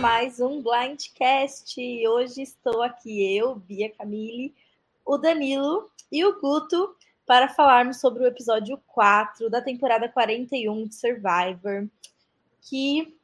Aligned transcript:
mais 0.00 0.40
um 0.40 0.62
Blindcast. 0.62 1.78
Hoje 2.08 2.40
estou 2.40 2.80
aqui 2.80 3.36
eu, 3.36 3.56
Bia 3.56 3.90
Camille, 3.90 4.54
o 5.04 5.18
Danilo 5.18 5.90
e 6.10 6.24
o 6.24 6.40
Guto 6.40 6.96
para 7.26 7.50
falarmos 7.50 8.00
sobre 8.00 8.22
o 8.22 8.26
episódio 8.26 8.80
4 8.86 9.50
da 9.50 9.60
temporada 9.60 10.08
41 10.08 10.88
de 10.88 10.94
Survivor, 10.94 11.86
que 12.62 13.14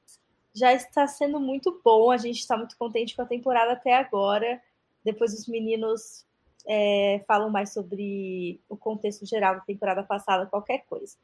já 0.54 0.75
está 0.75 1.07
sendo 1.07 1.40
muito 1.40 1.80
bom. 1.82 2.11
A 2.11 2.18
gente 2.18 2.40
está 2.40 2.58
muito 2.58 2.77
contente 2.77 3.16
com 3.16 3.22
a 3.22 3.27
temporada 3.27 3.72
até 3.72 3.96
agora. 3.96 4.61
Depois 5.02 5.32
os 5.32 5.49
meninos 5.49 6.27
é, 6.66 7.24
falam 7.27 7.49
mais 7.49 7.72
sobre 7.72 8.61
o 8.68 8.77
contexto 8.77 9.24
geral 9.24 9.54
da 9.54 9.61
temporada 9.63 10.02
passada, 10.02 10.44
qualquer 10.44 10.85
coisa. 10.85 11.16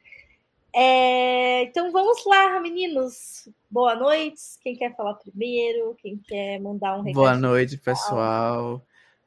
É, 0.75 1.65
então 1.65 1.93
vamos 1.93 2.25
lá, 2.25 2.59
meninos. 2.59 3.47
Boa 3.71 3.95
noite. 3.95 4.41
Quem 4.63 4.75
quer 4.75 4.97
falar 4.97 5.15
primeiro? 5.15 5.95
Quem 6.01 6.17
quer 6.17 6.59
mandar 6.61 6.99
um 6.99 7.03
recado? 7.03 7.15
Boa 7.15 7.37
noite, 7.37 7.77
pessoal. 7.77 8.83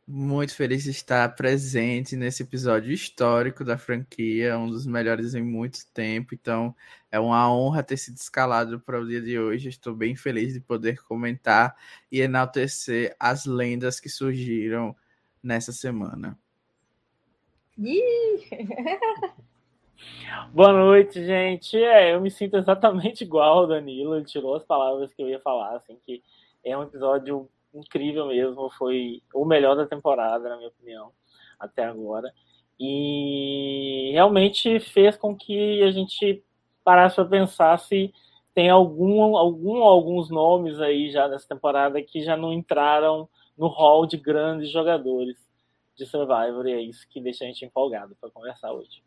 Muito 0.08 0.56
feliz 0.56 0.84
de 0.84 0.92
estar 0.92 1.36
presente 1.36 2.16
nesse 2.16 2.44
episódio 2.44 2.92
histórico 2.92 3.64
da 3.64 3.78
franquia, 3.78 4.58
um 4.58 4.70
dos 4.70 4.88
melhores 4.88 5.36
em 5.36 5.44
muito 5.44 5.86
tempo. 5.94 6.34
Então, 6.34 6.76
é 7.12 7.20
uma 7.20 7.52
honra 7.52 7.84
ter 7.84 7.98
sido 7.98 8.18
escalado 8.18 8.80
para 8.80 9.00
o 9.00 9.08
dia 9.08 9.22
de 9.22 9.38
hoje. 9.38 9.70
Estou 9.70 9.96
bem 9.96 10.16
feliz 10.16 10.54
de 10.54 10.60
poder 10.60 11.04
comentar 11.04 11.76
e 12.12 12.22
enaltecer 12.22 13.16
as 13.20 13.46
lendas 13.46 14.00
que 14.00 14.10
surgiram 14.10 14.96
nessa 15.44 15.72
semana. 15.72 16.38
Boa 20.54 20.72
noite, 20.72 21.26
gente. 21.26 21.78
É, 21.78 22.14
eu 22.14 22.22
me 22.22 22.32
sinto 22.32 22.58
exatamente 22.58 23.24
igual 23.26 23.60
ao 23.60 23.68
Danilo. 23.68 24.16
Ele 24.16 24.26
tirou 24.26 24.56
as 24.56 24.64
palavras 24.64 25.14
que 25.14 25.22
eu 25.22 25.30
ia 25.30 25.40
falar, 25.40 25.76
assim, 25.76 25.98
que 26.06 26.24
é 26.64 26.78
um 26.78 26.84
episódio 26.84 27.50
incrível 27.74 28.28
mesmo. 28.28 28.70
Foi 28.72 29.22
o 29.34 29.46
melhor 29.46 29.76
da 29.76 29.86
temporada, 29.86 30.50
na 30.50 30.58
minha 30.58 30.70
opinião, 30.70 31.12
até 31.60 31.84
agora. 31.84 32.32
E 32.80 34.12
realmente 34.14 34.80
fez 34.80 35.16
com 35.18 35.36
que 35.36 35.82
a 35.84 35.92
gente 35.92 36.44
parasse 36.84 37.16
para 37.16 37.26
pensar 37.26 37.78
se 37.80 38.14
tem 38.54 38.70
algum, 38.70 39.36
algum, 39.36 39.84
alguns 39.84 40.30
nomes 40.30 40.80
aí 40.80 41.10
já 41.12 41.28
nessa 41.28 41.48
temporada 41.48 42.02
que 42.02 42.22
já 42.22 42.38
não 42.38 42.54
entraram 42.54 43.28
no 43.58 43.68
hall 43.68 44.06
de 44.06 44.18
grandes 44.18 44.70
jogadores 44.70 45.38
de 45.96 46.06
Survivor. 46.06 46.68
E 46.68 46.74
é 46.74 46.82
isso 46.82 47.08
que 47.10 47.22
deixa 47.22 47.44
a 47.44 47.48
gente 47.48 47.66
empolgado 47.66 48.16
para 48.20 48.30
conversar 48.30 48.72
hoje. 48.72 49.04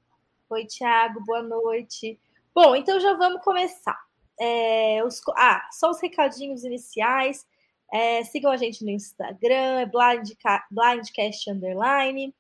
Oi, 0.50 0.64
Thiago, 0.64 1.22
boa 1.26 1.42
noite. 1.42 2.18
Bom, 2.54 2.74
então 2.74 2.98
já 2.98 3.12
vamos 3.12 3.44
começar. 3.44 3.98
É, 4.40 5.04
os, 5.04 5.20
ah, 5.36 5.68
só 5.70 5.90
os 5.90 6.00
recadinhos 6.00 6.64
iniciais. 6.64 7.46
É, 7.92 8.24
sigam 8.24 8.50
a 8.50 8.56
gente 8.56 8.82
no 8.82 8.88
Instagram, 8.90 9.80
é 9.80 9.84
blind, 9.84 10.30
blindcast 10.70 11.50
underline. 11.50 12.34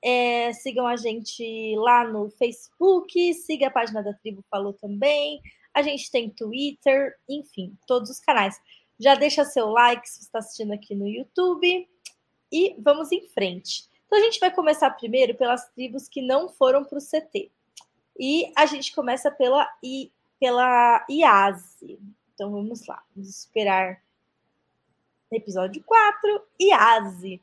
É, 0.00 0.52
sigam 0.52 0.86
a 0.86 0.94
gente 0.94 1.74
lá 1.78 2.06
no 2.06 2.30
Facebook, 2.30 3.34
siga 3.34 3.66
a 3.66 3.72
página 3.72 4.04
da 4.04 4.14
Tribo 4.14 4.44
Falou 4.48 4.72
também. 4.72 5.40
A 5.74 5.82
gente 5.82 6.12
tem 6.12 6.30
Twitter, 6.30 7.16
enfim, 7.28 7.76
todos 7.88 8.08
os 8.08 8.20
canais. 8.20 8.56
Já 9.00 9.16
deixa 9.16 9.44
seu 9.44 9.68
like 9.68 10.08
se 10.08 10.20
está 10.20 10.38
assistindo 10.38 10.72
aqui 10.72 10.94
no 10.94 11.08
YouTube. 11.08 11.88
E 12.52 12.76
vamos 12.78 13.10
em 13.10 13.26
frente. 13.30 13.87
Então 14.08 14.18
a 14.18 14.22
gente 14.22 14.40
vai 14.40 14.50
começar 14.50 14.90
primeiro 14.90 15.34
pelas 15.34 15.68
tribos 15.68 16.08
que 16.08 16.22
não 16.22 16.48
foram 16.48 16.82
para 16.82 16.98
o 16.98 17.00
CT. 17.00 17.52
E 18.18 18.50
a 18.56 18.64
gente 18.64 18.94
começa 18.94 19.30
pela, 19.30 19.70
I, 19.84 20.10
pela 20.40 21.04
IASE. 21.08 22.00
Então 22.34 22.50
vamos 22.50 22.86
lá, 22.86 23.04
vamos 23.14 23.28
esperar 23.28 24.02
episódio 25.30 25.84
4, 25.84 26.42
IASE. 26.58 27.40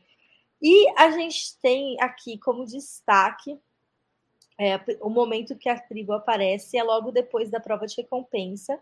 E 0.59 0.89
a 0.97 1.11
gente 1.11 1.55
tem 1.61 2.01
aqui 2.01 2.39
como 2.39 2.65
destaque 2.65 3.59
é, 4.57 4.79
o 5.01 5.09
momento 5.09 5.55
que 5.55 5.69
a 5.69 5.79
tribo 5.79 6.13
aparece 6.13 6.77
é 6.77 6.83
logo 6.83 7.11
depois 7.11 7.51
da 7.51 7.59
prova 7.59 7.85
de 7.85 7.95
recompensa 7.97 8.81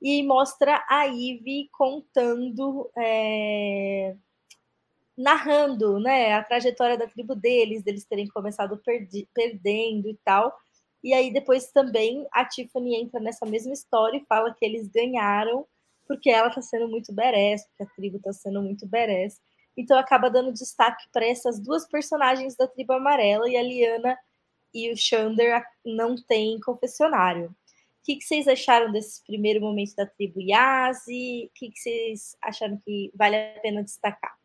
e 0.00 0.22
mostra 0.22 0.84
a 0.88 1.04
Ivy 1.04 1.68
contando 1.70 2.90
é, 2.96 4.16
narrando 5.20 6.00
né, 6.00 6.32
a 6.32 6.42
trajetória 6.42 6.96
da 6.96 7.06
tribo 7.06 7.34
deles, 7.34 7.82
deles 7.82 8.06
terem 8.06 8.26
começado 8.26 8.78
perdi, 8.78 9.28
perdendo 9.34 10.08
e 10.08 10.18
tal. 10.24 10.52
E 11.04 11.12
aí 11.12 11.32
depois 11.32 11.70
também 11.70 12.26
a 12.32 12.44
Tiffany 12.44 12.96
entra 12.96 13.20
nessa 13.20 13.44
mesma 13.44 13.72
história 13.72 14.18
e 14.18 14.26
fala 14.26 14.54
que 14.54 14.64
eles 14.64 14.88
ganharam 14.88 15.66
porque 16.06 16.30
ela 16.30 16.48
está 16.48 16.60
sendo 16.60 16.88
muito 16.88 17.12
badass, 17.12 17.66
porque 17.66 17.82
a 17.82 17.94
tribo 17.94 18.16
está 18.16 18.32
sendo 18.32 18.62
muito 18.62 18.86
badass. 18.86 19.40
Então 19.76 19.98
acaba 19.98 20.30
dando 20.30 20.52
destaque 20.52 21.06
para 21.12 21.26
essas 21.26 21.60
duas 21.60 21.86
personagens 21.86 22.56
da 22.56 22.66
tribo 22.66 22.94
amarela 22.94 23.48
e 23.48 23.56
a 23.56 23.62
Liana 23.62 24.18
e 24.74 24.90
o 24.90 24.96
Xander 24.96 25.62
não 25.84 26.16
têm 26.16 26.58
confessionário. 26.60 27.46
O 27.48 28.02
que, 28.02 28.16
que, 28.16 28.24
vocês 28.24 28.48
acharam 28.48 28.90
desse 28.90 29.22
primeiro 29.24 29.60
momento 29.60 29.94
da 29.94 30.06
tribo 30.06 30.40
Yazi? 30.40 31.46
O 31.46 31.50
que, 31.54 31.70
que 31.70 31.78
vocês 31.78 32.36
acharam 32.42 32.80
que 32.84 33.12
vale 33.14 33.36
a 33.36 33.60
pena 33.60 33.84
destacar? 33.84 34.39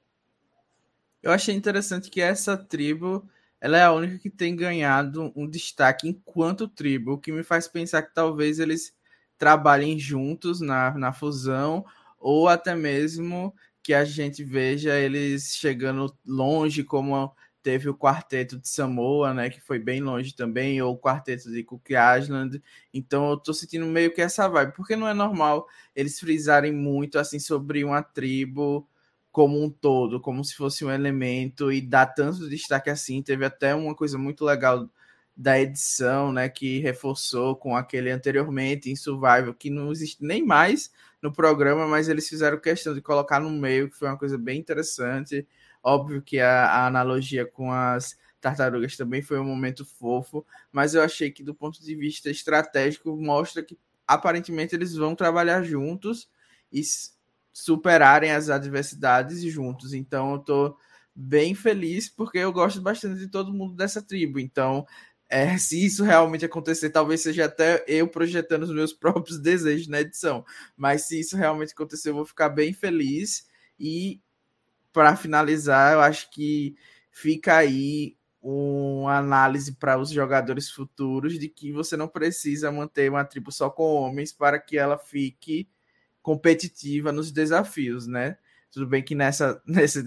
Eu 1.25 1.31
achei 1.31 1.55
interessante 1.55 2.11
que 2.11 2.21
essa 2.21 2.55
tribo 2.55 3.27
ela 3.59 3.79
é 3.79 3.83
a 3.83 3.91
única 3.91 4.19
que 4.19 4.29
tem 4.29 4.55
ganhado 4.55 5.33
um 5.35 5.49
destaque 5.49 6.07
enquanto 6.07 6.67
tribo, 6.67 7.13
o 7.13 7.17
que 7.17 7.31
me 7.31 7.41
faz 7.41 7.67
pensar 7.67 8.03
que 8.03 8.13
talvez 8.13 8.59
eles 8.59 8.93
trabalhem 9.35 9.97
juntos 9.97 10.61
na, 10.61 10.91
na 10.93 11.11
fusão, 11.11 11.83
ou 12.19 12.47
até 12.47 12.75
mesmo 12.75 13.55
que 13.81 13.91
a 13.91 14.05
gente 14.05 14.43
veja 14.43 14.99
eles 14.99 15.55
chegando 15.55 16.15
longe, 16.23 16.83
como 16.83 17.33
teve 17.63 17.89
o 17.89 17.97
quarteto 17.97 18.59
de 18.59 18.69
Samoa, 18.69 19.33
né, 19.33 19.49
que 19.49 19.59
foi 19.59 19.79
bem 19.79 20.01
longe 20.01 20.35
também, 20.35 20.79
ou 20.79 20.93
o 20.93 20.99
quarteto 20.99 21.49
de 21.51 21.63
Cook 21.63 21.89
Island. 22.19 22.61
Então 22.93 23.31
eu 23.31 23.37
tô 23.37 23.51
sentindo 23.51 23.87
meio 23.87 24.13
que 24.13 24.21
essa 24.21 24.47
vibe, 24.47 24.73
porque 24.75 24.95
não 24.95 25.07
é 25.07 25.13
normal 25.15 25.67
eles 25.95 26.19
frisarem 26.19 26.71
muito 26.71 27.17
assim 27.17 27.39
sobre 27.39 27.83
uma 27.83 28.03
tribo 28.03 28.87
como 29.35 29.61
um 29.61 29.69
todo, 29.69 30.21
como 30.21 30.45
se 30.45 30.55
fosse 30.55 30.85
um 30.85 30.89
elemento 30.89 31.69
e 31.69 31.81
dá 31.81 32.05
tanto 32.05 32.47
destaque 32.47 32.89
assim. 32.89 33.21
Teve 33.21 33.43
até 33.43 33.75
uma 33.75 33.93
coisa 33.93 34.17
muito 34.17 34.45
legal 34.45 34.89
da 35.35 35.59
edição, 35.59 36.31
né, 36.31 36.47
que 36.47 36.79
reforçou 36.79 37.53
com 37.53 37.75
aquele 37.75 38.09
anteriormente 38.09 38.89
em 38.89 38.95
Survival, 38.95 39.53
que 39.53 39.69
não 39.69 39.91
existe 39.91 40.23
nem 40.23 40.41
mais 40.41 40.89
no 41.21 41.33
programa, 41.33 41.85
mas 41.85 42.07
eles 42.07 42.29
fizeram 42.29 42.57
questão 42.57 42.93
de 42.93 43.01
colocar 43.01 43.41
no 43.41 43.49
meio, 43.49 43.89
que 43.89 43.97
foi 43.97 44.07
uma 44.07 44.17
coisa 44.17 44.37
bem 44.37 44.57
interessante. 44.57 45.45
Óbvio 45.83 46.21
que 46.21 46.39
a, 46.39 46.67
a 46.67 46.87
analogia 46.87 47.45
com 47.45 47.73
as 47.73 48.17
tartarugas 48.39 48.95
também 48.95 49.21
foi 49.21 49.37
um 49.37 49.43
momento 49.43 49.83
fofo, 49.83 50.45
mas 50.71 50.95
eu 50.95 51.01
achei 51.01 51.29
que 51.29 51.43
do 51.43 51.53
ponto 51.53 51.83
de 51.83 51.93
vista 51.93 52.29
estratégico 52.29 53.13
mostra 53.17 53.61
que 53.61 53.77
aparentemente 54.07 54.73
eles 54.73 54.95
vão 54.95 55.13
trabalhar 55.13 55.61
juntos 55.61 56.29
e 56.71 56.81
superarem 57.55 58.31
as 58.31 58.49
adversidades 58.49 59.41
juntos. 59.43 59.93
Então 59.93 60.33
eu 60.33 60.39
tô 60.39 60.77
bem 61.15 61.55
feliz 61.55 62.09
porque 62.09 62.37
eu 62.37 62.51
gosto 62.51 62.81
bastante 62.81 63.17
de 63.17 63.29
todo 63.29 63.53
mundo 63.53 63.73
dessa 63.75 64.01
tribo. 64.01 64.39
Então, 64.41 64.85
é, 65.29 65.57
se 65.57 65.85
isso 65.85 66.03
realmente 66.03 66.43
acontecer, 66.43 66.89
talvez 66.89 67.21
seja 67.21 67.45
até 67.45 67.85
eu 67.87 68.09
projetando 68.09 68.63
os 68.63 68.73
meus 68.73 68.91
próprios 68.93 69.39
desejos 69.39 69.87
na 69.87 70.01
edição. 70.01 70.45
Mas 70.75 71.03
se 71.03 71.17
isso 71.17 71.37
realmente 71.37 71.71
acontecer, 71.71 72.09
eu 72.09 72.15
vou 72.15 72.25
ficar 72.25 72.49
bem 72.49 72.73
feliz. 72.73 73.47
E 73.79 74.21
para 74.91 75.15
finalizar, 75.15 75.93
eu 75.93 76.01
acho 76.01 76.29
que 76.31 76.75
fica 77.09 77.55
aí 77.55 78.17
uma 78.41 79.17
análise 79.17 79.75
para 79.75 79.97
os 79.97 80.09
jogadores 80.09 80.69
futuros 80.69 81.39
de 81.39 81.47
que 81.47 81.71
você 81.71 81.95
não 81.95 82.07
precisa 82.09 82.69
manter 82.69 83.09
uma 83.09 83.23
tribo 83.23 83.49
só 83.49 83.69
com 83.69 83.83
homens 83.83 84.33
para 84.33 84.59
que 84.59 84.77
ela 84.77 84.97
fique 84.97 85.69
competitiva 86.25 87.11
nos 87.11 87.31
desafios, 87.31 88.07
né? 88.07 88.35
Tudo 88.71 88.87
bem 88.87 89.03
que 89.03 89.13
nessa, 89.13 89.61
nesse, 89.63 90.03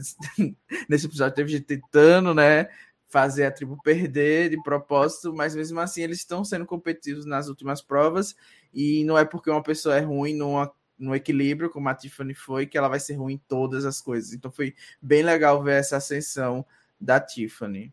nesse 0.89 1.07
episódio 1.07 1.37
teve 1.37 1.53
gente 1.53 1.65
tentando, 1.65 2.35
né? 2.35 2.69
Fazer 3.07 3.45
a 3.45 3.53
tribo 3.53 3.81
perder 3.85 4.51
de 4.51 4.61
propósito, 4.61 5.33
mas 5.33 5.55
mesmo 5.55 5.79
assim 5.79 6.03
eles 6.03 6.19
estão 6.19 6.45
sendo 6.45 6.67
competitivos 6.67 7.25
nas 7.25 7.47
últimas 7.47 7.81
provas. 7.81 8.35
E 8.75 9.05
não 9.05 9.17
é 9.17 9.25
porque 9.25 9.49
uma 9.49 9.63
pessoa 9.63 9.97
é 9.97 10.01
ruim 10.01 10.35
numa, 10.35 10.73
no 10.99 11.15
equilíbrio, 11.15 11.71
como 11.71 11.89
a 11.89 11.95
Tiffany 11.95 12.35
foi, 12.35 12.67
que 12.67 12.77
ela 12.77 12.89
vai 12.89 12.99
ser 12.99 13.15
ruim 13.15 13.35
em 13.35 13.43
todas 13.47 13.85
as 13.85 14.01
coisas. 14.01 14.33
Então 14.33 14.51
foi 14.51 14.75
bem 15.01 15.23
legal 15.23 15.63
ver 15.63 15.79
essa 15.79 15.99
ascensão 15.99 16.67
da 17.01 17.21
Tiffany. 17.21 17.93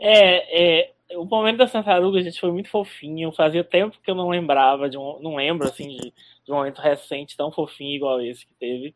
É, 0.00 0.80
é 0.80 0.93
o 1.12 1.24
momento 1.24 1.58
da 1.58 1.66
tartaruga, 1.66 2.22
gente, 2.22 2.40
foi 2.40 2.50
muito 2.50 2.68
fofinho. 2.68 3.32
Fazia 3.32 3.62
tempo 3.62 3.98
que 4.02 4.10
eu 4.10 4.14
não 4.14 4.28
lembrava 4.28 4.88
de 4.88 4.96
um, 4.96 5.20
não 5.20 5.36
lembro 5.36 5.66
assim 5.66 5.88
de, 5.88 6.12
de 6.44 6.52
um 6.52 6.54
momento 6.54 6.80
recente 6.80 7.36
tão 7.36 7.52
fofinho 7.52 7.94
igual 7.94 8.20
esse 8.20 8.46
que 8.46 8.54
teve. 8.54 8.94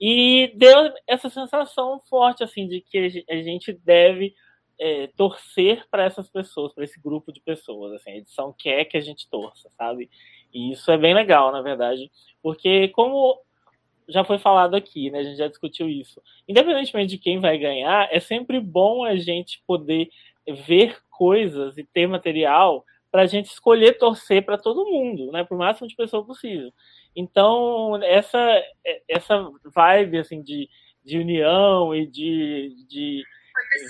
E 0.00 0.52
deu 0.54 0.92
essa 1.06 1.28
sensação 1.28 2.00
forte 2.08 2.42
assim 2.42 2.66
de 2.66 2.80
que 2.80 3.24
a 3.28 3.36
gente 3.36 3.72
deve 3.72 4.34
é, 4.78 5.08
torcer 5.08 5.86
para 5.90 6.04
essas 6.04 6.30
pessoas, 6.30 6.72
para 6.72 6.84
esse 6.84 6.98
grupo 7.00 7.32
de 7.32 7.40
pessoas. 7.40 7.92
Assim, 7.92 8.12
a 8.12 8.16
edição 8.16 8.54
quer 8.56 8.84
que 8.86 8.96
a 8.96 9.00
gente 9.00 9.28
torça, 9.28 9.70
sabe? 9.76 10.08
E 10.52 10.72
isso 10.72 10.90
é 10.90 10.96
bem 10.96 11.14
legal, 11.14 11.52
na 11.52 11.60
verdade, 11.60 12.10
porque 12.42 12.88
como 12.88 13.38
já 14.08 14.24
foi 14.24 14.38
falado 14.38 14.74
aqui, 14.74 15.10
né? 15.10 15.20
A 15.20 15.22
gente 15.22 15.36
já 15.36 15.48
discutiu 15.48 15.88
isso. 15.88 16.20
Independentemente 16.48 17.10
de 17.10 17.18
quem 17.18 17.38
vai 17.38 17.56
ganhar, 17.58 18.08
é 18.10 18.18
sempre 18.18 18.58
bom 18.58 19.04
a 19.04 19.16
gente 19.16 19.62
poder 19.66 20.10
ver 20.66 20.96
coisas 21.20 21.76
e 21.76 21.84
ter 21.84 22.06
material 22.06 22.82
para 23.10 23.22
a 23.22 23.26
gente 23.26 23.50
escolher 23.50 23.98
torcer 23.98 24.42
para 24.42 24.56
todo 24.56 24.86
mundo, 24.86 25.30
né? 25.30 25.44
Para 25.44 25.54
o 25.54 25.58
máximo 25.58 25.86
de 25.86 25.94
pessoas 25.94 26.26
possível. 26.26 26.72
Então, 27.14 28.02
essa, 28.02 28.40
essa 29.06 29.50
vibe 29.66 30.16
assim, 30.16 30.40
de, 30.40 30.66
de 31.04 31.18
união 31.18 31.94
e 31.94 32.06
de, 32.06 32.74
de 32.88 33.22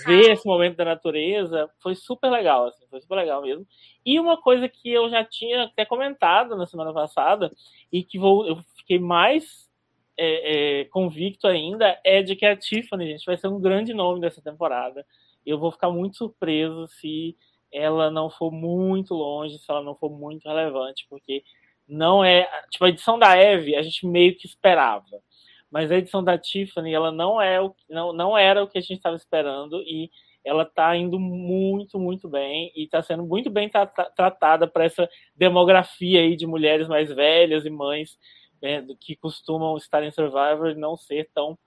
ver 0.05 0.31
esse 0.31 0.45
momento 0.45 0.75
da 0.75 0.83
natureza 0.83 1.69
foi 1.79 1.95
super 1.95 2.29
legal, 2.29 2.67
assim, 2.67 2.85
foi 2.89 2.99
super 2.99 3.15
legal 3.15 3.41
mesmo. 3.41 3.65
E 4.05 4.19
uma 4.19 4.41
coisa 4.41 4.67
que 4.67 4.91
eu 4.91 5.09
já 5.09 5.23
tinha 5.23 5.63
até 5.63 5.85
comentado 5.85 6.57
na 6.57 6.67
semana 6.67 6.91
passada 6.91 7.49
e 7.93 8.03
que 8.03 8.19
vou, 8.19 8.45
eu 8.45 8.57
fiquei 8.75 8.99
mais 8.99 9.71
é, 10.17 10.81
é, 10.81 10.85
convicto 10.85 11.47
ainda 11.47 11.97
é 12.03 12.21
de 12.21 12.35
que 12.35 12.45
a 12.45 12.57
Tiffany, 12.57 13.07
gente, 13.07 13.25
vai 13.25 13.37
ser 13.37 13.47
um 13.47 13.61
grande 13.61 13.93
nome 13.93 14.19
dessa 14.19 14.41
temporada. 14.41 15.05
Eu 15.45 15.59
vou 15.59 15.71
ficar 15.71 15.89
muito 15.89 16.17
surpreso 16.17 16.87
se 16.87 17.35
ela 17.71 18.11
não 18.11 18.29
for 18.29 18.51
muito 18.51 19.13
longe, 19.13 19.57
se 19.57 19.69
ela 19.69 19.81
não 19.81 19.95
for 19.95 20.09
muito 20.09 20.47
relevante, 20.47 21.05
porque 21.09 21.43
não 21.87 22.23
é. 22.23 22.47
Tipo, 22.69 22.85
a 22.85 22.89
edição 22.89 23.17
da 23.17 23.35
Eve 23.35 23.75
a 23.75 23.81
gente 23.81 24.05
meio 24.05 24.35
que 24.37 24.45
esperava. 24.45 25.21
Mas 25.69 25.89
a 25.89 25.97
edição 25.97 26.23
da 26.23 26.37
Tiffany, 26.37 26.93
ela 26.93 27.11
não, 27.11 27.41
é 27.41 27.61
o, 27.61 27.73
não, 27.89 28.11
não 28.11 28.37
era 28.37 28.61
o 28.61 28.67
que 28.67 28.77
a 28.77 28.81
gente 28.81 28.97
estava 28.97 29.15
esperando 29.15 29.81
e 29.83 30.11
ela 30.43 30.63
está 30.63 30.95
indo 30.97 31.19
muito, 31.19 31.99
muito 31.99 32.27
bem 32.27 32.71
e 32.75 32.83
está 32.83 33.01
sendo 33.01 33.23
muito 33.23 33.49
bem 33.49 33.69
tra 33.69 33.85
tratada 33.85 34.67
para 34.67 34.83
essa 34.83 35.09
demografia 35.35 36.19
aí 36.19 36.35
de 36.35 36.45
mulheres 36.47 36.87
mais 36.87 37.09
velhas 37.13 37.65
e 37.65 37.69
mães 37.69 38.17
né, 38.61 38.85
que 38.99 39.15
costumam 39.15 39.77
estar 39.77 40.03
em 40.03 40.11
Survivor 40.11 40.71
e 40.71 40.75
não 40.75 40.97
ser 40.97 41.29
tão 41.33 41.57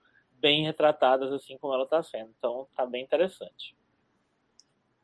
bem 0.45 0.63
retratadas 0.63 1.33
assim 1.33 1.57
como 1.57 1.73
ela 1.73 1.85
está 1.85 2.03
sendo. 2.03 2.29
Então, 2.37 2.67
está 2.69 2.85
bem 2.85 3.03
interessante. 3.03 3.75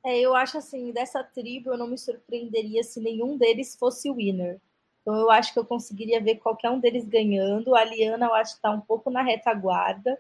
É, 0.06 0.20
eu 0.20 0.36
acho 0.36 0.60
assim, 0.60 0.92
dessa 0.92 1.24
tribo 1.24 1.72
eu 1.72 1.78
não 1.80 1.88
me 1.88 1.98
surpreenderia 1.98 2.84
se 2.84 3.00
nenhum 3.00 3.38
deles 3.38 3.76
fosse 3.76 4.12
winner. 4.12 4.62
Então 5.02 5.16
eu 5.16 5.32
acho 5.32 5.52
que 5.52 5.58
eu 5.58 5.66
conseguiria 5.66 6.22
ver 6.22 6.36
qualquer 6.36 6.70
um 6.70 6.80
deles 6.80 7.08
ganhando. 7.08 7.74
A 7.74 7.84
Liana 7.84 8.28
eu 8.28 8.36
acho 8.36 8.52
que 8.52 8.60
está 8.60 8.70
um 8.70 8.82
pouco 8.82 9.10
na 9.10 9.24
retaguarda. 9.24 10.16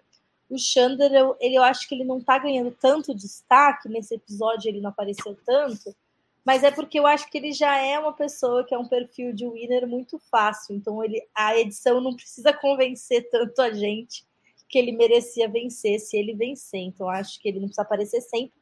O 0.49 0.57
Xander, 0.57 1.13
eu, 1.13 1.37
ele, 1.39 1.55
eu 1.55 1.63
acho 1.63 1.87
que 1.87 1.93
ele 1.93 2.03
não 2.03 2.17
está 2.17 2.39
ganhando 2.39 2.71
tanto 2.71 3.13
destaque. 3.13 3.87
Nesse 3.87 4.15
episódio 4.15 4.69
ele 4.69 4.81
não 4.81 4.89
apareceu 4.89 5.37
tanto. 5.45 5.95
Mas 6.43 6.63
é 6.63 6.71
porque 6.71 6.97
eu 6.97 7.05
acho 7.05 7.29
que 7.29 7.37
ele 7.37 7.51
já 7.51 7.77
é 7.77 7.99
uma 7.99 8.13
pessoa 8.13 8.63
que 8.63 8.73
é 8.73 8.77
um 8.77 8.87
perfil 8.87 9.33
de 9.33 9.47
winner 9.47 9.85
muito 9.85 10.17
fácil. 10.31 10.75
Então 10.75 11.03
ele, 11.03 11.23
a 11.35 11.55
edição 11.55 12.01
não 12.01 12.15
precisa 12.15 12.51
convencer 12.51 13.29
tanto 13.29 13.61
a 13.61 13.71
gente 13.71 14.25
que 14.71 14.79
ele 14.79 14.93
merecia 14.93 15.49
vencer 15.49 15.99
se 15.99 16.17
ele 16.17 16.33
vencer. 16.33 16.79
Então 16.79 17.09
acho 17.09 17.39
que 17.39 17.49
ele 17.49 17.59
não 17.59 17.67
precisa 17.67 17.81
aparecer 17.81 18.21
sempre 18.21 18.53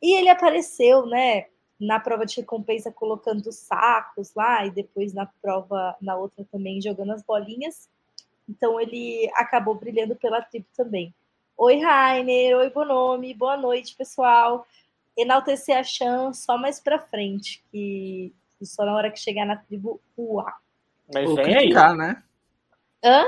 e 0.00 0.16
ele 0.16 0.28
apareceu, 0.28 1.06
né, 1.06 1.46
na 1.78 2.00
prova 2.00 2.24
de 2.24 2.36
recompensa 2.36 2.90
colocando 2.90 3.52
sacos 3.52 4.32
lá 4.34 4.64
e 4.66 4.70
depois 4.70 5.12
na 5.12 5.26
prova, 5.26 5.94
na 6.00 6.16
outra 6.16 6.44
também 6.50 6.80
jogando 6.80 7.12
as 7.12 7.22
bolinhas. 7.22 7.88
Então 8.48 8.80
ele 8.80 9.30
acabou 9.34 9.74
brilhando 9.74 10.16
pela 10.16 10.40
tribo 10.40 10.66
também. 10.76 11.14
Oi, 11.56 11.76
Rainer. 11.80 12.56
Oi, 12.56 12.70
Bonomi. 12.70 13.34
Boa 13.34 13.56
noite, 13.56 13.94
pessoal. 13.96 14.66
Enaltecer 15.16 15.76
a 15.76 15.82
Chan 15.82 16.32
só 16.32 16.56
mais 16.56 16.80
pra 16.80 16.98
frente, 16.98 17.62
que, 17.70 18.32
só 18.62 18.84
na 18.84 18.94
hora 18.94 19.10
que 19.10 19.18
chegar 19.18 19.44
na 19.44 19.56
tribo 19.56 20.00
UA. 20.16 20.52
Mas 21.12 21.28
Ou 21.28 21.36
criticar, 21.36 21.90
aí. 21.90 21.96
né? 21.96 22.22
Hã? 23.04 23.24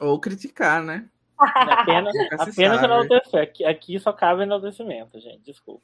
Ou 0.00 0.20
criticar, 0.20 0.82
né? 0.82 1.08
Apenas, 1.44 2.14
apenas 2.38 2.82
enaltecer. 2.82 3.42
Aqui, 3.42 3.64
aqui 3.64 3.98
só 3.98 4.12
cabe 4.12 4.42
enaltecimento, 4.42 5.18
gente. 5.20 5.40
Desculpa. 5.40 5.82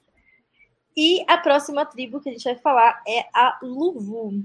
E 0.96 1.24
a 1.28 1.38
próxima 1.38 1.86
tribo 1.86 2.20
que 2.20 2.28
a 2.28 2.32
gente 2.32 2.44
vai 2.44 2.56
falar 2.56 3.02
é 3.06 3.20
a 3.34 3.58
Luvu. 3.62 4.42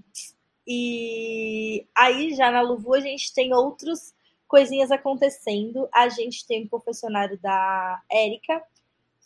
E 0.67 1.85
aí, 1.95 2.33
já 2.33 2.51
na 2.51 2.61
Luvu, 2.61 2.93
a 2.93 2.99
gente 2.99 3.33
tem 3.33 3.53
outras 3.53 4.13
coisinhas 4.47 4.91
acontecendo. 4.91 5.89
A 5.93 6.09
gente 6.09 6.45
tem 6.47 6.63
um 6.63 6.67
confessionário 6.67 7.39
da 7.39 8.01
Érica 8.11 8.61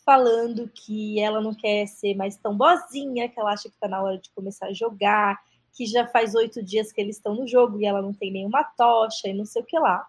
falando 0.04 0.68
que 0.74 1.20
ela 1.20 1.40
não 1.40 1.54
quer 1.54 1.86
ser 1.86 2.14
mais 2.14 2.36
tão 2.36 2.56
boazinha, 2.56 3.28
que 3.28 3.38
ela 3.38 3.52
acha 3.52 3.68
que 3.68 3.74
está 3.74 3.86
na 3.86 4.02
hora 4.02 4.18
de 4.18 4.30
começar 4.30 4.66
a 4.66 4.72
jogar, 4.72 5.38
que 5.72 5.86
já 5.86 6.06
faz 6.06 6.34
oito 6.34 6.62
dias 6.62 6.90
que 6.90 7.00
eles 7.00 7.16
estão 7.16 7.34
no 7.34 7.46
jogo 7.46 7.80
e 7.80 7.86
ela 7.86 8.02
não 8.02 8.12
tem 8.12 8.32
nenhuma 8.32 8.64
tocha 8.64 9.28
e 9.28 9.34
não 9.34 9.44
sei 9.44 9.62
o 9.62 9.64
que 9.64 9.78
lá. 9.78 10.06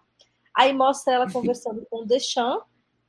Aí 0.54 0.72
mostra 0.72 1.14
ela 1.14 1.32
conversando 1.32 1.86
com 1.90 2.02
o 2.02 2.06
Deschamps, 2.06 2.66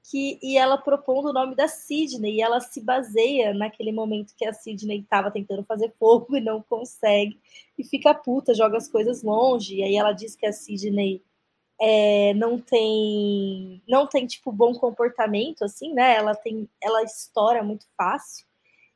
que, 0.10 0.38
e 0.42 0.57
ela 0.57 0.78
propondo 0.78 1.30
o 1.30 1.34
nome 1.34 1.56
da 1.56 1.68
Sidney, 1.68 2.36
e 2.36 2.42
ela 2.42 2.60
se 2.60 2.81
baseia 2.81 3.54
naquele 3.54 3.92
momento 3.92 4.36
que 4.36 4.45
a 4.45 4.54
Sidney 4.54 5.00
estava 5.00 5.31
tentando 5.31 5.63
fazer 5.63 5.94
fogo 5.98 6.36
e 6.38 6.42
não 6.42 6.62
consegue, 6.62 7.40
e 7.78 7.84
fica 7.84 8.13
puta, 8.13 8.54
joga 8.54 8.78
as 8.78 8.88
coisas 8.88 9.24
longe, 9.24 9.78
e 9.78 9.84
aí 9.84 9.95
ela 9.95 10.12
diz 10.12 10.36
que 10.36 10.45
a 10.45 10.51
Sidney 10.51 11.24
é, 11.81 12.34
não 12.36 12.60
tem 12.60 13.81
não 13.88 14.07
tem 14.07 14.25
tipo 14.25 14.51
bom 14.51 14.74
comportamento 14.74 15.66
assim, 15.66 15.94
né? 15.94 16.16
Ela 16.16 16.36
tem 16.36 16.69
ela 16.81 17.04
estoura 17.04 17.63
muito 17.63 17.86
fácil. 17.98 18.46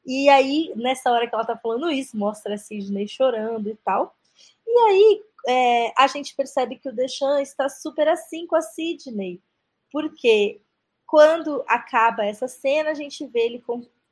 E 0.05 0.29
aí 0.29 0.71
nessa 0.75 1.11
hora 1.11 1.27
que 1.27 1.35
ela 1.35 1.45
tá 1.45 1.57
falando 1.57 1.89
isso, 1.89 2.15
mostra 2.17 2.55
a 2.55 2.57
Sidney 2.57 3.07
chorando 3.07 3.69
e 3.69 3.75
tal. 3.83 4.15
E 4.65 4.79
aí 4.79 5.23
é, 5.47 5.93
a 5.97 6.07
gente 6.07 6.35
percebe 6.35 6.77
que 6.77 6.89
o 6.89 6.93
Deschamps 6.93 7.49
está 7.49 7.69
super 7.69 8.07
assim 8.07 8.45
com 8.45 8.55
a 8.55 8.61
Sidney, 8.61 9.41
porque 9.89 10.61
quando 11.05 11.63
acaba 11.67 12.25
essa 12.25 12.49
cena, 12.49 12.89
a 12.89 12.93
gente 12.93 13.25
vê 13.27 13.45
ele 13.45 13.63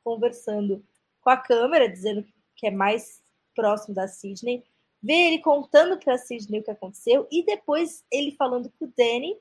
conversando 0.02 0.82
com 1.20 1.28
a 1.28 1.36
câmera, 1.36 1.88
dizendo 1.88 2.26
que 2.56 2.66
é 2.66 2.70
mais 2.70 3.22
próximo 3.54 3.94
da 3.94 4.08
Sidney, 4.08 4.64
vê 5.02 5.12
ele 5.12 5.38
contando 5.40 5.98
para 5.98 6.14
a 6.14 6.18
Sidney 6.18 6.60
o 6.60 6.64
que 6.64 6.70
aconteceu, 6.70 7.28
e 7.30 7.44
depois 7.44 8.02
ele 8.10 8.32
falando 8.32 8.72
com 8.78 8.86
o 8.86 8.92
Danny, 8.96 9.36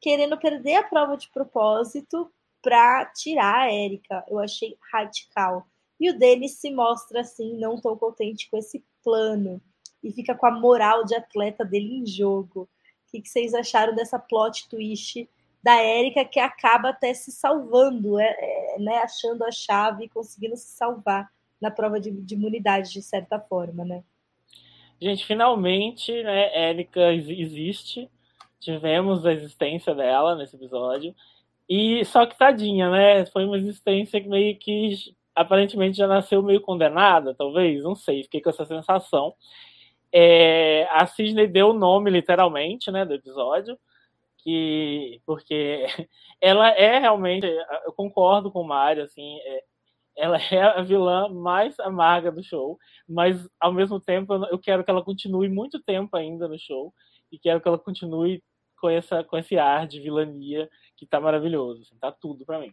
querendo 0.00 0.38
perder 0.38 0.74
a 0.76 0.82
prova 0.82 1.16
de 1.16 1.30
propósito 1.30 2.30
para 2.60 3.06
tirar 3.06 3.62
a 3.62 3.72
Erika. 3.72 4.24
Eu 4.28 4.38
achei 4.38 4.76
radical. 4.92 5.66
E 5.98 6.10
o 6.10 6.18
Danny 6.18 6.48
se 6.48 6.70
mostra 6.70 7.22
assim, 7.22 7.58
não 7.58 7.80
tão 7.80 7.96
contente 7.96 8.50
com 8.50 8.58
esse 8.58 8.84
plano 9.02 9.60
e 10.02 10.12
fica 10.12 10.34
com 10.34 10.46
a 10.46 10.50
moral 10.50 11.04
de 11.04 11.14
atleta 11.14 11.64
dele 11.64 11.98
em 11.98 12.06
jogo. 12.06 12.68
O 13.06 13.10
que, 13.10 13.28
vocês 13.28 13.54
acharam 13.54 13.94
dessa 13.94 14.18
plot 14.18 14.68
twist 14.68 15.28
da 15.62 15.74
Érica 15.76 16.24
que 16.24 16.38
acaba 16.38 16.90
até 16.90 17.12
se 17.14 17.32
salvando, 17.32 18.18
é, 18.18 18.26
é, 18.28 18.78
né, 18.78 18.98
achando 18.98 19.44
a 19.44 19.50
chave 19.50 20.04
e 20.04 20.08
conseguindo 20.08 20.56
se 20.56 20.76
salvar 20.76 21.28
na 21.60 21.70
prova 21.70 21.98
de, 21.98 22.10
de 22.10 22.34
imunidade, 22.34 22.92
de 22.92 23.02
certa 23.02 23.40
forma, 23.40 23.84
né? 23.84 24.04
Gente, 25.00 25.24
finalmente, 25.24 26.12
né, 26.22 26.54
Érica 26.56 27.12
existe. 27.12 28.08
Tivemos 28.60 29.24
a 29.24 29.32
existência 29.32 29.94
dela 29.94 30.36
nesse 30.36 30.56
episódio. 30.56 31.14
E 31.68 32.04
só 32.04 32.26
que 32.26 32.36
tadinha, 32.36 32.90
né? 32.90 33.26
Foi 33.26 33.44
uma 33.44 33.58
existência 33.58 34.20
que 34.20 34.28
meio 34.28 34.56
que 34.56 35.14
aparentemente 35.34 35.96
já 35.96 36.06
nasceu 36.08 36.42
meio 36.42 36.60
condenada, 36.60 37.32
talvez, 37.32 37.82
não 37.84 37.94
sei, 37.94 38.24
fiquei 38.24 38.40
com 38.40 38.50
essa 38.50 38.64
sensação. 38.64 39.34
É, 40.12 40.88
a 40.90 41.06
Sidney 41.06 41.46
deu 41.46 41.70
o 41.70 41.78
nome, 41.78 42.10
literalmente, 42.10 42.90
né, 42.90 43.04
do 43.04 43.14
episódio, 43.14 43.78
que 44.38 45.20
porque 45.26 45.86
ela 46.40 46.70
é 46.70 46.98
realmente, 46.98 47.46
eu 47.84 47.92
concordo 47.92 48.50
com 48.50 48.62
o 48.62 48.66
Mário, 48.66 49.04
assim, 49.04 49.38
é, 49.40 49.62
ela 50.16 50.38
é 50.52 50.62
a 50.62 50.82
vilã 50.82 51.28
mais 51.28 51.78
amarga 51.80 52.32
do 52.32 52.42
show, 52.42 52.78
mas 53.08 53.48
ao 53.60 53.72
mesmo 53.72 54.00
tempo 54.00 54.34
eu 54.46 54.58
quero 54.58 54.84
que 54.84 54.90
ela 54.90 55.04
continue 55.04 55.48
muito 55.48 55.82
tempo 55.82 56.16
ainda 56.16 56.48
no 56.48 56.58
show 56.58 56.92
e 57.30 57.38
quero 57.38 57.60
que 57.60 57.68
ela 57.68 57.78
continue 57.78 58.42
com 58.80 58.88
essa 58.88 59.24
com 59.24 59.36
esse 59.36 59.58
ar 59.58 59.86
de 59.86 60.00
vilania 60.00 60.68
que 60.96 61.06
tá 61.06 61.20
maravilhoso, 61.20 61.82
assim, 61.82 61.98
tá 61.98 62.12
tudo 62.12 62.44
para 62.44 62.60
mim. 62.60 62.72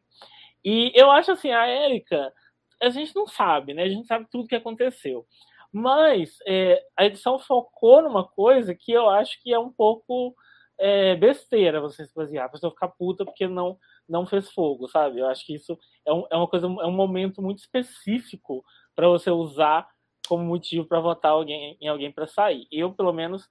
E 0.64 0.92
eu 0.96 1.12
acho 1.12 1.32
assim, 1.32 1.52
a 1.52 1.68
Erika, 1.68 2.32
a 2.82 2.90
gente 2.90 3.16
não 3.16 3.28
sabe, 3.28 3.74
né? 3.74 3.84
A 3.84 3.90
gente 3.90 4.08
sabe 4.08 4.28
tudo 4.32 4.48
que 4.48 4.56
aconteceu. 4.56 5.26
Mas 5.78 6.38
é, 6.48 6.82
a 6.96 7.06
edição 7.06 7.38
focou 7.38 8.02
numa 8.02 8.26
coisa 8.26 8.74
que 8.74 8.94
eu 8.94 9.10
acho 9.10 9.38
que 9.44 9.54
é 9.54 9.60
um 9.60 9.70
pouco 9.70 10.34
é, 10.80 11.18
besteira 11.18 11.82
você 11.82 12.06
se 12.06 12.16
basear. 12.16 12.46
A 12.46 12.50
pessoa 12.50 12.72
ficar 12.72 12.88
puta 12.88 13.26
porque 13.26 13.46
não, 13.46 13.78
não 14.08 14.26
fez 14.26 14.50
fogo, 14.54 14.88
sabe? 14.88 15.20
Eu 15.20 15.28
acho 15.28 15.46
que 15.46 15.54
isso 15.54 15.78
é, 16.06 16.14
um, 16.14 16.26
é 16.32 16.38
uma 16.38 16.48
coisa, 16.48 16.66
é 16.66 16.86
um 16.86 16.94
momento 16.94 17.42
muito 17.42 17.60
específico 17.60 18.64
para 18.96 19.10
você 19.10 19.30
usar 19.30 19.86
como 20.30 20.46
motivo 20.46 20.88
para 20.88 21.02
votar 21.02 21.32
alguém, 21.32 21.76
em 21.82 21.90
alguém 21.90 22.10
para 22.10 22.26
sair. 22.26 22.66
Eu, 22.72 22.94
pelo 22.94 23.12
menos, 23.12 23.46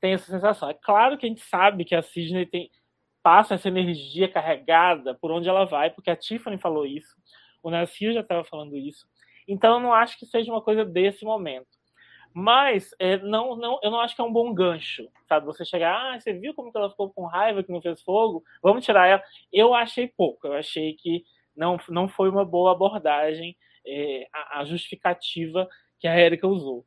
tenho 0.00 0.14
essa 0.14 0.30
sensação. 0.30 0.70
É 0.70 0.74
claro 0.74 1.18
que 1.18 1.26
a 1.26 1.28
gente 1.28 1.42
sabe 1.42 1.84
que 1.84 1.96
a 1.96 2.02
Sidney 2.02 2.46
tem, 2.46 2.70
passa 3.20 3.54
essa 3.54 3.66
energia 3.66 4.28
carregada 4.28 5.12
por 5.12 5.32
onde 5.32 5.48
ela 5.48 5.64
vai, 5.64 5.90
porque 5.90 6.08
a 6.08 6.16
Tiffany 6.16 6.56
falou 6.56 6.86
isso, 6.86 7.16
o 7.64 7.68
Nasir 7.68 8.12
já 8.12 8.20
estava 8.20 8.44
falando 8.44 8.76
isso. 8.76 9.08
Então, 9.46 9.74
eu 9.74 9.80
não 9.80 9.92
acho 9.92 10.18
que 10.18 10.26
seja 10.26 10.50
uma 10.50 10.62
coisa 10.62 10.84
desse 10.84 11.24
momento. 11.24 11.68
Mas 12.34 12.90
é, 12.98 13.16
não, 13.18 13.54
não, 13.54 13.78
eu 13.80 13.92
não 13.92 14.00
acho 14.00 14.16
que 14.16 14.20
é 14.20 14.24
um 14.24 14.32
bom 14.32 14.52
gancho, 14.52 15.08
sabe? 15.28 15.46
Você 15.46 15.64
chegar, 15.64 15.94
ah, 15.94 16.18
você 16.18 16.32
viu 16.32 16.52
como 16.52 16.72
ela 16.74 16.90
ficou 16.90 17.08
com 17.12 17.26
raiva 17.26 17.62
que 17.62 17.70
não 17.70 17.80
fez 17.80 18.02
fogo? 18.02 18.42
Vamos 18.60 18.84
tirar 18.84 19.06
ela. 19.06 19.22
Eu 19.52 19.72
achei 19.72 20.08
pouco, 20.08 20.48
eu 20.48 20.54
achei 20.54 20.94
que 20.94 21.22
não, 21.56 21.78
não 21.88 22.08
foi 22.08 22.28
uma 22.28 22.44
boa 22.44 22.72
abordagem 22.72 23.56
é, 23.86 24.26
a, 24.32 24.60
a, 24.60 24.64
justificativa 24.64 25.68
que 26.00 26.08
a 26.08 26.18
Erika 26.18 26.48
usou. 26.48 26.84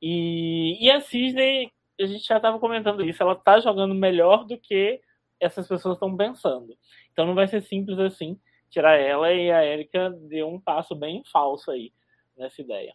E, 0.00 0.78
e 0.82 0.90
a 0.90 0.98
Cisne, 1.02 1.70
a 2.00 2.06
gente 2.06 2.24
já 2.26 2.38
estava 2.38 2.58
comentando 2.58 3.04
isso, 3.04 3.22
ela 3.22 3.34
está 3.34 3.60
jogando 3.60 3.94
melhor 3.94 4.46
do 4.46 4.58
que 4.58 4.98
essas 5.38 5.68
pessoas 5.68 5.96
estão 5.96 6.16
pensando. 6.16 6.74
Então 7.12 7.26
não 7.26 7.34
vai 7.34 7.46
ser 7.48 7.62
simples 7.62 7.98
assim 7.98 8.40
tirar 8.70 8.96
ela 8.96 9.32
e 9.32 9.50
a 9.50 9.64
Erika 9.64 10.10
deu 10.10 10.48
um 10.48 10.58
passo 10.58 10.94
bem 10.94 11.22
falso 11.30 11.70
aí 11.70 11.92
nessa 12.36 12.60
ideia. 12.60 12.94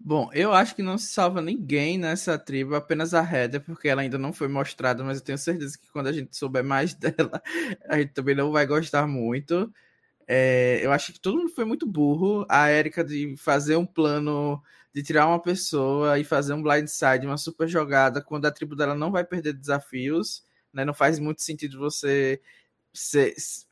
Bom, 0.00 0.30
eu 0.32 0.52
acho 0.52 0.76
que 0.76 0.82
não 0.82 0.96
se 0.96 1.08
salva 1.08 1.42
ninguém 1.42 1.98
nessa 1.98 2.38
tribo, 2.38 2.76
apenas 2.76 3.14
a 3.14 3.20
Heather, 3.20 3.60
porque 3.64 3.88
ela 3.88 4.00
ainda 4.02 4.16
não 4.16 4.32
foi 4.32 4.46
mostrada, 4.46 5.02
mas 5.02 5.18
eu 5.18 5.24
tenho 5.24 5.36
certeza 5.38 5.76
que 5.76 5.90
quando 5.90 6.06
a 6.06 6.12
gente 6.12 6.36
souber 6.36 6.62
mais 6.62 6.94
dela, 6.96 7.42
a 7.88 7.98
gente 7.98 8.12
também 8.12 8.34
não 8.34 8.52
vai 8.52 8.64
gostar 8.66 9.06
muito. 9.08 9.72
É, 10.26 10.80
eu 10.84 10.92
acho 10.92 11.12
que 11.12 11.20
todo 11.20 11.38
mundo 11.38 11.50
foi 11.54 11.64
muito 11.64 11.86
burro. 11.86 12.46
A 12.48 12.70
Erika 12.70 13.02
de 13.04 13.36
fazer 13.36 13.76
um 13.76 13.86
plano 13.86 14.62
de 14.94 15.02
tirar 15.02 15.26
uma 15.26 15.40
pessoa 15.40 16.18
e 16.18 16.24
fazer 16.24 16.54
um 16.54 16.62
blindside, 16.62 17.26
uma 17.26 17.36
super 17.38 17.68
jogada, 17.68 18.22
quando 18.22 18.46
a 18.46 18.52
tribo 18.52 18.76
dela 18.76 18.94
não 18.94 19.10
vai 19.10 19.24
perder 19.24 19.52
desafios, 19.54 20.44
né? 20.72 20.84
Não 20.84 20.94
faz 20.94 21.18
muito 21.18 21.42
sentido 21.42 21.78
você 21.78 22.40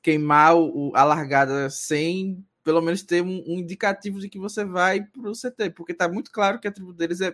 queimar 0.03 0.57
o, 0.57 0.93
a 0.95 1.05
largada 1.05 1.71
sem 1.71 2.45
pelo 2.67 2.83
menos 2.83 3.01
ter 3.01 3.23
um, 3.23 3.45
um 3.47 3.61
indicativo 3.61 4.19
de 4.19 4.29
que 4.29 4.41
você 4.41 4.65
vai 4.65 5.01
para 5.01 5.31
o 5.31 5.35
CT, 5.35 5.71
porque 5.71 5.93
está 5.93 6.09
muito 6.09 6.33
claro 6.33 6.59
que 6.59 6.67
a 6.67 6.73
tribo 6.73 6.93
deles 6.93 7.21
é 7.21 7.33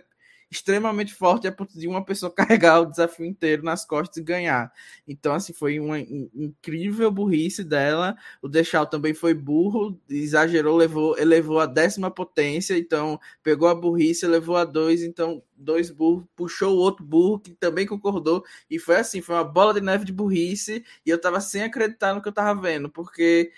extremamente 0.51 1.11
forte 1.11 1.47
a 1.47 1.51
ponto 1.51 1.75
de 1.75 1.87
uma 1.87 2.05
pessoa 2.05 2.29
carregar 2.31 2.81
o 2.81 2.85
desafio 2.85 3.25
inteiro 3.25 3.63
nas 3.63 3.83
costas 3.83 4.17
e 4.17 4.21
ganhar. 4.21 4.71
Então, 5.07 5.33
assim, 5.33 5.51
foi 5.51 5.79
uma 5.79 5.99
incrível 5.99 7.09
burrice 7.09 7.63
dela. 7.63 8.15
O 8.43 8.47
Deixal 8.47 8.85
também 8.85 9.15
foi 9.15 9.33
burro, 9.33 9.99
exagerou, 10.07 10.77
levou, 10.77 11.17
elevou 11.17 11.59
a 11.59 11.65
décima 11.65 12.11
potência, 12.11 12.77
então 12.77 13.19
pegou 13.41 13.67
a 13.67 13.73
burrice, 13.73 14.27
levou 14.27 14.55
a 14.55 14.65
dois, 14.65 15.01
então 15.01 15.41
dois 15.57 15.89
burros, 15.89 16.25
puxou 16.35 16.75
o 16.75 16.79
outro 16.79 17.03
burro 17.03 17.39
que 17.39 17.51
também 17.55 17.87
concordou, 17.87 18.43
e 18.69 18.77
foi 18.77 18.97
assim, 18.97 19.21
foi 19.21 19.33
uma 19.33 19.43
bola 19.43 19.73
de 19.73 19.81
neve 19.81 20.05
de 20.05 20.11
burrice, 20.11 20.83
e 21.03 21.09
eu 21.09 21.19
tava 21.19 21.39
sem 21.41 21.63
acreditar 21.63 22.13
no 22.13 22.21
que 22.21 22.27
eu 22.27 22.33
tava 22.33 22.59
vendo, 22.61 22.89
porque 22.89 23.51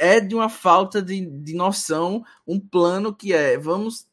é 0.00 0.18
de 0.18 0.34
uma 0.34 0.48
falta 0.48 1.02
de, 1.02 1.26
de 1.26 1.54
noção 1.54 2.24
um 2.46 2.58
plano 2.58 3.14
que 3.14 3.34
é 3.34 3.58
vamos 3.58 4.08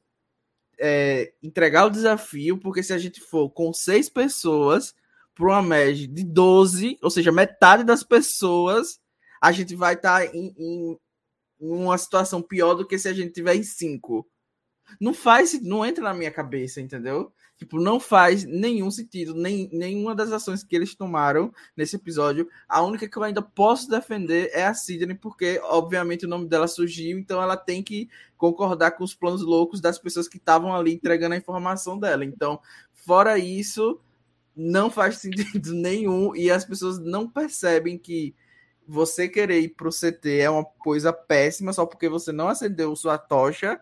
é, 0.77 1.33
entregar 1.41 1.85
o 1.85 1.89
desafio, 1.89 2.59
porque 2.59 2.83
se 2.83 2.91
a 2.91 2.97
gente 2.97 3.21
for 3.21 3.49
com 3.49 3.71
seis 3.71 4.09
pessoas 4.09 4.93
para 5.33 5.45
uma 5.45 5.61
média 5.61 6.05
de 6.05 6.23
12, 6.25 6.99
ou 7.01 7.09
seja, 7.09 7.31
metade 7.31 7.85
das 7.85 8.03
pessoas, 8.03 8.99
a 9.41 9.51
gente 9.53 9.75
vai 9.75 9.93
estar 9.93 10.19
tá 10.19 10.35
em, 10.35 10.53
em, 10.57 10.99
uma 11.59 11.97
situação 11.97 12.41
pior 12.41 12.73
do 12.73 12.85
que 12.85 12.99
se 12.99 13.07
a 13.07 13.13
gente 13.13 13.31
tiver 13.31 13.55
em 13.55 13.63
cinco. 13.63 14.27
Não 14.99 15.13
faz, 15.13 15.59
não 15.61 15.85
entra 15.85 16.03
na 16.03 16.13
minha 16.13 16.31
cabeça, 16.31 16.81
entendeu? 16.81 17.33
Tipo, 17.57 17.79
não 17.79 17.99
faz 17.99 18.45
nenhum 18.45 18.91
sentido, 18.91 19.33
nem, 19.33 19.67
nenhuma 19.73 20.13
das 20.13 20.31
ações 20.31 20.63
que 20.63 20.75
eles 20.75 20.93
tomaram 20.93 21.51
nesse 21.75 21.95
episódio. 21.95 22.47
A 22.69 22.83
única 22.83 23.09
que 23.09 23.17
eu 23.17 23.23
ainda 23.23 23.41
posso 23.41 23.89
defender 23.89 24.51
é 24.53 24.65
a 24.65 24.75
Sidney, 24.75 25.15
porque, 25.15 25.59
obviamente, 25.63 26.25
o 26.25 26.29
nome 26.29 26.47
dela 26.47 26.67
surgiu, 26.67 27.17
então 27.17 27.41
ela 27.41 27.57
tem 27.57 27.81
que 27.81 28.07
concordar 28.37 28.91
com 28.91 29.03
os 29.03 29.15
planos 29.15 29.41
loucos 29.41 29.81
das 29.81 29.97
pessoas 29.97 30.27
que 30.27 30.37
estavam 30.37 30.75
ali 30.75 30.93
entregando 30.93 31.33
a 31.33 31.37
informação 31.37 31.97
dela. 31.97 32.23
Então, 32.23 32.59
fora 32.93 33.39
isso, 33.39 33.99
não 34.55 34.91
faz 34.91 35.17
sentido 35.21 35.73
nenhum 35.73 36.35
e 36.35 36.51
as 36.51 36.63
pessoas 36.63 36.99
não 36.99 37.27
percebem 37.27 37.97
que 37.97 38.35
você 38.87 39.27
querer 39.27 39.59
ir 39.61 39.69
pro 39.69 39.89
CT 39.89 40.39
é 40.39 40.49
uma 40.49 40.63
coisa 40.63 41.11
péssima 41.11 41.73
só 41.73 41.85
porque 41.85 42.07
você 42.07 42.31
não 42.31 42.47
acendeu 42.47 42.95
sua 42.95 43.17
tocha 43.17 43.81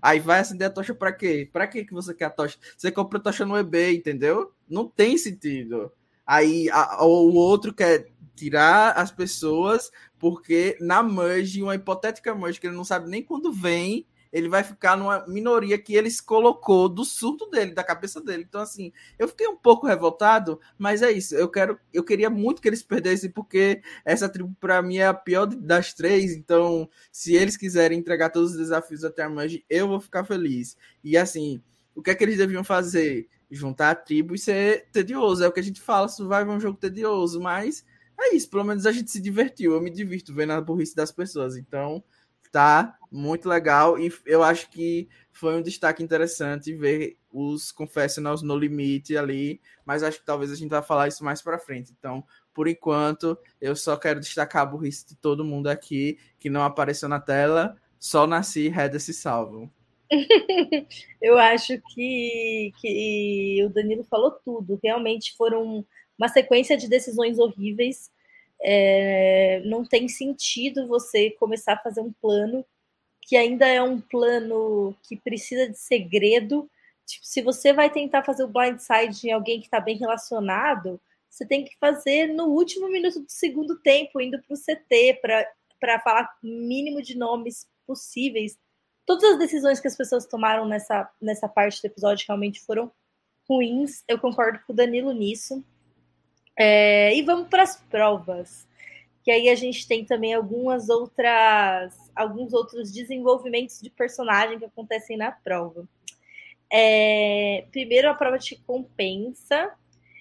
Aí 0.00 0.20
vai 0.20 0.40
acender 0.40 0.68
a 0.68 0.70
tocha 0.70 0.94
para 0.94 1.12
quê? 1.12 1.48
Para 1.52 1.66
que 1.66 1.84
que 1.84 1.92
você 1.92 2.14
quer 2.14 2.26
a 2.26 2.30
tocha? 2.30 2.58
Você 2.76 2.90
compra 2.90 3.18
a 3.18 3.22
tocha 3.22 3.44
no 3.44 3.56
eBay, 3.56 3.96
entendeu? 3.96 4.52
Não 4.68 4.88
tem 4.88 5.16
sentido. 5.18 5.92
Aí 6.26 6.68
a, 6.70 7.04
o 7.04 7.34
outro 7.34 7.74
quer 7.74 8.06
tirar 8.36 8.92
as 8.92 9.10
pessoas 9.10 9.90
porque 10.18 10.76
na 10.80 11.02
merge, 11.02 11.62
uma 11.62 11.74
hipotética 11.74 12.34
merge 12.34 12.60
que 12.60 12.66
ele 12.66 12.76
não 12.76 12.84
sabe 12.84 13.08
nem 13.08 13.22
quando 13.22 13.52
vem, 13.52 14.06
ele 14.32 14.48
vai 14.48 14.62
ficar 14.62 14.96
numa 14.96 15.26
minoria 15.26 15.78
que 15.78 15.94
eles 15.94 16.20
colocou 16.20 16.88
do 16.88 17.04
surto 17.04 17.48
dele, 17.50 17.74
da 17.74 17.82
cabeça 17.82 18.20
dele. 18.20 18.44
Então, 18.48 18.60
assim, 18.60 18.92
eu 19.18 19.26
fiquei 19.26 19.48
um 19.48 19.56
pouco 19.56 19.86
revoltado, 19.86 20.60
mas 20.78 21.02
é 21.02 21.10
isso. 21.10 21.34
Eu 21.34 21.48
quero, 21.48 21.78
eu 21.92 22.04
queria 22.04 22.30
muito 22.30 22.62
que 22.62 22.68
eles 22.68 22.82
perdessem, 22.82 23.30
porque 23.30 23.82
essa 24.04 24.28
tribo, 24.28 24.54
para 24.60 24.80
mim, 24.82 24.98
é 24.98 25.06
a 25.06 25.14
pior 25.14 25.46
das 25.46 25.92
três. 25.92 26.32
Então, 26.32 26.88
se 27.10 27.34
eles 27.34 27.56
quiserem 27.56 27.98
entregar 27.98 28.30
todos 28.30 28.52
os 28.52 28.58
desafios 28.58 29.04
até 29.04 29.22
a 29.22 29.28
Manji, 29.28 29.64
eu 29.68 29.88
vou 29.88 30.00
ficar 30.00 30.24
feliz. 30.24 30.76
E 31.02 31.16
assim, 31.16 31.60
o 31.94 32.02
que 32.02 32.10
é 32.10 32.14
que 32.14 32.24
eles 32.24 32.38
deviam 32.38 32.64
fazer? 32.64 33.28
Juntar 33.50 33.90
a 33.90 33.94
tribo 33.96 34.34
e 34.34 34.38
ser 34.38 34.86
tedioso. 34.92 35.42
É 35.42 35.48
o 35.48 35.52
que 35.52 35.58
a 35.58 35.62
gente 35.62 35.80
fala, 35.80 36.08
Survival 36.08 36.52
é 36.52 36.56
um 36.56 36.60
jogo 36.60 36.78
tedioso, 36.78 37.40
mas 37.40 37.84
é 38.18 38.34
isso. 38.34 38.48
Pelo 38.48 38.64
menos 38.64 38.86
a 38.86 38.92
gente 38.92 39.10
se 39.10 39.20
divertiu. 39.20 39.72
Eu 39.72 39.80
me 39.80 39.90
divirto 39.90 40.32
vendo 40.32 40.52
a 40.52 40.60
burrice 40.60 40.94
das 40.94 41.10
pessoas. 41.10 41.56
Então, 41.56 42.02
tá 42.50 42.96
muito 43.10 43.48
legal 43.48 43.98
e 43.98 44.12
eu 44.24 44.42
acho 44.42 44.70
que 44.70 45.08
foi 45.32 45.56
um 45.56 45.62
destaque 45.62 46.02
interessante 46.02 46.74
ver 46.74 47.16
os 47.32 47.72
Confessionals 47.72 48.42
no 48.42 48.56
limite 48.56 49.16
ali, 49.16 49.60
mas 49.84 50.02
acho 50.02 50.18
que 50.18 50.26
talvez 50.26 50.50
a 50.50 50.56
gente 50.56 50.70
vai 50.70 50.82
falar 50.82 51.08
isso 51.08 51.24
mais 51.24 51.40
para 51.40 51.58
frente. 51.58 51.92
Então, 51.98 52.24
por 52.52 52.68
enquanto, 52.68 53.38
eu 53.60 53.74
só 53.74 53.96
quero 53.96 54.20
destacar 54.20 54.62
a 54.62 54.66
burrice 54.66 55.06
de 55.06 55.16
todo 55.16 55.44
mundo 55.44 55.68
aqui 55.68 56.18
que 56.38 56.50
não 56.50 56.62
apareceu 56.62 57.08
na 57.08 57.20
tela, 57.20 57.76
só 57.98 58.26
nasci 58.26 58.68
Reda 58.68 58.98
se 58.98 59.14
salvam. 59.14 59.70
eu 61.22 61.38
acho 61.38 61.80
que, 61.94 62.72
que 62.80 63.62
o 63.64 63.70
Danilo 63.70 64.04
falou 64.04 64.32
tudo. 64.44 64.78
Realmente 64.82 65.36
foram 65.36 65.86
uma 66.18 66.28
sequência 66.28 66.76
de 66.76 66.88
decisões 66.88 67.38
horríveis 67.38 68.10
é, 68.62 69.62
não 69.64 69.84
tem 69.84 70.08
sentido 70.08 70.86
você 70.86 71.30
começar 71.32 71.74
a 71.74 71.82
fazer 71.82 72.00
um 72.00 72.12
plano 72.12 72.64
que 73.22 73.36
ainda 73.36 73.66
é 73.66 73.80
um 73.80 74.00
plano 74.00 74.94
que 75.02 75.16
precisa 75.16 75.68
de 75.68 75.78
segredo. 75.78 76.68
Tipo, 77.06 77.26
se 77.26 77.42
você 77.42 77.72
vai 77.72 77.90
tentar 77.90 78.24
fazer 78.24 78.42
o 78.42 78.48
blindside 78.48 79.28
em 79.28 79.32
alguém 79.32 79.60
que 79.60 79.66
está 79.66 79.80
bem 79.80 79.96
relacionado, 79.96 81.00
você 81.28 81.46
tem 81.46 81.64
que 81.64 81.76
fazer 81.78 82.26
no 82.26 82.46
último 82.46 82.88
minuto 82.88 83.20
do 83.20 83.30
segundo 83.30 83.78
tempo, 83.78 84.20
indo 84.20 84.40
para 84.42 84.54
o 84.54 84.58
CT, 84.58 85.20
para 85.78 86.00
falar 86.00 86.28
mínimo 86.42 87.00
de 87.00 87.16
nomes 87.16 87.68
possíveis. 87.86 88.58
Todas 89.06 89.24
as 89.32 89.38
decisões 89.38 89.80
que 89.80 89.86
as 89.86 89.96
pessoas 89.96 90.26
tomaram 90.26 90.66
nessa, 90.66 91.08
nessa 91.20 91.48
parte 91.48 91.80
do 91.80 91.86
episódio 91.86 92.26
realmente 92.26 92.60
foram 92.60 92.90
ruins. 93.48 94.02
Eu 94.08 94.18
concordo 94.18 94.58
com 94.66 94.72
o 94.72 94.76
Danilo 94.76 95.12
nisso. 95.12 95.64
É, 96.58 97.14
e 97.16 97.22
vamos 97.22 97.48
para 97.48 97.62
as 97.62 97.76
provas. 97.76 98.68
Que 99.22 99.30
aí 99.30 99.48
a 99.48 99.54
gente 99.54 99.86
tem 99.86 100.04
também 100.04 100.34
algumas 100.34 100.88
outras, 100.88 101.94
alguns 102.16 102.52
outros 102.52 102.90
desenvolvimentos 102.92 103.80
de 103.80 103.90
personagem 103.90 104.58
que 104.58 104.64
acontecem 104.64 105.16
na 105.16 105.30
prova. 105.30 105.86
É, 106.72 107.66
primeiro 107.70 108.08
a 108.08 108.14
prova 108.14 108.38
de 108.38 108.56
compensa. 108.56 109.74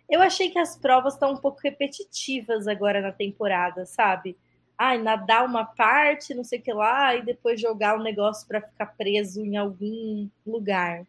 Eu 0.09 0.21
achei 0.21 0.49
que 0.49 0.57
as 0.57 0.75
provas 0.75 1.13
estão 1.13 1.33
um 1.33 1.37
pouco 1.37 1.59
repetitivas 1.63 2.67
agora 2.67 2.99
na 2.99 3.11
temporada, 3.11 3.85
sabe? 3.85 4.35
Ai, 4.77 4.97
nadar 4.97 5.45
uma 5.45 5.65
parte, 5.65 6.33
não 6.33 6.43
sei 6.43 6.59
o 6.59 6.61
que 6.61 6.73
lá, 6.73 7.15
e 7.15 7.21
depois 7.21 7.61
jogar 7.61 7.97
um 7.97 8.03
negócio 8.03 8.47
para 8.47 8.61
ficar 8.61 8.87
preso 8.97 9.45
em 9.45 9.55
algum 9.57 10.27
lugar. 10.45 11.05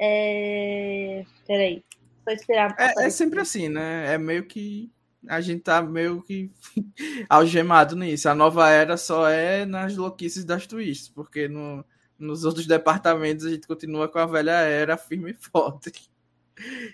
É... 0.00 1.24
Peraí. 1.46 1.82
Só 2.24 2.30
esperar. 2.32 2.74
É, 2.78 3.06
é, 3.06 3.10
sempre 3.10 3.40
assim, 3.40 3.68
né? 3.68 4.14
É 4.14 4.18
meio 4.18 4.46
que. 4.46 4.90
A 5.28 5.40
gente 5.40 5.62
tá 5.62 5.82
meio 5.82 6.22
que 6.22 6.50
algemado 7.28 7.94
nisso. 7.94 8.28
A 8.28 8.34
nova 8.34 8.70
era 8.70 8.96
só 8.96 9.28
é 9.28 9.66
nas 9.66 9.96
louquices 9.96 10.44
das 10.44 10.66
twists, 10.66 11.08
porque 11.08 11.46
no, 11.46 11.84
nos 12.18 12.44
outros 12.44 12.66
departamentos 12.66 13.44
a 13.44 13.50
gente 13.50 13.66
continua 13.66 14.08
com 14.08 14.18
a 14.18 14.26
velha 14.26 14.52
era 14.52 14.96
firme 14.96 15.32
e 15.32 15.34
forte. 15.34 15.92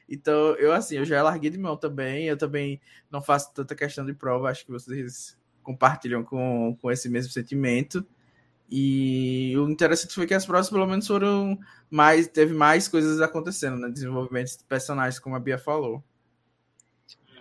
Então, 0.08 0.54
eu 0.60 0.72
assim, 0.72 0.94
eu 0.94 1.04
já 1.04 1.20
larguei 1.24 1.50
de 1.50 1.58
mão 1.58 1.76
também. 1.76 2.26
Eu 2.26 2.36
também 2.36 2.80
não 3.10 3.20
faço 3.20 3.52
tanta 3.52 3.74
questão 3.74 4.06
de 4.06 4.14
prova. 4.14 4.48
Acho 4.48 4.64
que 4.64 4.70
vocês 4.70 5.36
compartilham 5.60 6.22
com, 6.22 6.78
com 6.80 6.88
esse 6.88 7.08
mesmo 7.08 7.32
sentimento. 7.32 8.06
E 8.70 9.54
o 9.56 9.68
interessante 9.68 10.14
foi 10.14 10.26
que 10.26 10.34
as 10.34 10.44
provas, 10.44 10.68
pelo 10.68 10.86
menos, 10.86 11.06
foram 11.06 11.58
mais. 11.90 12.26
Teve 12.26 12.52
mais 12.52 12.88
coisas 12.88 13.20
acontecendo, 13.20 13.76
né? 13.76 13.88
Desenvolvimento 13.88 14.58
de 14.58 14.64
personagens, 14.64 15.18
como 15.18 15.36
a 15.36 15.40
Bia 15.40 15.58
falou. 15.58 16.02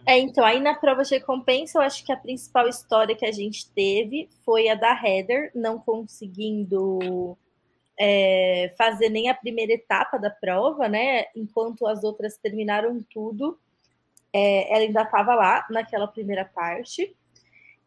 É, 0.06 0.20
então, 0.20 0.46
aí 0.46 0.60
na 0.60 0.76
prova 0.76 1.02
de 1.02 1.16
recompensa, 1.16 1.80
eu 1.80 1.82
acho 1.82 2.06
que 2.06 2.12
a 2.12 2.18
principal 2.18 2.68
história 2.68 3.16
que 3.16 3.26
a 3.26 3.32
gente 3.32 3.68
teve 3.72 4.30
foi 4.46 4.70
a 4.70 4.76
da 4.76 4.94
Heather, 4.94 5.52
não 5.56 5.80
conseguindo 5.80 7.36
é, 8.00 8.72
fazer 8.78 9.10
nem 9.10 9.30
a 9.30 9.34
primeira 9.34 9.74
etapa 9.74 10.20
da 10.20 10.30
prova, 10.30 10.88
né? 10.88 11.26
Enquanto 11.36 11.88
as 11.88 12.04
outras 12.04 12.38
terminaram 12.38 13.04
tudo, 13.12 13.58
é, 14.32 14.72
ela 14.72 14.84
ainda 14.84 15.02
estava 15.02 15.34
lá 15.34 15.66
naquela 15.72 16.08
primeira 16.08 16.46
parte. 16.46 17.16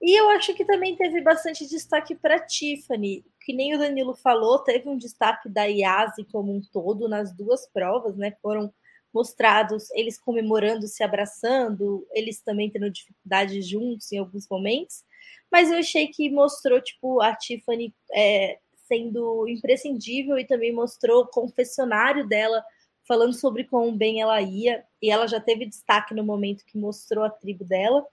E 0.01 0.15
eu 0.19 0.29
acho 0.31 0.55
que 0.55 0.65
também 0.65 0.97
teve 0.97 1.21
bastante 1.21 1.67
destaque 1.67 2.15
para 2.15 2.39
Tiffany, 2.39 3.25
que 3.41 3.53
nem 3.53 3.75
o 3.75 3.79
Danilo 3.79 4.15
falou, 4.15 4.61
teve 4.61 4.89
um 4.89 4.97
destaque 4.97 5.49
da 5.49 5.65
IASE 5.65 6.25
como 6.31 6.55
um 6.55 6.61
todo 6.61 7.09
nas 7.09 7.33
duas 7.35 7.67
provas, 7.67 8.17
né? 8.17 8.33
Foram 8.41 8.73
mostrados 9.13 9.91
eles 9.93 10.19
comemorando, 10.19 10.87
se 10.87 11.03
abraçando, 11.03 12.07
eles 12.13 12.41
também 12.41 12.71
tendo 12.71 12.91
dificuldade 12.91 13.61
juntos 13.63 14.13
em 14.13 14.19
alguns 14.19 14.47
momentos. 14.49 15.03
Mas 15.51 15.71
eu 15.71 15.79
achei 15.79 16.07
que 16.09 16.31
mostrou, 16.31 16.81
tipo, 16.81 17.21
a 17.21 17.35
Tiffany 17.35 17.93
é, 18.15 18.59
sendo 18.87 19.49
imprescindível 19.49 20.39
e 20.39 20.47
também 20.47 20.73
mostrou 20.73 21.23
o 21.23 21.27
confessionário 21.27 22.27
dela 22.27 22.63
falando 23.07 23.33
sobre 23.33 23.65
quão 23.65 23.97
bem 23.97 24.21
ela 24.21 24.41
ia, 24.43 24.85
e 25.01 25.11
ela 25.11 25.27
já 25.27 25.41
teve 25.41 25.65
destaque 25.65 26.15
no 26.15 26.23
momento 26.23 26.65
que 26.67 26.77
mostrou 26.77 27.25
a 27.25 27.31
tribo 27.31 27.65
dela. 27.65 28.05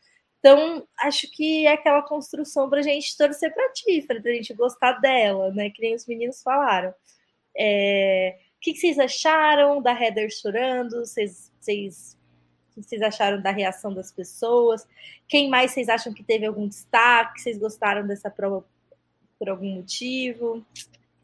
Então, 0.45 0.87
acho 0.99 1.27
que 1.31 1.65
é 1.65 1.71
aquela 1.71 2.03
construção 2.03 2.69
para 2.69 2.77
a 2.77 2.83
gente 2.83 3.17
torcer 3.17 3.51
para 3.51 3.73
Tiffany, 3.73 4.21
para 4.21 4.31
a 4.31 4.35
gente 4.35 4.53
gostar 4.53 4.91
dela, 4.99 5.51
né? 5.51 5.71
Que 5.71 5.81
nem 5.81 5.95
os 5.95 6.05
meninos 6.05 6.43
falaram. 6.43 6.93
É... 7.57 8.37
O 8.55 8.59
que 8.59 8.75
vocês 8.75 8.99
acharam 8.99 9.81
da 9.81 9.99
Heather 9.99 10.29
chorando? 10.29 10.99
Vocês, 10.99 11.51
vocês, 11.59 12.15
o 12.69 12.75
que 12.75 12.83
vocês 12.83 13.01
acharam 13.01 13.41
da 13.41 13.49
reação 13.49 13.91
das 13.91 14.11
pessoas? 14.11 14.87
Quem 15.27 15.49
mais 15.49 15.71
vocês 15.71 15.89
acham 15.89 16.13
que 16.13 16.23
teve 16.23 16.45
algum 16.45 16.67
destaque? 16.67 17.41
Vocês 17.41 17.57
gostaram 17.57 18.05
dessa 18.05 18.29
prova 18.29 18.63
por 19.39 19.49
algum 19.49 19.73
motivo? 19.73 20.63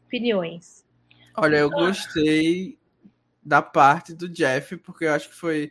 Opiniões. 0.04 0.84
Olha, 1.36 1.58
eu 1.58 1.70
gostei 1.70 2.76
da 3.40 3.62
parte 3.62 4.14
do 4.14 4.28
Jeff, 4.28 4.76
porque 4.78 5.04
eu 5.04 5.12
acho 5.12 5.28
que 5.28 5.36
foi 5.36 5.70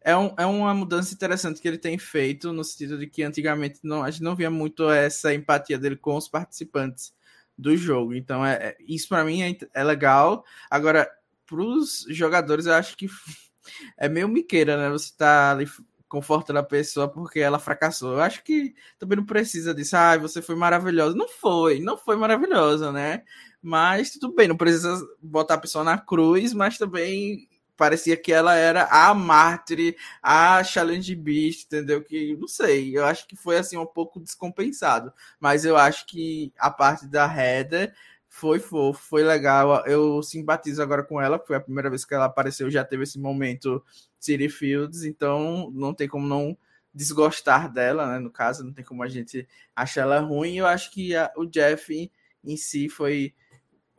é, 0.00 0.16
um, 0.16 0.34
é 0.38 0.46
uma 0.46 0.72
mudança 0.74 1.12
interessante 1.12 1.60
que 1.60 1.68
ele 1.68 1.78
tem 1.78 1.98
feito, 1.98 2.52
no 2.52 2.64
sentido 2.64 2.98
de 2.98 3.06
que 3.06 3.22
antigamente 3.22 3.80
não, 3.82 4.02
a 4.02 4.10
gente 4.10 4.22
não 4.22 4.36
via 4.36 4.50
muito 4.50 4.88
essa 4.90 5.34
empatia 5.34 5.78
dele 5.78 5.96
com 5.96 6.16
os 6.16 6.28
participantes 6.28 7.12
do 7.56 7.76
jogo. 7.76 8.14
Então, 8.14 8.44
é, 8.46 8.54
é 8.54 8.76
isso 8.80 9.08
para 9.08 9.24
mim 9.24 9.42
é, 9.42 9.56
é, 9.74 9.84
legal. 9.84 10.44
Agora, 10.70 11.10
para 11.44 11.60
os 11.60 12.06
jogadores, 12.08 12.66
eu 12.66 12.74
acho 12.74 12.96
que 12.96 13.08
é 13.98 14.08
meio 14.08 14.28
miqueira, 14.28 14.76
né? 14.76 14.90
Você 14.90 15.12
tá 15.16 15.52
ali 15.52 15.66
confortando 16.08 16.58
a 16.58 16.62
pessoa 16.62 17.08
porque 17.08 17.40
ela 17.40 17.58
fracassou. 17.58 18.14
Eu 18.14 18.20
acho 18.20 18.42
que 18.44 18.74
também 18.98 19.18
não 19.18 19.26
precisa 19.26 19.74
disso. 19.74 19.96
Ah, 19.96 20.16
você 20.16 20.40
foi 20.40 20.54
maravilhosa. 20.54 21.16
Não 21.16 21.28
foi, 21.28 21.80
não 21.80 21.98
foi 21.98 22.16
maravilhosa, 22.16 22.92
né? 22.92 23.24
Mas 23.60 24.12
tudo 24.12 24.34
bem, 24.34 24.48
não 24.48 24.56
precisa 24.56 25.04
botar 25.20 25.54
a 25.54 25.58
pessoa 25.58 25.84
na 25.84 25.98
cruz, 25.98 26.54
mas 26.54 26.78
também 26.78 27.48
parecia 27.78 28.16
que 28.16 28.32
ela 28.32 28.54
era 28.56 28.84
a 28.86 29.14
mártir, 29.14 29.96
a 30.20 30.62
challenge 30.64 31.14
beast, 31.14 31.66
entendeu? 31.66 32.02
Que 32.02 32.36
não 32.36 32.48
sei, 32.48 32.98
eu 32.98 33.06
acho 33.06 33.26
que 33.26 33.36
foi 33.36 33.56
assim 33.56 33.78
um 33.78 33.86
pouco 33.86 34.20
descompensado, 34.20 35.12
mas 35.40 35.64
eu 35.64 35.76
acho 35.76 36.04
que 36.06 36.52
a 36.58 36.70
parte 36.70 37.06
da 37.06 37.24
Heather 37.24 37.94
foi 38.28 38.58
fofo, 38.58 39.00
foi 39.00 39.22
legal. 39.22 39.86
Eu 39.86 40.22
simpatizo 40.22 40.82
agora 40.82 41.04
com 41.04 41.20
ela, 41.20 41.38
foi 41.38 41.56
a 41.56 41.60
primeira 41.60 41.88
vez 41.88 42.04
que 42.04 42.12
ela 42.14 42.26
apareceu, 42.26 42.70
já 42.70 42.84
teve 42.84 43.04
esse 43.04 43.18
momento 43.18 43.82
City 44.18 44.48
Fields, 44.48 45.04
então 45.04 45.70
não 45.72 45.94
tem 45.94 46.08
como 46.08 46.26
não 46.26 46.58
desgostar 46.92 47.72
dela, 47.72 48.06
né? 48.12 48.18
No 48.18 48.30
caso, 48.30 48.64
não 48.64 48.72
tem 48.72 48.84
como 48.84 49.04
a 49.04 49.08
gente 49.08 49.46
achar 49.74 50.02
ela 50.02 50.20
ruim. 50.20 50.56
Eu 50.56 50.66
acho 50.66 50.90
que 50.90 51.14
a, 51.14 51.32
o 51.36 51.46
Jeff 51.46 52.10
em 52.44 52.56
si 52.56 52.88
foi 52.88 53.34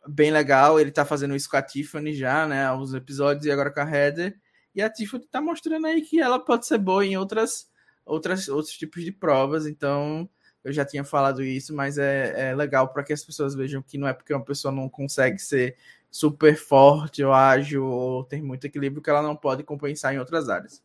bem 0.09 0.31
legal. 0.31 0.79
Ele 0.79 0.91
tá 0.91 1.05
fazendo 1.05 1.35
isso 1.35 1.49
com 1.49 1.57
a 1.57 1.61
Tiffany 1.61 2.13
já, 2.13 2.47
né? 2.47 2.65
Alguns 2.65 2.93
episódios 2.93 3.45
e 3.45 3.51
agora 3.51 3.71
com 3.71 3.79
a 3.79 3.89
Heather. 3.89 4.37
E 4.75 4.81
a 4.81 4.89
Tiffany 4.89 5.25
tá 5.27 5.41
mostrando 5.41 5.87
aí 5.87 6.01
que 6.01 6.19
ela 6.19 6.39
pode 6.39 6.65
ser 6.65 6.77
boa 6.77 7.05
em 7.05 7.17
outras, 7.17 7.69
outras 8.05 8.47
outros 8.47 8.75
tipos 8.75 9.03
de 9.03 9.11
provas. 9.11 9.65
Então, 9.65 10.29
eu 10.63 10.73
já 10.73 10.85
tinha 10.85 11.03
falado 11.03 11.43
isso, 11.43 11.75
mas 11.75 11.97
é, 11.97 12.49
é 12.49 12.55
legal 12.55 12.89
para 12.89 13.03
que 13.03 13.13
as 13.13 13.23
pessoas 13.23 13.55
vejam 13.55 13.81
que 13.81 13.97
não 13.97 14.07
é 14.07 14.13
porque 14.13 14.33
uma 14.33 14.43
pessoa 14.43 14.71
não 14.73 14.89
consegue 14.89 15.39
ser 15.39 15.77
super 16.11 16.55
forte 16.55 17.23
ou 17.23 17.31
ágil 17.31 17.85
ou 17.85 18.23
ter 18.23 18.41
muito 18.41 18.65
equilíbrio 18.65 19.01
que 19.01 19.09
ela 19.09 19.21
não 19.21 19.35
pode 19.35 19.63
compensar 19.63 20.13
em 20.13 20.19
outras 20.19 20.49
áreas. 20.49 20.83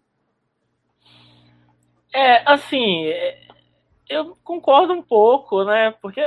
É, 2.12 2.48
assim, 2.48 3.06
eu 4.08 4.36
concordo 4.44 4.92
um 4.92 5.02
pouco, 5.02 5.64
né? 5.64 5.90
Porque 6.00 6.22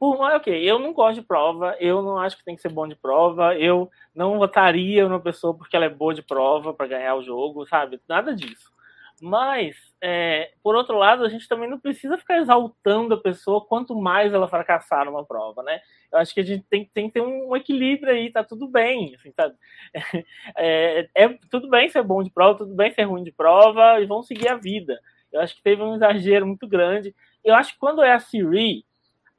por 0.00 0.18
ok, 0.18 0.50
eu 0.64 0.78
não 0.78 0.94
gosto 0.94 1.20
de 1.20 1.26
prova, 1.26 1.76
eu 1.78 2.00
não 2.00 2.16
acho 2.16 2.38
que 2.38 2.44
tem 2.44 2.56
que 2.56 2.62
ser 2.62 2.70
bom 2.70 2.88
de 2.88 2.96
prova, 2.96 3.54
eu 3.58 3.90
não 4.14 4.38
votaria 4.38 5.06
numa 5.06 5.20
pessoa 5.20 5.54
porque 5.54 5.76
ela 5.76 5.84
é 5.84 5.90
boa 5.90 6.14
de 6.14 6.22
prova 6.22 6.72
para 6.72 6.86
ganhar 6.86 7.14
o 7.16 7.22
jogo, 7.22 7.66
sabe? 7.66 8.00
Nada 8.08 8.34
disso. 8.34 8.72
Mas, 9.20 9.76
é, 10.02 10.52
por 10.62 10.74
outro 10.74 10.96
lado, 10.96 11.22
a 11.22 11.28
gente 11.28 11.46
também 11.46 11.68
não 11.68 11.78
precisa 11.78 12.16
ficar 12.16 12.38
exaltando 12.38 13.12
a 13.12 13.20
pessoa 13.20 13.62
quanto 13.66 13.94
mais 13.94 14.32
ela 14.32 14.48
fracassar 14.48 15.04
numa 15.04 15.22
prova, 15.22 15.62
né? 15.62 15.80
Eu 16.10 16.18
acho 16.18 16.32
que 16.32 16.40
a 16.40 16.44
gente 16.44 16.64
tem, 16.70 16.86
tem 16.94 17.08
que 17.08 17.12
ter 17.12 17.20
um, 17.20 17.54
equilíbrio 17.54 18.14
aí, 18.14 18.32
tá 18.32 18.42
tudo 18.42 18.66
bem, 18.66 19.14
assim, 19.14 19.30
tá? 19.32 19.52
É, 20.56 21.10
é, 21.14 21.28
tudo 21.50 21.68
bem 21.68 21.90
ser 21.90 22.02
bom 22.02 22.22
de 22.22 22.30
prova, 22.30 22.56
tudo 22.56 22.74
bem 22.74 22.90
ser 22.90 23.02
ruim 23.02 23.22
de 23.22 23.32
prova, 23.32 24.00
e 24.00 24.06
vão 24.06 24.22
seguir 24.22 24.48
a 24.48 24.56
vida. 24.56 24.98
Eu 25.30 25.42
acho 25.42 25.54
que 25.54 25.62
teve 25.62 25.82
um 25.82 25.94
exagero 25.94 26.46
muito 26.46 26.66
grande. 26.66 27.14
Eu 27.44 27.54
acho 27.54 27.74
que 27.74 27.78
quando 27.78 28.02
é 28.02 28.12
a 28.12 28.18
Siri, 28.18 28.84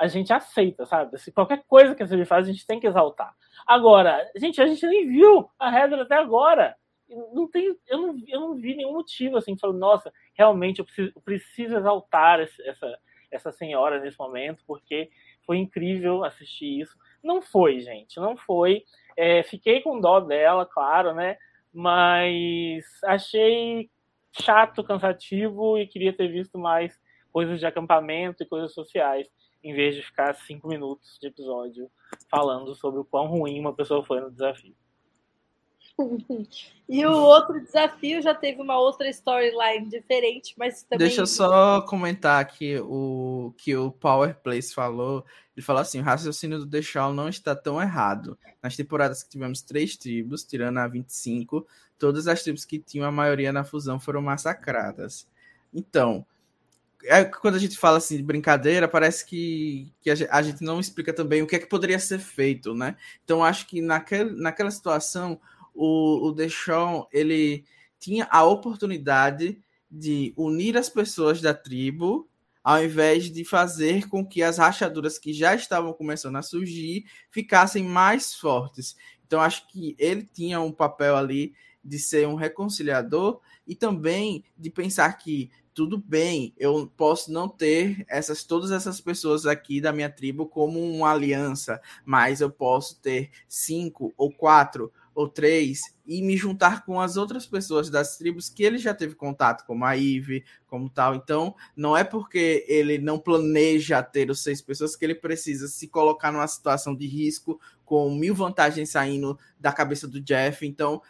a 0.02 0.08
gente 0.08 0.34
aceita, 0.34 0.84
sabe? 0.84 1.16
Se 1.20 1.32
qualquer 1.32 1.64
coisa 1.68 1.94
que 1.94 2.02
a 2.02 2.08
Siri 2.08 2.26
faz, 2.26 2.48
a 2.48 2.52
gente 2.52 2.66
tem 2.66 2.80
que 2.80 2.88
exaltar. 2.88 3.36
Agora, 3.68 4.28
gente, 4.36 4.60
a 4.60 4.66
gente 4.66 4.84
nem 4.88 5.08
viu 5.08 5.48
a 5.60 5.72
Heather 5.72 6.00
até 6.00 6.16
agora. 6.16 6.76
Não 7.32 7.48
tem, 7.48 7.78
eu, 7.88 8.02
não, 8.02 8.16
eu 8.28 8.40
não 8.40 8.56
vi 8.56 8.76
nenhum 8.76 8.94
motivo 8.94 9.38
assim, 9.38 9.56
falando, 9.56 9.78
nossa, 9.78 10.12
realmente 10.34 10.80
eu 10.80 10.86
preciso, 10.86 11.12
eu 11.16 11.22
preciso 11.22 11.78
exaltar 11.78 12.40
essa, 12.40 12.98
essa 13.30 13.52
senhora 13.52 14.00
nesse 14.00 14.18
momento, 14.18 14.64
porque 14.66 15.12
foi 15.46 15.58
incrível 15.58 16.24
assistir 16.24 16.82
isso. 16.82 16.98
Não 17.24 17.40
foi, 17.40 17.82
gente, 17.82 18.20
não 18.20 18.36
foi. 18.36 18.84
É, 19.16 19.44
fiquei 19.44 19.82
com 19.82 20.00
dó 20.00 20.20
dela, 20.20 20.66
claro, 20.66 21.14
né? 21.14 21.38
Mas 21.72 22.86
achei 23.04 23.88
chato, 24.32 24.84
cansativo 24.84 25.78
e 25.78 25.86
queria 25.86 26.12
ter 26.12 26.28
visto 26.28 26.58
mais 26.58 27.00
coisas 27.32 27.60
de 27.60 27.68
acampamento 27.68 28.42
e 28.42 28.48
coisas 28.48 28.74
sociais 28.74 29.30
em 29.64 29.74
vez 29.74 29.96
de 29.96 30.02
ficar 30.02 30.34
cinco 30.36 30.68
minutos 30.68 31.18
de 31.20 31.28
episódio 31.28 31.90
falando 32.30 32.74
sobre 32.76 33.00
o 33.00 33.06
quão 33.06 33.28
ruim 33.28 33.60
uma 33.60 33.74
pessoa 33.74 34.04
foi 34.04 34.20
no 34.20 34.32
desafio. 34.32 34.76
e 36.90 37.06
o 37.06 37.12
outro 37.12 37.60
desafio 37.62 38.22
já 38.22 38.34
teve 38.34 38.62
uma 38.62 38.80
outra 38.80 39.10
storyline 39.10 39.90
diferente, 39.90 40.54
mas 40.58 40.84
também. 40.84 41.08
Deixa 41.08 41.22
eu 41.22 41.28
só 41.28 41.82
comentar 41.82 42.42
aqui 42.42 42.80
o 42.80 43.54
que 43.58 43.76
o 43.76 43.92
Power 43.92 44.36
Place 44.42 44.74
falou. 44.74 45.26
Ele 45.56 45.66
falou 45.66 45.82
assim: 45.82 46.00
o 46.00 46.04
raciocínio 46.04 46.60
do 46.60 46.70
The 46.70 46.82
Shaw 46.82 47.14
não 47.14 47.30
está 47.30 47.56
tão 47.56 47.82
errado. 47.82 48.38
Nas 48.62 48.76
temporadas 48.76 49.24
que 49.24 49.30
tivemos 49.30 49.62
três 49.62 49.98
tribos, 49.98 50.44
tirando 50.44 50.78
a 50.78 50.88
25, 50.88 51.66
todas 51.98 52.28
as 52.28 52.42
tribos 52.42 52.66
que 52.66 52.80
tinham 52.80 53.08
a 53.08 53.12
maioria 53.12 53.52
na 53.52 53.64
fusão 53.64 54.00
foram 54.00 54.22
massacradas. 54.22 55.28
Então, 55.74 56.26
é, 57.06 57.26
quando 57.26 57.56
a 57.56 57.60
gente 57.60 57.78
fala 57.78 57.98
assim 57.98 58.18
de 58.18 58.24
brincadeira, 58.24 58.88
parece 58.88 59.26
que, 59.26 59.92
que 60.02 60.10
a, 60.10 60.42
gente 60.42 60.64
não 60.64 60.80
explica 60.80 61.14
também 61.14 61.42
o 61.42 61.48
que 61.48 61.56
é 61.56 61.60
que 61.60 61.66
poderia 61.66 62.00
ser 62.00 62.20
feito, 62.20 62.74
né? 62.74 62.96
Então 63.24 63.44
acho 63.44 63.68
que 63.68 63.82
naquele, 63.82 64.32
naquela 64.42 64.72
situação 64.72 65.40
o, 65.74 66.28
o 66.28 66.32
Deshaun, 66.32 67.06
ele 67.12 67.66
tinha 68.00 68.28
a 68.30 68.44
oportunidade 68.44 69.62
de 69.90 70.34
unir 70.38 70.78
as 70.78 70.90
pessoas 70.90 71.42
da 71.42 71.54
tribo 71.54 72.28
ao 72.64 72.84
invés 72.84 73.32
de 73.32 73.44
fazer 73.44 74.08
com 74.08 74.26
que 74.26 74.44
as 74.44 74.58
rachaduras 74.58 75.18
que 75.18 75.34
já 75.34 75.56
estavam 75.56 75.94
começando 75.94 76.36
a 76.36 76.44
surgir 76.44 77.06
ficassem 77.32 77.84
mais 77.84 78.36
fortes. 78.36 78.96
Então 79.26 79.42
acho 79.42 79.68
que 79.68 79.96
ele 79.98 80.30
tinha 80.32 80.62
um 80.62 80.72
papel 80.72 81.16
ali 81.18 81.54
de 81.84 81.98
ser 81.98 82.28
um 82.28 82.36
reconciliador 82.36 83.40
e 83.68 83.76
também 83.76 84.44
de 84.58 84.70
pensar 84.70 85.12
que 85.14 85.50
tudo 85.74 85.98
bem, 85.98 86.54
eu 86.58 86.92
posso 86.98 87.32
não 87.32 87.48
ter 87.48 88.06
essas 88.10 88.44
todas 88.44 88.72
essas 88.72 89.00
pessoas 89.00 89.46
aqui 89.46 89.80
da 89.80 89.94
minha 89.94 90.10
tribo 90.10 90.46
como 90.46 90.80
uma 90.80 91.12
aliança, 91.12 91.82
mas 92.06 92.42
eu 92.42 92.50
posso 92.50 93.00
ter 93.00 93.30
cinco 93.48 94.14
ou 94.18 94.32
quatro 94.32 94.92
ou 95.14 95.28
três 95.28 95.96
e 96.06 96.22
me 96.22 96.36
juntar 96.36 96.86
com 96.86 97.00
as 97.00 97.16
outras 97.18 97.46
pessoas 97.46 97.90
das 97.90 98.18
tribos 98.18 98.50
que 98.50 98.64
ele 98.64 98.78
já 98.78 98.94
teve 98.94 99.16
contato, 99.16 99.66
como 99.66 99.86
a 99.86 99.96
Ive, 99.96 100.44
como 100.68 100.90
tal. 100.90 101.16
Então, 101.16 101.56
não 101.76 101.96
é 101.96 102.04
porque 102.04 102.66
ele 102.68 102.98
não 102.98 103.20
planeja 103.20 104.02
ter 104.02 104.30
os 104.30 104.42
seis 104.42 104.62
pessoas 104.62 104.96
que 104.96 105.06
ele 105.06 105.16
precisa 105.16 105.68
se 105.68 105.88
colocar 105.88 106.32
numa 106.32 106.48
situação 106.48 106.96
de 106.96 107.08
risco 107.08 107.60
com 107.86 108.14
mil 108.16 108.34
vantagens 108.34 108.90
saindo 108.90 109.38
da 109.60 109.72
cabeça 109.72 110.08
do 110.08 110.22
Jeff. 110.22 110.66
Então, 110.66 111.02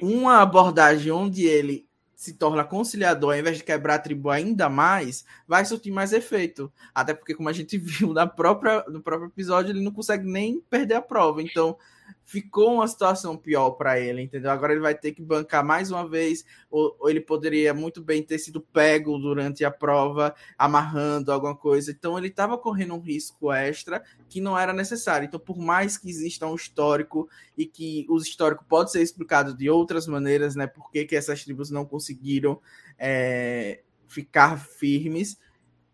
uma 0.00 0.42
abordagem 0.42 1.10
onde 1.10 1.46
ele 1.46 1.85
se 2.16 2.32
torna 2.32 2.64
conciliador, 2.64 3.34
ao 3.34 3.38
invés 3.38 3.58
de 3.58 3.62
quebrar 3.64 3.96
a 3.96 3.98
tribo 3.98 4.30
ainda 4.30 4.70
mais, 4.70 5.26
vai 5.46 5.66
surtir 5.66 5.92
mais 5.92 6.14
efeito. 6.14 6.72
Até 6.94 7.12
porque, 7.12 7.34
como 7.34 7.50
a 7.50 7.52
gente 7.52 7.76
viu 7.78 8.14
na 8.14 8.26
própria, 8.26 8.82
no 8.88 9.02
próprio 9.02 9.28
episódio, 9.28 9.70
ele 9.70 9.84
não 9.84 9.92
consegue 9.92 10.26
nem 10.26 10.58
perder 10.60 10.94
a 10.94 11.02
prova. 11.02 11.42
Então, 11.42 11.76
ficou 12.24 12.74
uma 12.74 12.88
situação 12.88 13.36
pior 13.36 13.70
para 13.72 14.00
ele, 14.00 14.22
entendeu? 14.22 14.50
Agora 14.50 14.72
ele 14.72 14.80
vai 14.80 14.94
ter 14.94 15.12
que 15.12 15.22
bancar 15.22 15.64
mais 15.64 15.90
uma 15.90 16.08
vez, 16.08 16.44
ou, 16.70 16.96
ou, 16.98 17.08
ele 17.08 17.20
poderia 17.20 17.72
muito 17.72 18.02
bem 18.02 18.22
ter 18.22 18.38
sido 18.38 18.60
pego 18.60 19.18
durante 19.18 19.64
a 19.64 19.70
prova, 19.70 20.34
amarrando 20.58 21.32
alguma 21.32 21.56
coisa. 21.56 21.90
Então 21.90 22.18
ele 22.18 22.28
estava 22.28 22.58
correndo 22.58 22.94
um 22.94 23.00
risco 23.00 23.52
extra 23.52 24.02
que 24.28 24.40
não 24.40 24.58
era 24.58 24.72
necessário. 24.72 25.26
Então, 25.26 25.38
por 25.38 25.58
mais 25.58 25.96
que 25.96 26.10
exista 26.10 26.46
um 26.46 26.54
histórico 26.54 27.28
e 27.56 27.64
que 27.64 28.06
o 28.08 28.16
histórico 28.16 28.64
pode 28.68 28.90
ser 28.90 29.02
explicado 29.02 29.56
de 29.56 29.70
outras 29.70 30.06
maneiras, 30.06 30.56
né? 30.56 30.66
Por 30.66 30.90
que, 30.90 31.04
que 31.04 31.16
essas 31.16 31.44
tribos 31.44 31.70
não 31.70 31.84
conseguiram 31.84 32.60
é, 32.98 33.82
ficar 34.08 34.58
firmes, 34.58 35.38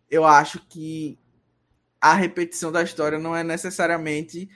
eu 0.09 0.25
acho 0.25 0.65
que 0.67 1.17
a 1.99 2.13
repetição 2.13 2.71
da 2.71 2.83
história 2.83 3.17
não 3.17 3.35
é 3.35 3.43
necessariamente 3.43 4.49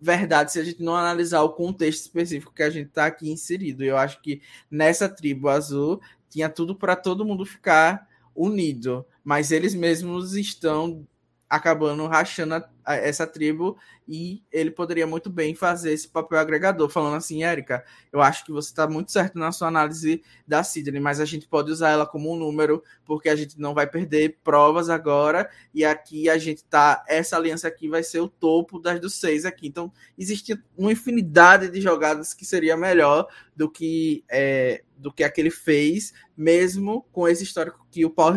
verdade 0.00 0.52
se 0.52 0.58
a 0.58 0.64
gente 0.64 0.82
não 0.82 0.96
analisar 0.96 1.42
o 1.42 1.50
contexto 1.52 2.02
específico 2.02 2.54
que 2.54 2.62
a 2.62 2.70
gente 2.70 2.88
está 2.88 3.06
aqui 3.06 3.30
inserido. 3.30 3.84
Eu 3.84 3.96
acho 3.96 4.20
que 4.22 4.40
nessa 4.70 5.08
tribo 5.08 5.48
azul 5.48 6.00
tinha 6.28 6.48
tudo 6.48 6.74
para 6.74 6.96
todo 6.96 7.24
mundo 7.24 7.44
ficar 7.44 8.08
unido, 8.34 9.04
mas 9.22 9.50
eles 9.50 9.74
mesmos 9.74 10.34
estão 10.34 11.06
acabando 11.50 12.06
rachando 12.06 12.54
a, 12.54 12.70
a, 12.84 12.94
essa 12.94 13.26
tribo 13.26 13.76
e 14.06 14.40
ele 14.52 14.70
poderia 14.70 15.04
muito 15.06 15.28
bem 15.28 15.52
fazer 15.52 15.92
esse 15.92 16.08
papel 16.08 16.38
agregador, 16.38 16.88
falando 16.88 17.16
assim, 17.16 17.42
Érica, 17.42 17.84
eu 18.12 18.22
acho 18.22 18.44
que 18.44 18.52
você 18.52 18.68
está 18.68 18.88
muito 18.88 19.10
certo 19.10 19.36
na 19.36 19.50
sua 19.50 19.66
análise 19.66 20.22
da 20.46 20.62
Sidney, 20.62 21.00
mas 21.00 21.18
a 21.18 21.24
gente 21.24 21.48
pode 21.48 21.72
usar 21.72 21.90
ela 21.90 22.06
como 22.06 22.32
um 22.32 22.36
número, 22.36 22.84
porque 23.04 23.28
a 23.28 23.34
gente 23.34 23.58
não 23.58 23.74
vai 23.74 23.88
perder 23.88 24.38
provas 24.44 24.88
agora, 24.88 25.50
e 25.74 25.84
aqui 25.84 26.28
a 26.28 26.38
gente 26.38 26.64
tá, 26.64 27.04
essa 27.08 27.36
aliança 27.36 27.66
aqui 27.66 27.88
vai 27.88 28.04
ser 28.04 28.20
o 28.20 28.28
topo 28.28 28.78
das 28.78 29.00
dos 29.00 29.14
seis 29.14 29.44
aqui, 29.44 29.66
então 29.66 29.92
existe 30.16 30.56
uma 30.78 30.92
infinidade 30.92 31.68
de 31.68 31.80
jogadas 31.80 32.32
que 32.32 32.44
seria 32.44 32.76
melhor 32.76 33.26
do 33.56 33.68
que 33.68 34.24
é, 34.28 34.82
do 34.96 35.12
que 35.12 35.24
aquele 35.24 35.50
fez, 35.50 36.12
mesmo 36.36 37.06
com 37.10 37.26
esse 37.26 37.42
histórico 37.42 37.86
que 37.90 38.04
o 38.04 38.10
Paulo 38.10 38.36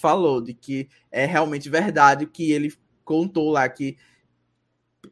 falou, 0.00 0.40
de 0.40 0.54
que 0.54 0.88
é 1.10 1.26
realmente 1.26 1.68
verdade 1.68 2.24
o 2.24 2.28
que 2.28 2.52
ele 2.52 2.72
contou 3.04 3.50
lá, 3.50 3.68
que 3.68 3.96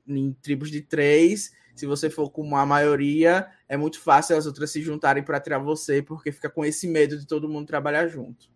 em 0.06 0.32
tribos 0.32 0.70
de 0.70 0.80
três, 0.80 1.52
se 1.74 1.86
você 1.86 2.10
for 2.10 2.30
com 2.30 2.56
a 2.56 2.66
maioria, 2.66 3.46
é 3.68 3.76
muito 3.76 4.00
fácil 4.00 4.36
as 4.36 4.46
outras 4.46 4.70
se 4.70 4.82
juntarem 4.82 5.22
para 5.22 5.40
tirar 5.40 5.58
você, 5.58 6.02
porque 6.02 6.32
fica 6.32 6.50
com 6.50 6.64
esse 6.64 6.88
medo 6.88 7.18
de 7.18 7.26
todo 7.26 7.48
mundo 7.48 7.66
trabalhar 7.66 8.08
junto. 8.08 8.48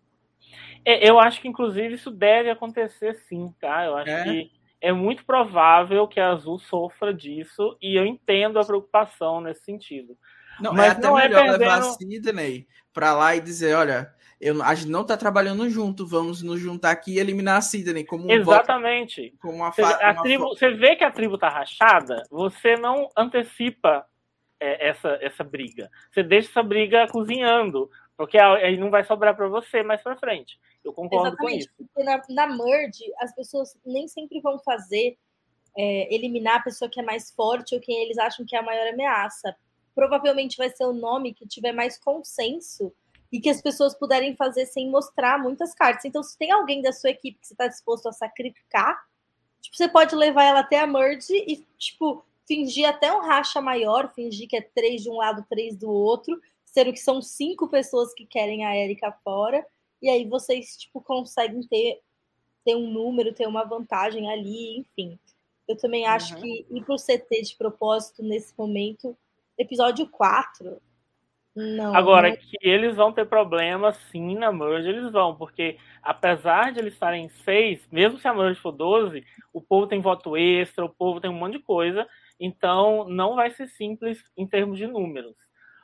É, 0.85 1.09
eu 1.09 1.19
acho 1.19 1.41
que, 1.41 1.47
inclusive, 1.47 1.93
isso 1.93 2.11
deve 2.11 2.49
acontecer 2.49 3.15
sim, 3.27 3.53
tá? 3.59 3.85
Eu 3.85 3.95
acho 3.95 4.11
é? 4.11 4.23
que 4.23 4.51
é 4.81 4.91
muito 4.91 5.23
provável 5.25 6.05
que 6.07 6.19
a 6.19 6.31
Azul 6.31 6.59
sofra 6.59 7.13
disso, 7.13 7.77
e 7.81 7.97
eu 7.97 8.05
entendo 8.05 8.59
a 8.59 8.65
preocupação 8.65 9.39
nesse 9.39 9.63
sentido. 9.63 10.17
Não, 10.59 10.73
é 10.73 10.75
Mas 10.75 10.87
é 10.87 10.91
até 10.91 11.07
não 11.07 11.15
melhor 11.15 11.39
é 11.39 11.43
perdendo... 11.43 11.59
levar 11.59 11.77
a 11.77 11.81
Sidney 11.83 12.67
para 12.91 13.13
lá 13.13 13.35
e 13.35 13.39
dizer, 13.39 13.75
olha, 13.75 14.13
eu, 14.39 14.61
a 14.63 14.75
gente 14.75 14.89
não 14.89 15.01
está 15.01 15.15
trabalhando 15.15 15.69
junto, 15.69 16.05
vamos 16.05 16.41
nos 16.41 16.59
juntar 16.59 16.91
aqui 16.91 17.15
e 17.15 17.19
eliminar 17.19 17.57
a 17.57 17.61
Sidney 17.61 18.03
como 18.03 18.25
um 18.25 18.31
Exatamente. 18.31 19.29
Voto, 19.29 19.37
como 19.39 19.53
uma, 19.55 19.71
você, 19.71 19.81
uma 19.81 20.21
tribo, 20.21 20.47
você 20.49 20.71
vê 20.71 20.95
que 20.95 21.03
a 21.03 21.11
tribo 21.11 21.35
está 21.35 21.49
rachada, 21.49 22.23
você 22.29 22.75
não 22.75 23.09
antecipa 23.15 24.05
é, 24.59 24.89
essa, 24.89 25.17
essa 25.21 25.43
briga. 25.43 25.89
Você 26.11 26.23
deixa 26.23 26.49
essa 26.49 26.63
briga 26.63 27.07
cozinhando, 27.07 27.89
porque 28.17 28.37
aí 28.37 28.77
não 28.77 28.89
vai 28.89 29.03
sobrar 29.03 29.35
para 29.35 29.47
você 29.47 29.83
mais 29.83 30.01
para 30.01 30.17
frente. 30.17 30.59
Eu 30.83 30.93
concordo 30.93 31.27
Exatamente, 31.27 31.53
com 31.53 31.59
isso. 31.59 31.69
Porque 31.77 32.03
na, 32.03 32.21
na 32.29 32.57
merge, 32.57 33.05
as 33.19 33.33
pessoas 33.35 33.77
nem 33.85 34.07
sempre 34.07 34.39
vão 34.41 34.59
fazer 34.59 35.17
é, 35.77 36.13
eliminar 36.13 36.57
a 36.57 36.63
pessoa 36.63 36.89
que 36.89 36.99
é 36.99 37.03
mais 37.03 37.31
forte 37.31 37.73
ou 37.75 37.81
quem 37.81 38.03
eles 38.03 38.17
acham 38.17 38.45
que 38.45 38.55
é 38.55 38.59
a 38.59 38.63
maior 38.63 38.87
ameaça. 38.87 39.55
Provavelmente 39.95 40.57
vai 40.57 40.69
ser 40.69 40.85
o 40.85 40.93
nome 40.93 41.33
que 41.33 41.47
tiver 41.47 41.71
mais 41.71 41.97
consenso 41.97 42.93
e 43.33 43.41
que 43.41 43.49
as 43.49 43.59
pessoas 43.59 43.95
puderem 43.95 44.35
fazer 44.35 44.67
sem 44.67 44.91
mostrar 44.91 45.39
muitas 45.39 45.73
cartas. 45.73 46.05
Então, 46.05 46.21
se 46.21 46.37
tem 46.37 46.51
alguém 46.51 46.83
da 46.83 46.93
sua 46.93 47.09
equipe 47.09 47.39
que 47.39 47.47
você 47.47 47.55
está 47.55 47.67
disposto 47.67 48.07
a 48.07 48.11
sacrificar, 48.11 48.95
tipo, 49.59 49.75
você 49.75 49.89
pode 49.89 50.15
levar 50.15 50.43
ela 50.43 50.59
até 50.59 50.79
a 50.79 50.85
merge 50.85 51.33
e, 51.47 51.65
tipo, 51.79 52.23
fingir 52.47 52.87
até 52.87 53.11
um 53.11 53.21
racha 53.21 53.59
maior, 53.59 54.13
fingir 54.13 54.47
que 54.47 54.55
é 54.55 54.61
três 54.61 55.01
de 55.01 55.09
um 55.09 55.15
lado, 55.15 55.43
três 55.49 55.75
do 55.75 55.89
outro, 55.89 56.39
sendo 56.63 56.93
que 56.93 56.99
são 56.99 57.23
cinco 57.23 57.67
pessoas 57.67 58.13
que 58.13 58.23
querem 58.23 58.65
a 58.65 58.77
Erika 58.77 59.11
fora, 59.23 59.65
e 59.99 60.11
aí 60.11 60.29
vocês, 60.29 60.77
tipo, 60.77 61.01
conseguem 61.01 61.63
ter, 61.63 62.01
ter 62.63 62.75
um 62.75 62.87
número, 62.87 63.33
ter 63.33 63.47
uma 63.47 63.63
vantagem 63.63 64.31
ali, 64.31 64.77
enfim. 64.77 65.17
Eu 65.67 65.75
também 65.75 66.05
acho 66.05 66.35
uhum. 66.35 66.41
que 66.41 66.65
ir 66.69 66.83
pro 66.83 66.97
CT 66.97 67.41
de 67.41 67.55
propósito 67.55 68.21
nesse 68.21 68.53
momento, 68.55 69.17
episódio 69.57 70.07
4, 70.07 70.79
não. 71.55 71.95
Agora, 71.95 72.29
não... 72.29 72.35
que 72.35 72.57
eles 72.61 72.95
vão 72.95 73.11
ter 73.11 73.25
problema 73.25 73.91
sim 73.93 74.35
na 74.35 74.51
merge, 74.51 74.89
eles 74.89 75.11
vão, 75.11 75.35
porque 75.35 75.77
apesar 76.01 76.71
de 76.71 76.79
eles 76.79 76.93
estarem 76.93 77.29
seis, 77.29 77.87
mesmo 77.91 78.17
se 78.17 78.27
a 78.27 78.33
merge 78.33 78.59
for 78.59 78.71
12, 78.71 79.23
o 79.53 79.61
povo 79.61 79.85
tem 79.85 80.01
voto 80.01 80.35
extra, 80.35 80.83
o 80.83 80.89
povo 80.89 81.21
tem 81.21 81.29
um 81.29 81.37
monte 81.37 81.53
de 81.53 81.63
coisa, 81.63 82.07
então 82.39 83.07
não 83.07 83.35
vai 83.35 83.51
ser 83.51 83.67
simples 83.67 84.23
em 84.35 84.47
termos 84.47 84.77
de 84.77 84.87
números. 84.87 85.35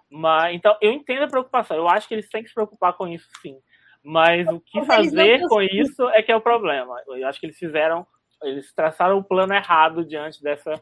Mas 0.10 0.55
então 0.55 0.75
eu 0.82 0.91
entendo 0.91 1.23
a 1.23 1.29
preocupação, 1.29 1.77
eu 1.77 1.88
acho 1.88 2.08
que 2.08 2.15
eles 2.15 2.29
têm 2.29 2.41
que 2.41 2.49
se 2.49 2.55
preocupar 2.55 2.93
com 2.93 3.08
isso 3.08 3.29
sim. 3.41 3.60
Mas 4.03 4.47
o 4.47 4.60
que 4.60 4.84
fazer 4.86 5.47
com 5.47 5.62
isso 5.62 6.10
é 6.10 6.23
que 6.23 6.32
é 6.32 6.36
o 6.36 6.41
problema. 6.41 6.95
Eu 7.08 7.27
acho 7.27 7.39
que 7.39 7.45
eles 7.45 7.60
fizeram, 7.60 8.08
eles 8.41 8.73
traçaram 8.73 9.17
o 9.17 9.23
plano 9.23 9.53
errado 9.53 10.05
diante 10.05 10.41
dessa, 10.41 10.73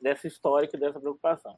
dessa 0.00 0.26
histórica, 0.26 0.78
dessa 0.78 0.98
preocupação. 0.98 1.54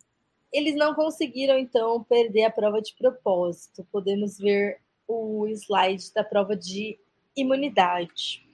Eles 0.52 0.74
não 0.74 0.94
conseguiram, 0.94 1.58
então, 1.58 2.04
perder 2.04 2.44
a 2.44 2.50
prova 2.50 2.80
de 2.80 2.94
propósito. 2.94 3.86
Podemos 3.90 4.38
ver 4.38 4.80
o 5.06 5.46
slide 5.48 6.12
da 6.14 6.24
prova 6.24 6.56
de 6.56 6.98
imunidade. 7.36 8.46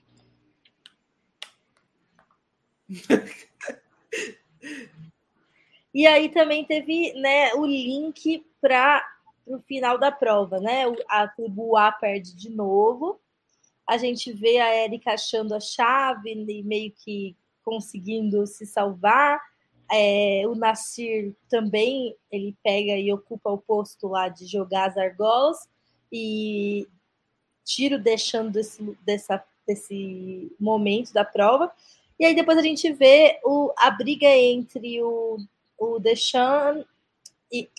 e 5.93 6.07
aí 6.07 6.29
também 6.29 6.65
teve 6.65 7.13
né, 7.13 7.53
o 7.53 7.65
link 7.65 8.45
para 8.59 9.05
o 9.45 9.59
final 9.59 9.97
da 9.97 10.11
prova, 10.11 10.59
né? 10.59 10.83
A 11.07 11.27
tribo 11.27 11.77
A 11.77 11.91
perde 11.91 12.35
de 12.35 12.49
novo. 12.49 13.19
A 13.87 13.97
gente 13.97 14.31
vê 14.31 14.57
a 14.59 14.83
Erika 14.83 15.13
achando 15.13 15.53
a 15.53 15.59
chave 15.59 16.31
e 16.31 16.63
meio 16.63 16.91
que 16.91 17.35
conseguindo 17.63 18.45
se 18.47 18.65
salvar. 18.65 19.39
É, 19.91 20.43
o 20.47 20.55
Nasir 20.55 21.35
também 21.49 22.15
ele 22.31 22.55
pega 22.63 22.95
e 22.95 23.11
ocupa 23.11 23.49
o 23.49 23.57
posto 23.57 24.07
lá 24.07 24.29
de 24.29 24.45
jogar 24.45 24.89
as 24.89 24.97
argolas 24.97 25.57
e 26.11 26.87
tiro 27.65 27.99
deixando 27.99 28.51
desse, 28.51 28.97
dessa, 29.05 29.43
desse 29.67 30.51
momento 30.59 31.11
da 31.11 31.25
prova. 31.25 31.71
E 32.17 32.25
aí 32.25 32.35
depois 32.35 32.57
a 32.57 32.61
gente 32.61 32.91
vê 32.93 33.39
o, 33.43 33.73
a 33.77 33.89
briga 33.89 34.27
entre 34.27 35.01
o, 35.01 35.37
o 35.77 35.99
Deshan 35.99 36.85
e. 37.51 37.69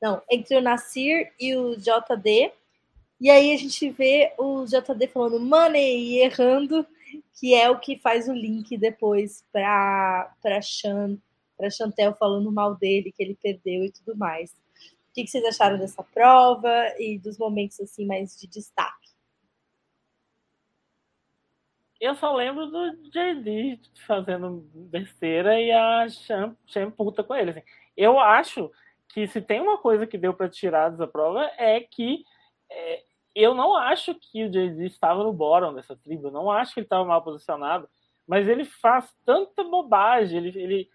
Não, 0.00 0.20
entre 0.30 0.56
o 0.56 0.60
Nasir 0.60 1.32
e 1.40 1.56
o 1.56 1.76
JD. 1.76 2.52
E 3.20 3.30
aí 3.30 3.54
a 3.54 3.56
gente 3.56 3.88
vê 3.90 4.34
o 4.36 4.64
JD 4.64 5.06
falando 5.06 5.40
money 5.40 6.18
errando, 6.18 6.86
que 7.38 7.54
é 7.54 7.70
o 7.70 7.78
que 7.78 7.96
faz 7.98 8.28
o 8.28 8.32
link 8.32 8.76
depois 8.76 9.44
para 9.52 10.60
Shan 10.60 11.16
para 11.56 11.70
Chantel 11.70 12.14
falando 12.14 12.50
mal 12.50 12.74
dele, 12.74 13.12
que 13.12 13.22
ele 13.22 13.38
perdeu 13.40 13.84
e 13.84 13.90
tudo 13.90 14.16
mais. 14.16 14.50
O 14.50 15.14
que 15.14 15.26
vocês 15.26 15.44
acharam 15.44 15.78
dessa 15.78 16.02
prova 16.02 16.70
e 16.98 17.18
dos 17.18 17.38
momentos 17.38 17.80
assim 17.80 18.04
mais 18.04 18.38
de 18.38 18.46
destaque? 18.46 19.04
Eu 22.00 22.14
só 22.16 22.34
lembro 22.34 22.66
do 22.66 23.10
JD 23.10 23.80
fazendo 24.06 24.68
besteira 24.74 25.60
e 25.60 25.70
a 25.70 26.06
Cham, 26.08 26.90
puta 26.90 27.22
com 27.22 27.34
ele. 27.34 27.52
Assim. 27.52 27.62
Eu 27.96 28.18
acho 28.18 28.70
que 29.08 29.26
se 29.26 29.40
tem 29.40 29.60
uma 29.60 29.78
coisa 29.78 30.06
que 30.06 30.18
deu 30.18 30.34
para 30.34 30.48
tirar 30.48 30.90
dessa 30.90 31.06
prova 31.06 31.50
é 31.56 31.80
que 31.80 32.24
é, 32.70 33.04
eu 33.34 33.54
não 33.54 33.76
acho 33.76 34.14
que 34.14 34.44
o 34.44 34.50
JD 34.50 34.86
estava 34.86 35.22
no 35.22 35.32
bottom 35.32 35.72
dessa 35.74 35.96
tribo, 35.96 36.28
eu 36.28 36.32
não 36.32 36.50
acho 36.50 36.74
que 36.74 36.80
ele 36.80 36.86
estava 36.86 37.04
mal 37.04 37.22
posicionado, 37.22 37.88
mas 38.26 38.48
ele 38.48 38.64
faz 38.64 39.12
tanta 39.24 39.64
bobagem, 39.64 40.38
ele, 40.38 40.58
ele 40.60 40.90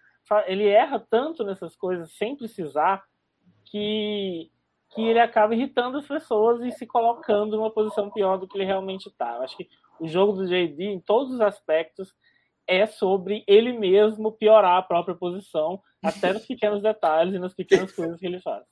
ele 0.46 0.66
erra 0.68 0.98
tanto 0.98 1.44
nessas 1.44 1.76
coisas 1.76 2.12
sem 2.16 2.36
precisar 2.36 3.04
que, 3.64 4.50
que 4.94 5.02
ele 5.02 5.20
acaba 5.20 5.54
irritando 5.54 5.98
as 5.98 6.06
pessoas 6.06 6.62
e 6.62 6.70
se 6.72 6.86
colocando 6.86 7.56
numa 7.56 7.72
posição 7.72 8.10
pior 8.10 8.36
do 8.36 8.48
que 8.48 8.56
ele 8.56 8.64
realmente 8.64 9.06
está. 9.08 9.38
Acho 9.38 9.56
que 9.56 9.68
o 10.00 10.08
jogo 10.08 10.32
do 10.32 10.46
JD, 10.46 10.84
em 10.84 11.00
todos 11.00 11.32
os 11.32 11.40
aspectos, 11.40 12.14
é 12.66 12.86
sobre 12.86 13.44
ele 13.46 13.72
mesmo 13.72 14.32
piorar 14.32 14.78
a 14.78 14.82
própria 14.82 15.14
posição, 15.14 15.82
até 16.02 16.32
nos 16.32 16.46
pequenos 16.46 16.82
detalhes 16.82 17.34
e 17.34 17.38
nas 17.38 17.54
pequenas 17.54 17.92
coisas 17.92 18.18
que 18.18 18.26
ele 18.26 18.40
faz. 18.40 18.64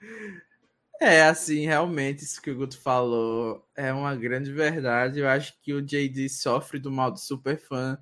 É, 1.00 1.24
assim, 1.24 1.66
realmente, 1.66 2.22
isso 2.22 2.40
que 2.40 2.48
o 2.48 2.56
Guto 2.56 2.80
falou 2.80 3.68
é 3.74 3.92
uma 3.92 4.14
grande 4.14 4.52
verdade. 4.52 5.18
Eu 5.18 5.28
acho 5.28 5.60
que 5.60 5.72
o 5.72 5.82
JD 5.82 6.28
sofre 6.28 6.78
do 6.78 6.92
mal 6.92 7.10
do 7.10 7.18
super 7.18 7.58
fã, 7.58 7.98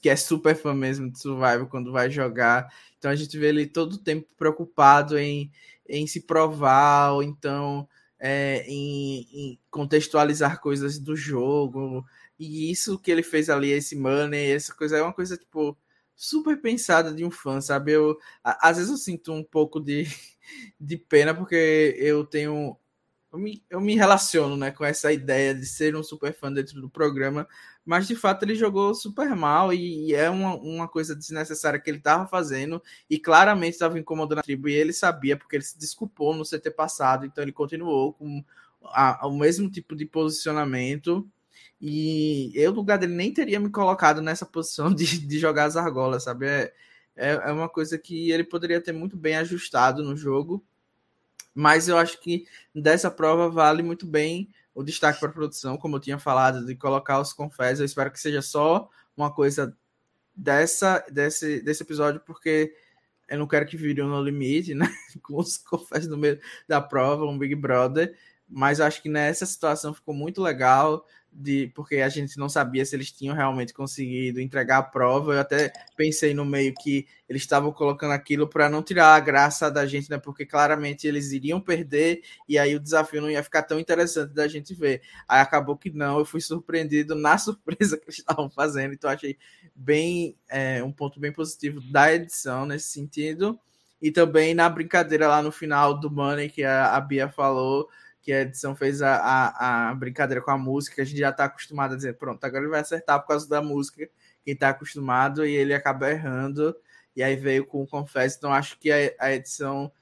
que 0.00 0.08
é 0.08 0.16
super 0.16 0.54
fã 0.54 0.74
mesmo 0.74 1.10
de 1.10 1.18
Survival 1.18 1.66
quando 1.66 1.92
vai 1.92 2.10
jogar. 2.10 2.72
Então 2.98 3.10
a 3.10 3.16
gente 3.16 3.36
vê 3.38 3.48
ele 3.48 3.66
todo 3.66 3.94
o 3.94 3.98
tempo 3.98 4.28
preocupado 4.36 5.18
em, 5.18 5.50
em 5.88 6.06
se 6.06 6.20
provar, 6.22 7.12
ou 7.12 7.22
então 7.22 7.88
é, 8.18 8.64
em, 8.68 9.26
em, 9.32 9.58
contextualizar 9.70 10.60
coisas 10.60 10.98
do 10.98 11.16
jogo. 11.16 12.04
E 12.38 12.70
isso 12.70 12.98
que 12.98 13.10
ele 13.10 13.22
fez 13.22 13.50
ali, 13.50 13.70
esse 13.70 13.96
money, 13.96 14.52
essa 14.52 14.74
coisa, 14.74 14.96
é 14.96 15.02
uma 15.02 15.12
coisa, 15.12 15.36
tipo, 15.36 15.76
super 16.14 16.60
pensada 16.60 17.12
de 17.12 17.24
um 17.24 17.30
fã, 17.30 17.60
sabe? 17.60 17.92
Eu, 17.92 18.16
às 18.44 18.76
vezes 18.76 18.90
eu 18.90 18.96
sinto 18.96 19.32
um 19.32 19.42
pouco 19.42 19.80
de, 19.80 20.04
de 20.80 20.96
pena, 20.96 21.34
porque 21.34 21.96
eu 21.98 22.24
tenho. 22.24 22.76
Eu 23.32 23.38
me, 23.38 23.64
eu 23.70 23.80
me 23.80 23.96
relaciono 23.96 24.56
né, 24.58 24.70
com 24.70 24.84
essa 24.84 25.10
ideia 25.10 25.54
de 25.54 25.64
ser 25.64 25.96
um 25.96 26.02
super 26.02 26.34
fã 26.34 26.52
dentro 26.52 26.80
do 26.82 26.90
programa, 26.90 27.48
mas 27.84 28.06
de 28.06 28.14
fato 28.14 28.42
ele 28.42 28.54
jogou 28.54 28.94
super 28.94 29.34
mal 29.34 29.72
e, 29.72 30.08
e 30.08 30.14
é 30.14 30.28
uma, 30.28 30.54
uma 30.56 30.86
coisa 30.86 31.16
desnecessária 31.16 31.80
que 31.80 31.88
ele 31.88 31.96
estava 31.98 32.26
fazendo 32.26 32.82
e 33.08 33.18
claramente 33.18 33.72
estava 33.72 33.98
incomodando 33.98 34.40
a 34.40 34.42
tribo 34.42 34.68
e 34.68 34.74
ele 34.74 34.92
sabia, 34.92 35.36
porque 35.36 35.56
ele 35.56 35.64
se 35.64 35.78
desculpou 35.78 36.34
no 36.34 36.44
CT 36.44 36.70
passado, 36.72 37.24
então 37.24 37.42
ele 37.42 37.52
continuou 37.52 38.12
com 38.12 38.44
a, 38.84 39.26
o 39.26 39.38
mesmo 39.38 39.70
tipo 39.70 39.96
de 39.96 40.04
posicionamento. 40.04 41.26
E 41.80 42.52
eu, 42.54 42.70
no 42.70 42.76
lugar 42.78 42.98
dele, 42.98 43.14
nem 43.14 43.32
teria 43.32 43.58
me 43.58 43.70
colocado 43.70 44.20
nessa 44.20 44.46
posição 44.46 44.94
de, 44.94 45.18
de 45.26 45.38
jogar 45.38 45.64
as 45.64 45.76
argolas, 45.76 46.24
sabe? 46.24 46.46
É, 46.46 46.72
é, 47.16 47.30
é 47.32 47.52
uma 47.52 47.68
coisa 47.68 47.98
que 47.98 48.30
ele 48.30 48.44
poderia 48.44 48.80
ter 48.80 48.92
muito 48.92 49.16
bem 49.16 49.36
ajustado 49.36 50.02
no 50.02 50.16
jogo. 50.16 50.64
Mas 51.54 51.88
eu 51.88 51.98
acho 51.98 52.20
que 52.20 52.46
dessa 52.74 53.10
prova 53.10 53.48
vale 53.50 53.82
muito 53.82 54.06
bem 54.06 54.48
o 54.74 54.82
destaque 54.82 55.20
para 55.20 55.28
a 55.28 55.32
produção, 55.32 55.76
como 55.76 55.96
eu 55.96 56.00
tinha 56.00 56.18
falado, 56.18 56.64
de 56.64 56.74
colocar 56.74 57.20
os 57.20 57.32
confés. 57.32 57.78
Eu 57.78 57.86
espero 57.86 58.10
que 58.10 58.20
seja 58.20 58.40
só 58.40 58.88
uma 59.16 59.32
coisa 59.32 59.76
dessa, 60.34 61.04
desse, 61.10 61.60
desse 61.62 61.82
episódio, 61.82 62.20
porque 62.20 62.74
eu 63.28 63.38
não 63.38 63.46
quero 63.46 63.66
que 63.66 63.76
vire 63.76 64.02
um 64.02 64.08
no 64.08 64.22
limite, 64.22 64.74
né? 64.74 64.86
Com 65.22 65.38
os 65.38 65.58
confés 65.58 66.06
no 66.06 66.16
meio 66.16 66.40
da 66.66 66.80
prova, 66.80 67.24
um 67.24 67.38
Big 67.38 67.54
Brother. 67.54 68.16
Mas 68.48 68.80
acho 68.80 69.02
que 69.02 69.08
nessa 69.08 69.46
situação 69.46 69.94
ficou 69.94 70.14
muito 70.14 70.42
legal 70.42 71.06
de 71.32 71.72
porque 71.74 71.96
a 71.96 72.08
gente 72.08 72.36
não 72.38 72.48
sabia 72.48 72.84
se 72.84 72.94
eles 72.94 73.10
tinham 73.10 73.34
realmente 73.34 73.72
conseguido 73.72 74.40
entregar 74.40 74.78
a 74.78 74.82
prova. 74.82 75.32
Eu 75.32 75.40
até 75.40 75.72
pensei 75.96 76.34
no 76.34 76.44
meio 76.44 76.74
que 76.74 77.06
eles 77.28 77.42
estavam 77.42 77.72
colocando 77.72 78.12
aquilo 78.12 78.46
para 78.46 78.68
não 78.68 78.82
tirar 78.82 79.14
a 79.14 79.20
graça 79.20 79.70
da 79.70 79.86
gente, 79.86 80.10
né? 80.10 80.18
Porque 80.18 80.44
claramente 80.44 81.06
eles 81.06 81.32
iriam 81.32 81.60
perder 81.60 82.22
e 82.46 82.58
aí 82.58 82.74
o 82.76 82.80
desafio 82.80 83.22
não 83.22 83.30
ia 83.30 83.42
ficar 83.42 83.62
tão 83.62 83.80
interessante 83.80 84.34
da 84.34 84.46
gente 84.46 84.74
ver. 84.74 85.00
Aí 85.26 85.40
acabou 85.40 85.76
que 85.76 85.90
não, 85.90 86.18
eu 86.18 86.24
fui 86.24 86.40
surpreendido 86.40 87.14
na 87.14 87.36
surpresa 87.38 87.96
que 87.96 88.04
eles 88.04 88.18
estavam 88.18 88.50
fazendo, 88.50 88.92
então 88.92 89.08
achei 89.08 89.38
bem 89.74 90.36
é, 90.48 90.82
um 90.82 90.92
ponto 90.92 91.18
bem 91.18 91.32
positivo 91.32 91.80
da 91.90 92.12
edição 92.12 92.66
nesse 92.66 92.88
sentido. 92.88 93.58
E 94.00 94.10
também 94.10 94.52
na 94.52 94.68
brincadeira 94.68 95.28
lá 95.28 95.40
no 95.40 95.52
final 95.52 95.98
do 95.98 96.10
Money 96.10 96.50
que 96.50 96.64
a, 96.64 97.00
Bia 97.00 97.28
falou, 97.28 97.88
que 98.22 98.32
a 98.32 98.42
edição 98.42 98.74
fez 98.74 99.02
a, 99.02 99.16
a, 99.16 99.90
a, 99.90 99.94
brincadeira 99.94 100.40
com 100.40 100.52
a 100.52 100.56
música, 100.56 101.02
a 101.02 101.04
gente 101.04 101.18
já 101.18 101.30
está 101.30 101.44
acostumado 101.44 101.94
a 101.94 101.96
dizer, 101.96 102.16
pronto, 102.16 102.42
agora 102.44 102.62
ele 102.62 102.70
vai 102.70 102.80
acertar 102.80 103.20
por 103.20 103.28
causa 103.28 103.48
da 103.48 103.60
música, 103.60 104.08
quem 104.44 104.54
está 104.54 104.68
acostumado, 104.68 105.44
e 105.44 105.52
ele 105.52 105.74
acaba 105.74 106.08
errando, 106.08 106.74
e 107.16 107.22
aí 107.22 107.34
veio 107.34 107.66
com 107.66 107.82
o 107.82 107.86
confesso, 107.86 108.38
então 108.38 108.52
acho 108.52 108.78
que 108.78 108.92
a, 108.92 108.96
a 109.18 109.32
edição 109.32 109.92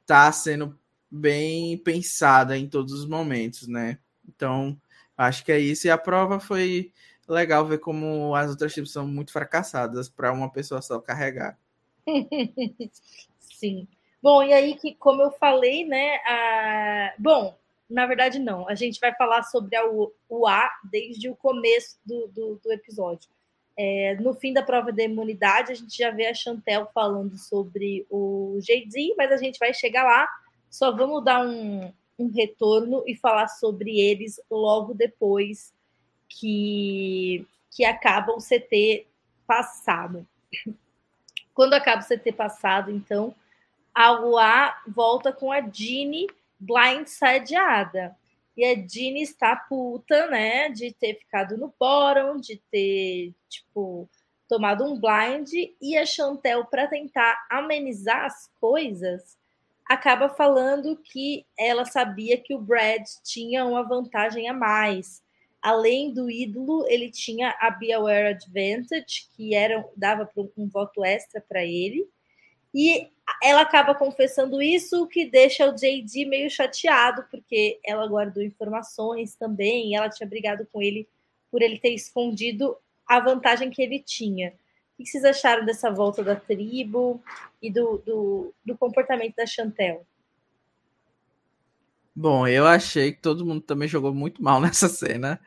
está 0.00 0.32
sendo 0.32 0.78
bem 1.10 1.76
pensada 1.76 2.56
em 2.56 2.66
todos 2.66 2.94
os 2.94 3.06
momentos, 3.06 3.68
né? 3.68 3.98
Então, 4.26 4.80
acho 5.16 5.44
que 5.44 5.52
é 5.52 5.58
isso, 5.58 5.86
e 5.86 5.90
a 5.90 5.98
prova 5.98 6.40
foi 6.40 6.90
legal 7.28 7.66
ver 7.66 7.78
como 7.78 8.34
as 8.34 8.50
outras 8.50 8.72
tipos 8.72 8.92
são 8.92 9.06
muito 9.06 9.30
fracassadas 9.30 10.08
para 10.08 10.32
uma 10.32 10.50
pessoa 10.50 10.80
só 10.80 10.98
carregar. 10.98 11.58
Sim. 13.38 13.86
Bom, 14.22 14.42
e 14.42 14.52
aí 14.52 14.74
que, 14.74 14.94
como 14.94 15.22
eu 15.22 15.30
falei, 15.30 15.84
né? 15.84 16.16
A... 16.26 17.14
Bom, 17.18 17.56
na 17.88 18.06
verdade, 18.06 18.38
não. 18.38 18.68
A 18.68 18.74
gente 18.74 19.00
vai 19.00 19.14
falar 19.14 19.42
sobre 19.44 19.76
a 19.76 19.84
UA 20.28 20.70
desde 20.90 21.28
o 21.28 21.36
começo 21.36 21.98
do, 22.04 22.28
do, 22.28 22.60
do 22.62 22.72
episódio. 22.72 23.30
É, 23.76 24.16
no 24.16 24.34
fim 24.34 24.52
da 24.52 24.62
prova 24.62 24.92
da 24.92 25.04
imunidade, 25.04 25.70
a 25.70 25.74
gente 25.74 25.96
já 25.96 26.10
vê 26.10 26.26
a 26.26 26.34
Chantel 26.34 26.90
falando 26.92 27.38
sobre 27.38 28.04
o 28.10 28.58
JD, 28.60 29.14
mas 29.16 29.30
a 29.30 29.36
gente 29.36 29.58
vai 29.58 29.72
chegar 29.72 30.02
lá. 30.02 30.28
Só 30.68 30.90
vamos 30.90 31.24
dar 31.24 31.46
um, 31.46 31.92
um 32.18 32.28
retorno 32.28 33.04
e 33.06 33.14
falar 33.14 33.46
sobre 33.46 34.00
eles 34.00 34.40
logo 34.50 34.92
depois 34.92 35.72
que, 36.28 37.46
que 37.70 37.84
acaba 37.84 38.32
o 38.32 38.38
CT 38.38 39.06
passado. 39.46 40.26
Quando 41.54 41.74
acaba 41.74 42.02
o 42.02 42.06
CT 42.06 42.32
passado, 42.32 42.90
então, 42.90 43.34
a 43.94 44.10
Lua 44.10 44.74
volta 44.86 45.32
com 45.32 45.50
a 45.50 45.60
Jeannie 45.60 46.28
blindsideada. 46.58 48.16
E 48.56 48.64
a 48.64 48.74
Jeannie 48.74 49.22
está 49.22 49.54
puta, 49.54 50.26
né, 50.26 50.68
de 50.70 50.92
ter 50.92 51.14
ficado 51.14 51.56
no 51.56 51.72
bottom, 51.78 52.40
de 52.40 52.60
ter, 52.70 53.32
tipo, 53.48 54.08
tomado 54.48 54.84
um 54.84 54.98
blind. 54.98 55.52
E 55.80 55.96
a 55.96 56.04
Chantel, 56.04 56.64
para 56.64 56.88
tentar 56.88 57.46
amenizar 57.48 58.24
as 58.24 58.50
coisas, 58.60 59.36
acaba 59.88 60.28
falando 60.28 60.96
que 60.96 61.46
ela 61.56 61.84
sabia 61.84 62.36
que 62.36 62.54
o 62.54 62.60
Brad 62.60 63.04
tinha 63.24 63.64
uma 63.64 63.82
vantagem 63.82 64.48
a 64.48 64.52
mais. 64.52 65.22
Além 65.62 66.12
do 66.12 66.30
ídolo, 66.30 66.84
ele 66.88 67.10
tinha 67.10 67.56
a 67.60 67.70
Be 67.70 67.92
Aware 67.92 68.34
Advantage, 68.34 69.28
que 69.36 69.54
era, 69.54 69.84
dava 69.96 70.28
um 70.56 70.68
voto 70.68 71.04
extra 71.04 71.40
para 71.40 71.64
ele. 71.64 72.08
E 72.74 73.08
ela 73.42 73.62
acaba 73.62 73.94
confessando 73.94 74.60
isso, 74.60 75.02
o 75.02 75.06
que 75.06 75.26
deixa 75.26 75.68
o 75.68 75.74
JD 75.74 76.24
meio 76.26 76.50
chateado, 76.50 77.24
porque 77.30 77.78
ela 77.84 78.06
guardou 78.06 78.42
informações 78.42 79.34
também, 79.34 79.94
ela 79.94 80.08
tinha 80.08 80.28
brigado 80.28 80.66
com 80.72 80.82
ele 80.82 81.08
por 81.50 81.62
ele 81.62 81.78
ter 81.78 81.94
escondido 81.94 82.76
a 83.06 83.20
vantagem 83.20 83.70
que 83.70 83.80
ele 83.82 84.00
tinha. 84.00 84.52
O 84.98 85.02
que 85.02 85.06
vocês 85.06 85.24
acharam 85.24 85.64
dessa 85.64 85.90
volta 85.90 86.22
da 86.22 86.34
tribo 86.34 87.22
e 87.62 87.70
do, 87.70 87.98
do, 87.98 88.54
do 88.64 88.76
comportamento 88.76 89.36
da 89.36 89.46
Chantel? 89.46 90.04
Bom, 92.14 92.48
eu 92.48 92.66
achei 92.66 93.12
que 93.12 93.22
todo 93.22 93.46
mundo 93.46 93.60
também 93.60 93.86
jogou 93.86 94.12
muito 94.12 94.42
mal 94.42 94.60
nessa 94.60 94.88
cena. 94.88 95.40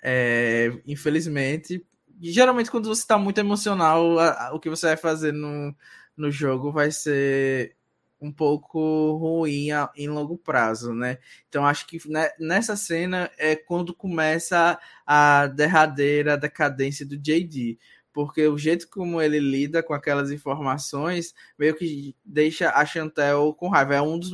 É, 0.00 0.72
infelizmente, 0.86 1.84
geralmente 2.20 2.70
quando 2.70 2.88
você 2.88 3.02
está 3.02 3.18
muito 3.18 3.38
emocional, 3.38 4.18
a, 4.18 4.46
a, 4.46 4.54
o 4.54 4.60
que 4.60 4.70
você 4.70 4.86
vai 4.86 4.96
fazer 4.96 5.32
no, 5.32 5.74
no 6.22 6.30
jogo 6.30 6.70
vai 6.70 6.92
ser 6.92 7.76
um 8.20 8.30
pouco 8.30 9.16
ruim 9.16 9.70
em 9.96 10.08
longo 10.08 10.38
prazo, 10.38 10.94
né? 10.94 11.18
Então 11.48 11.66
acho 11.66 11.84
que 11.88 11.98
né, 12.08 12.30
nessa 12.38 12.76
cena 12.76 13.28
é 13.36 13.56
quando 13.56 13.92
começa 13.92 14.78
a 15.04 15.48
derradeira 15.48 16.38
decadência 16.38 17.04
do 17.04 17.18
JD, 17.18 17.76
porque 18.12 18.46
o 18.46 18.56
jeito 18.56 18.88
como 18.88 19.20
ele 19.20 19.40
lida 19.40 19.82
com 19.82 19.92
aquelas 19.92 20.30
informações 20.30 21.34
meio 21.58 21.74
que 21.74 22.14
deixa 22.24 22.70
a 22.70 22.86
Chantel 22.86 23.52
com 23.54 23.68
raiva. 23.68 23.96
É 23.96 24.00
um 24.02 24.16
dos, 24.16 24.30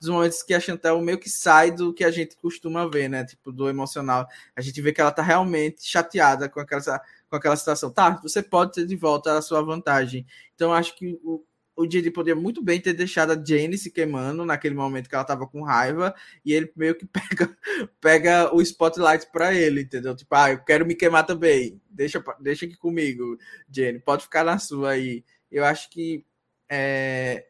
dos 0.00 0.08
momentos 0.08 0.42
que 0.42 0.54
a 0.54 0.60
Chantel 0.60 0.98
meio 1.02 1.18
que 1.18 1.28
sai 1.28 1.70
do 1.70 1.92
que 1.92 2.04
a 2.04 2.10
gente 2.10 2.34
costuma 2.36 2.88
ver, 2.88 3.10
né? 3.10 3.26
Tipo, 3.26 3.52
do 3.52 3.68
emocional. 3.68 4.26
A 4.56 4.62
gente 4.62 4.80
vê 4.80 4.90
que 4.90 5.02
ela 5.02 5.12
tá 5.12 5.22
realmente 5.22 5.84
chateada 5.84 6.48
com 6.48 6.60
aquela 6.60 7.02
com 7.28 7.36
aquela 7.36 7.56
situação. 7.56 7.90
Tá, 7.90 8.10
você 8.22 8.42
pode 8.42 8.72
ter 8.72 8.86
de 8.86 8.96
volta 8.96 9.36
a 9.36 9.42
sua 9.42 9.62
vantagem. 9.62 10.26
Então, 10.54 10.72
acho 10.72 10.96
que 10.96 11.18
o, 11.22 11.44
o 11.76 11.86
Didi 11.86 12.10
poderia 12.10 12.40
muito 12.40 12.62
bem 12.62 12.80
ter 12.80 12.94
deixado 12.94 13.32
a 13.32 13.44
Jane 13.44 13.76
se 13.76 13.90
queimando 13.90 14.44
naquele 14.44 14.74
momento 14.74 15.08
que 15.08 15.14
ela 15.14 15.24
tava 15.24 15.46
com 15.46 15.62
raiva 15.62 16.14
e 16.44 16.52
ele 16.52 16.72
meio 16.74 16.94
que 16.94 17.06
pega, 17.12 17.56
pega 18.00 18.54
o 18.54 18.62
spotlight 18.62 19.30
para 19.30 19.54
ele, 19.54 19.82
entendeu? 19.82 20.16
Tipo, 20.16 20.34
ah, 20.34 20.52
eu 20.52 20.64
quero 20.64 20.86
me 20.86 20.94
queimar 20.94 21.26
também. 21.26 21.80
Deixa, 21.90 22.22
deixa 22.40 22.64
aqui 22.64 22.76
comigo, 22.76 23.36
Jane. 23.70 23.98
Pode 24.00 24.24
ficar 24.24 24.44
na 24.44 24.58
sua 24.58 24.90
aí. 24.92 25.24
Eu 25.50 25.64
acho 25.64 25.90
que 25.90 26.24
é, 26.68 27.46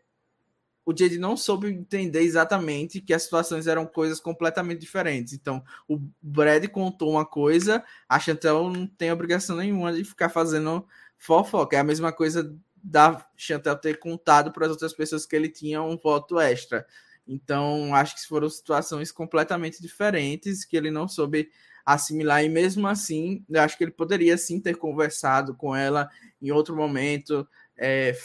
o 0.87 0.97
Jade 0.97 1.19
não 1.19 1.37
soube 1.37 1.69
entender 1.69 2.21
exatamente 2.21 3.01
que 3.01 3.13
as 3.13 3.25
situações 3.25 3.67
eram 3.67 3.85
coisas 3.85 4.21
completamente 4.21 4.79
diferentes. 4.79 5.33
Então, 5.33 5.63
o 5.89 6.01
Brad 6.23 6.65
contou 6.69 7.11
uma 7.11 7.27
coisa, 7.27 7.85
a 8.09 8.21
Chantel 8.21 8.71
não 8.71 8.87
tem 8.87 9.11
obrigação 9.11 9.57
nenhuma 9.57 9.93
de 9.93 10.05
ficar 10.05 10.29
fazendo 10.29 10.87
fofoca. 11.19 11.77
É 11.77 11.81
a 11.81 11.85
mesma 11.85 12.13
coisa 12.13 12.57
da 12.81 13.27
Chantel 13.37 13.75
ter 13.77 13.99
contado 13.99 14.53
para 14.53 14.67
as 14.67 14.71
outras 14.71 14.93
pessoas 14.93 15.27
que 15.27 15.35
ele 15.35 15.49
tinha 15.49 15.83
um 15.83 15.97
voto 15.97 16.39
extra. 16.39 16.87
Então, 17.27 17.93
acho 17.93 18.15
que 18.15 18.25
foram 18.29 18.49
situações 18.49 19.11
completamente 19.11 19.83
diferentes 19.83 20.65
que 20.65 20.77
ele 20.77 20.93
não 20.93 21.09
soube 21.09 21.51
assimilar. 21.85 22.45
E 22.45 22.49
mesmo 22.49 22.87
assim, 22.87 23.45
eu 23.51 23.61
acho 23.61 23.77
que 23.77 23.83
ele 23.83 23.91
poderia 23.91 24.39
sim 24.39 24.61
ter 24.61 24.77
conversado 24.77 25.53
com 25.53 25.75
ela 25.75 26.09
em 26.41 26.53
outro 26.53 26.77
momento, 26.77 27.45
é, 27.77 28.17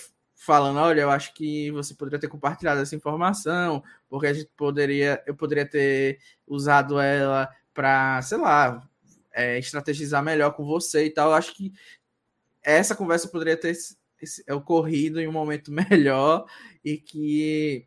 falando, 0.44 0.80
olha, 0.80 1.02
eu 1.02 1.12
acho 1.12 1.36
que 1.36 1.70
você 1.70 1.94
poderia 1.94 2.18
ter 2.20 2.28
compartilhado 2.28 2.82
essa 2.82 2.96
informação, 2.96 3.84
porque 4.10 4.26
a 4.26 4.34
gente 4.34 4.50
poderia, 4.58 5.22
eu 5.28 5.36
poderia 5.36 5.68
ter 5.68 6.20
usado 6.48 7.00
ela 7.00 7.48
para, 7.76 8.20
sei 8.24 8.40
lá, 8.40 8.82
é, 9.32 9.60
estrategizar 9.60 10.24
melhor 10.24 10.54
com 10.54 10.66
você 10.66 11.06
e 11.06 11.12
tal. 11.12 11.30
Eu 11.30 11.36
acho 11.36 11.54
que 11.54 11.72
essa 12.64 12.96
conversa 12.96 13.28
poderia 13.28 13.56
ter 13.56 13.78
ocorrido 14.50 15.22
em 15.22 15.28
um 15.28 15.32
momento 15.32 15.70
melhor 15.92 16.48
e 16.84 16.98
que 16.98 17.86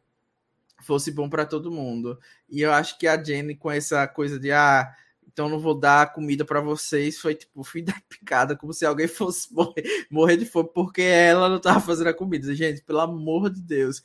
fosse 0.84 1.10
bom 1.10 1.28
para 1.28 1.44
todo 1.44 1.72
mundo. 1.72 2.20
E 2.48 2.60
eu 2.62 2.72
acho 2.72 2.96
que 2.98 3.08
a 3.08 3.20
Jenny, 3.20 3.56
com 3.56 3.68
essa 3.68 4.06
coisa 4.06 4.38
de 4.38 4.52
ah, 4.52 4.94
então 5.34 5.48
não 5.48 5.58
vou 5.58 5.74
dar 5.74 6.12
comida 6.12 6.44
para 6.44 6.60
vocês, 6.60 7.18
foi 7.18 7.34
tipo 7.34 7.62
fim 7.64 7.82
da 7.84 7.92
picada, 8.08 8.56
como 8.56 8.72
se 8.72 8.86
alguém 8.86 9.08
fosse 9.08 9.52
morrer, 9.52 10.06
morrer 10.08 10.36
de 10.36 10.46
fome 10.46 10.70
porque 10.72 11.02
ela 11.02 11.48
não 11.48 11.60
tava 11.60 11.80
fazendo 11.80 12.06
a 12.06 12.14
comida. 12.14 12.54
Gente, 12.54 12.82
pelo 12.82 13.00
amor 13.00 13.50
de 13.50 13.60
Deus. 13.60 14.02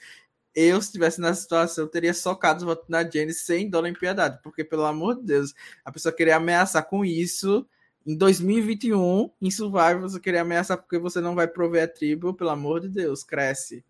Eu, 0.56 0.82
se 0.82 0.88
estivesse 0.88 1.22
nessa 1.22 1.42
situação, 1.42 1.88
teria 1.88 2.13
socado 2.13 2.58
os 2.58 2.63
votos 2.63 2.89
na 2.89 3.08
Jenny 3.08 3.32
sem 3.32 3.70
dó 3.70 3.82
nem 3.82 3.94
piedade, 3.94 4.39
porque, 4.44 4.63
pelo 4.63 4.84
amor 4.84 5.15
de 5.15 5.22
Deus, 5.24 5.54
a 5.86 5.92
pessoa 5.92 6.12
queria 6.12 6.36
ameaçar 6.36 6.84
com 6.89 7.06
isso 7.06 7.65
em 8.06 8.18
2021, 8.18 9.30
em 9.39 9.52
Survivor, 9.52 10.02
você 10.02 10.20
queria 10.20 10.42
ameaçar 10.42 10.78
porque 10.78 10.98
você 10.98 11.22
não 11.22 11.36
vai 11.36 11.48
prover 11.48 11.84
a 11.84 11.88
tribo, 11.88 12.34
pelo 12.34 12.50
amor 12.50 12.82
de 12.82 12.89
Deus, 12.89 13.24
cresce. 13.24 13.86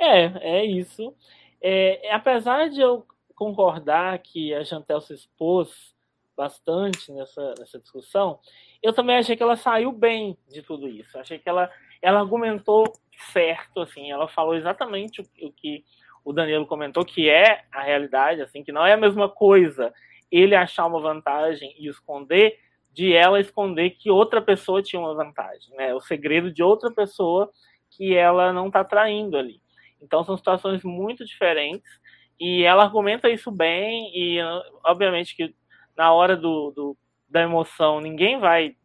É, 0.00 0.60
é 0.60 0.64
isso. 0.64 1.12
É, 1.60 2.14
apesar 2.14 2.70
de 2.70 2.80
eu 2.80 3.04
concordar 3.38 4.18
que 4.18 4.52
a 4.52 4.64
Chantel 4.64 5.00
se 5.00 5.14
expôs 5.14 5.94
bastante 6.36 7.12
nessa, 7.12 7.54
nessa 7.56 7.78
discussão, 7.78 8.40
eu 8.82 8.92
também 8.92 9.16
achei 9.16 9.36
que 9.36 9.42
ela 9.42 9.54
saiu 9.54 9.92
bem 9.92 10.36
de 10.48 10.60
tudo 10.60 10.88
isso. 10.88 11.16
Achei 11.16 11.38
que 11.38 11.48
ela, 11.48 11.70
ela 12.02 12.18
argumentou 12.18 12.92
certo, 13.32 13.80
assim, 13.80 14.10
ela 14.10 14.26
falou 14.26 14.56
exatamente 14.56 15.20
o, 15.20 15.24
o 15.46 15.52
que 15.52 15.84
o 16.24 16.32
Danilo 16.32 16.66
comentou, 16.66 17.04
que 17.04 17.28
é 17.28 17.64
a 17.72 17.82
realidade, 17.82 18.42
assim, 18.42 18.64
que 18.64 18.72
não 18.72 18.84
é 18.84 18.92
a 18.92 18.98
mesma 18.98 19.28
coisa 19.28 19.94
ele 20.30 20.54
achar 20.54 20.86
uma 20.86 21.00
vantagem 21.00 21.72
e 21.78 21.88
esconder, 21.88 22.58
de 22.92 23.12
ela 23.12 23.40
esconder 23.40 23.90
que 23.90 24.10
outra 24.10 24.42
pessoa 24.42 24.82
tinha 24.82 25.00
uma 25.00 25.14
vantagem, 25.14 25.74
né? 25.76 25.94
O 25.94 26.00
segredo 26.00 26.52
de 26.52 26.62
outra 26.62 26.90
pessoa 26.90 27.50
que 27.90 28.16
ela 28.16 28.52
não 28.52 28.66
está 28.66 28.84
traindo 28.84 29.36
ali. 29.36 29.62
Então 30.02 30.24
são 30.24 30.36
situações 30.36 30.82
muito 30.82 31.24
diferentes 31.24 32.00
e 32.38 32.62
ela 32.62 32.84
argumenta 32.84 33.28
isso 33.28 33.50
bem 33.50 34.10
e 34.14 34.38
obviamente 34.84 35.34
que 35.34 35.54
na 35.96 36.12
hora 36.12 36.36
do, 36.36 36.70
do 36.70 36.96
da 37.28 37.42
emoção 37.42 38.00
ninguém 38.00 38.38
vai 38.38 38.76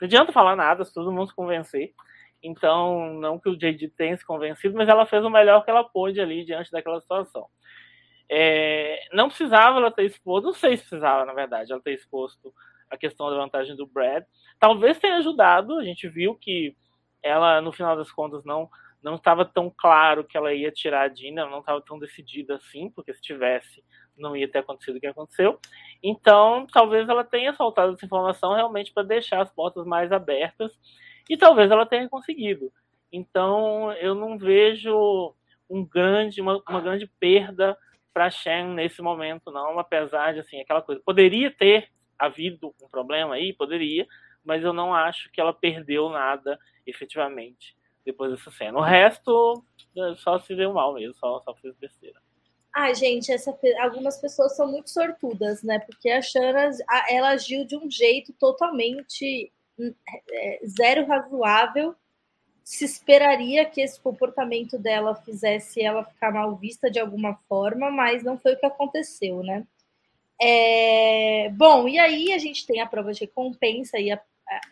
não 0.00 0.06
adianta 0.06 0.32
falar 0.32 0.56
nada 0.56 0.84
se 0.84 0.92
todo 0.92 1.12
mundo 1.12 1.28
se 1.28 1.34
convencer. 1.34 1.92
Então, 2.42 3.14
não 3.14 3.38
que 3.38 3.48
o 3.48 3.56
JD 3.56 3.88
tenha 3.96 4.16
se 4.16 4.24
convencido, 4.24 4.76
mas 4.76 4.88
ela 4.88 5.06
fez 5.06 5.24
o 5.24 5.30
melhor 5.30 5.64
que 5.64 5.70
ela 5.70 5.82
pôde 5.82 6.20
ali 6.20 6.44
diante 6.44 6.70
daquela 6.70 7.00
situação. 7.00 7.46
É, 8.28 9.00
não 9.12 9.28
precisava 9.28 9.78
ela 9.78 9.90
ter 9.90 10.04
exposto, 10.04 10.44
não 10.44 10.52
sei 10.52 10.76
se 10.76 10.82
precisava, 10.82 11.24
na 11.24 11.32
verdade, 11.32 11.72
ela 11.72 11.80
ter 11.80 11.94
exposto 11.94 12.52
a 12.90 12.98
questão 12.98 13.30
da 13.30 13.36
vantagem 13.36 13.74
do 13.76 13.86
Brad. 13.86 14.24
Talvez 14.58 14.98
tenha 14.98 15.16
ajudado, 15.16 15.78
a 15.78 15.84
gente 15.84 16.06
viu 16.06 16.34
que 16.34 16.76
ela, 17.22 17.62
no 17.62 17.72
final 17.72 17.96
das 17.96 18.12
contas, 18.12 18.44
não 18.44 18.68
não 19.04 19.16
estava 19.16 19.44
tão 19.44 19.70
claro 19.70 20.24
que 20.24 20.34
ela 20.34 20.54
ia 20.54 20.72
tirar 20.72 21.02
a 21.02 21.08
Dina, 21.08 21.44
não 21.44 21.58
estava 21.58 21.78
tão 21.82 21.98
decidida 21.98 22.54
assim, 22.54 22.88
porque 22.88 23.12
se 23.12 23.20
tivesse, 23.20 23.84
não 24.16 24.34
ia 24.34 24.50
ter 24.50 24.60
acontecido 24.60 24.96
o 24.96 25.00
que 25.00 25.06
aconteceu. 25.06 25.60
Então, 26.02 26.66
talvez 26.72 27.06
ela 27.06 27.22
tenha 27.22 27.52
soltado 27.52 27.92
essa 27.92 28.06
informação 28.06 28.54
realmente 28.54 28.94
para 28.94 29.02
deixar 29.02 29.42
as 29.42 29.52
portas 29.52 29.84
mais 29.84 30.10
abertas, 30.10 30.72
e 31.28 31.36
talvez 31.36 31.70
ela 31.70 31.84
tenha 31.84 32.08
conseguido. 32.08 32.72
Então, 33.12 33.92
eu 33.92 34.14
não 34.14 34.38
vejo 34.38 35.34
um 35.68 35.84
grande, 35.84 36.40
uma, 36.40 36.62
uma 36.66 36.80
grande 36.80 37.06
perda 37.06 37.76
para 38.12 38.30
Shen 38.30 38.68
nesse 38.68 39.02
momento, 39.02 39.50
não, 39.50 39.78
apesar 39.78 40.32
de 40.32 40.40
assim, 40.40 40.62
aquela 40.62 40.80
coisa. 40.80 41.02
Poderia 41.04 41.50
ter 41.50 41.90
havido 42.18 42.74
um 42.82 42.88
problema 42.88 43.34
aí, 43.34 43.52
poderia, 43.52 44.06
mas 44.42 44.64
eu 44.64 44.72
não 44.72 44.94
acho 44.94 45.30
que 45.30 45.42
ela 45.42 45.52
perdeu 45.52 46.08
nada 46.08 46.58
efetivamente 46.86 47.76
depois 48.04 48.30
dessa 48.30 48.50
cena. 48.50 48.78
O 48.78 48.82
resto 48.82 49.64
é, 49.96 50.14
só 50.16 50.38
se 50.38 50.54
deu 50.54 50.72
mal 50.72 50.94
mesmo, 50.94 51.14
só, 51.14 51.40
só 51.40 51.54
fez 51.54 51.74
besteira. 51.76 52.20
Ah, 52.72 52.92
gente, 52.92 53.30
essa, 53.30 53.56
algumas 53.78 54.20
pessoas 54.20 54.56
são 54.56 54.66
muito 54.68 54.90
sortudas, 54.90 55.62
né? 55.62 55.78
Porque 55.78 56.10
a 56.10 56.20
Shana, 56.20 56.70
ela 57.08 57.28
agiu 57.30 57.64
de 57.64 57.76
um 57.76 57.88
jeito 57.88 58.32
totalmente 58.32 59.52
hum, 59.78 59.94
é, 60.32 60.60
zero 60.66 61.06
razoável 61.06 61.94
se 62.64 62.86
esperaria 62.86 63.66
que 63.66 63.82
esse 63.82 64.00
comportamento 64.00 64.78
dela 64.78 65.14
fizesse 65.14 65.82
ela 65.82 66.02
ficar 66.02 66.32
mal 66.32 66.56
vista 66.56 66.90
de 66.90 66.98
alguma 66.98 67.34
forma, 67.46 67.90
mas 67.90 68.24
não 68.24 68.38
foi 68.38 68.54
o 68.54 68.58
que 68.58 68.64
aconteceu, 68.64 69.42
né? 69.42 69.66
É... 70.40 71.50
Bom, 71.50 71.86
e 71.86 71.98
aí 71.98 72.32
a 72.32 72.38
gente 72.38 72.66
tem 72.66 72.80
a 72.80 72.86
prova 72.86 73.12
de 73.12 73.20
recompensa, 73.20 73.98
e, 73.98 74.10
a... 74.10 74.20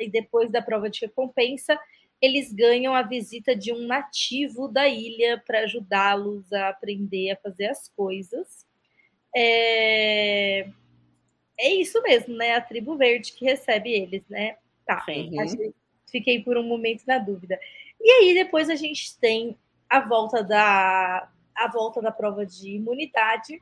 e 0.00 0.08
depois 0.08 0.50
da 0.50 0.62
prova 0.62 0.88
de 0.88 1.02
recompensa, 1.02 1.78
eles 2.22 2.52
ganham 2.52 2.94
a 2.94 3.02
visita 3.02 3.56
de 3.56 3.72
um 3.72 3.85
nativo 3.85 4.68
da 4.68 4.87
ilha 4.87 5.42
para 5.44 5.64
ajudá-los 5.64 6.52
a 6.52 6.68
aprender 6.68 7.32
a 7.32 7.37
fazer 7.37 7.66
as 7.66 7.88
coisas. 7.88 8.64
É... 9.35 10.68
é 11.58 11.74
isso 11.74 12.00
mesmo, 12.02 12.37
né? 12.37 12.54
A 12.54 12.61
tribo 12.61 12.96
verde 12.96 13.32
que 13.32 13.44
recebe 13.44 13.90
eles, 13.90 14.22
né? 14.28 14.56
Tá. 14.87 15.04
Sim. 15.04 15.74
Fiquei 16.08 16.40
por 16.40 16.56
um 16.56 16.62
momento 16.62 17.02
na 17.06 17.18
dúvida. 17.18 17.58
E 18.00 18.11
aí 18.11 18.35
depois 18.35 18.70
a 18.70 18.76
gente 18.76 19.18
tem 19.18 19.56
a 19.90 20.00
volta 20.00 20.44
da 20.44 21.28
a 21.54 21.68
volta 21.68 22.00
da 22.00 22.11
prova 22.11 22.46
de 22.46 22.76
imunidade 22.76 23.61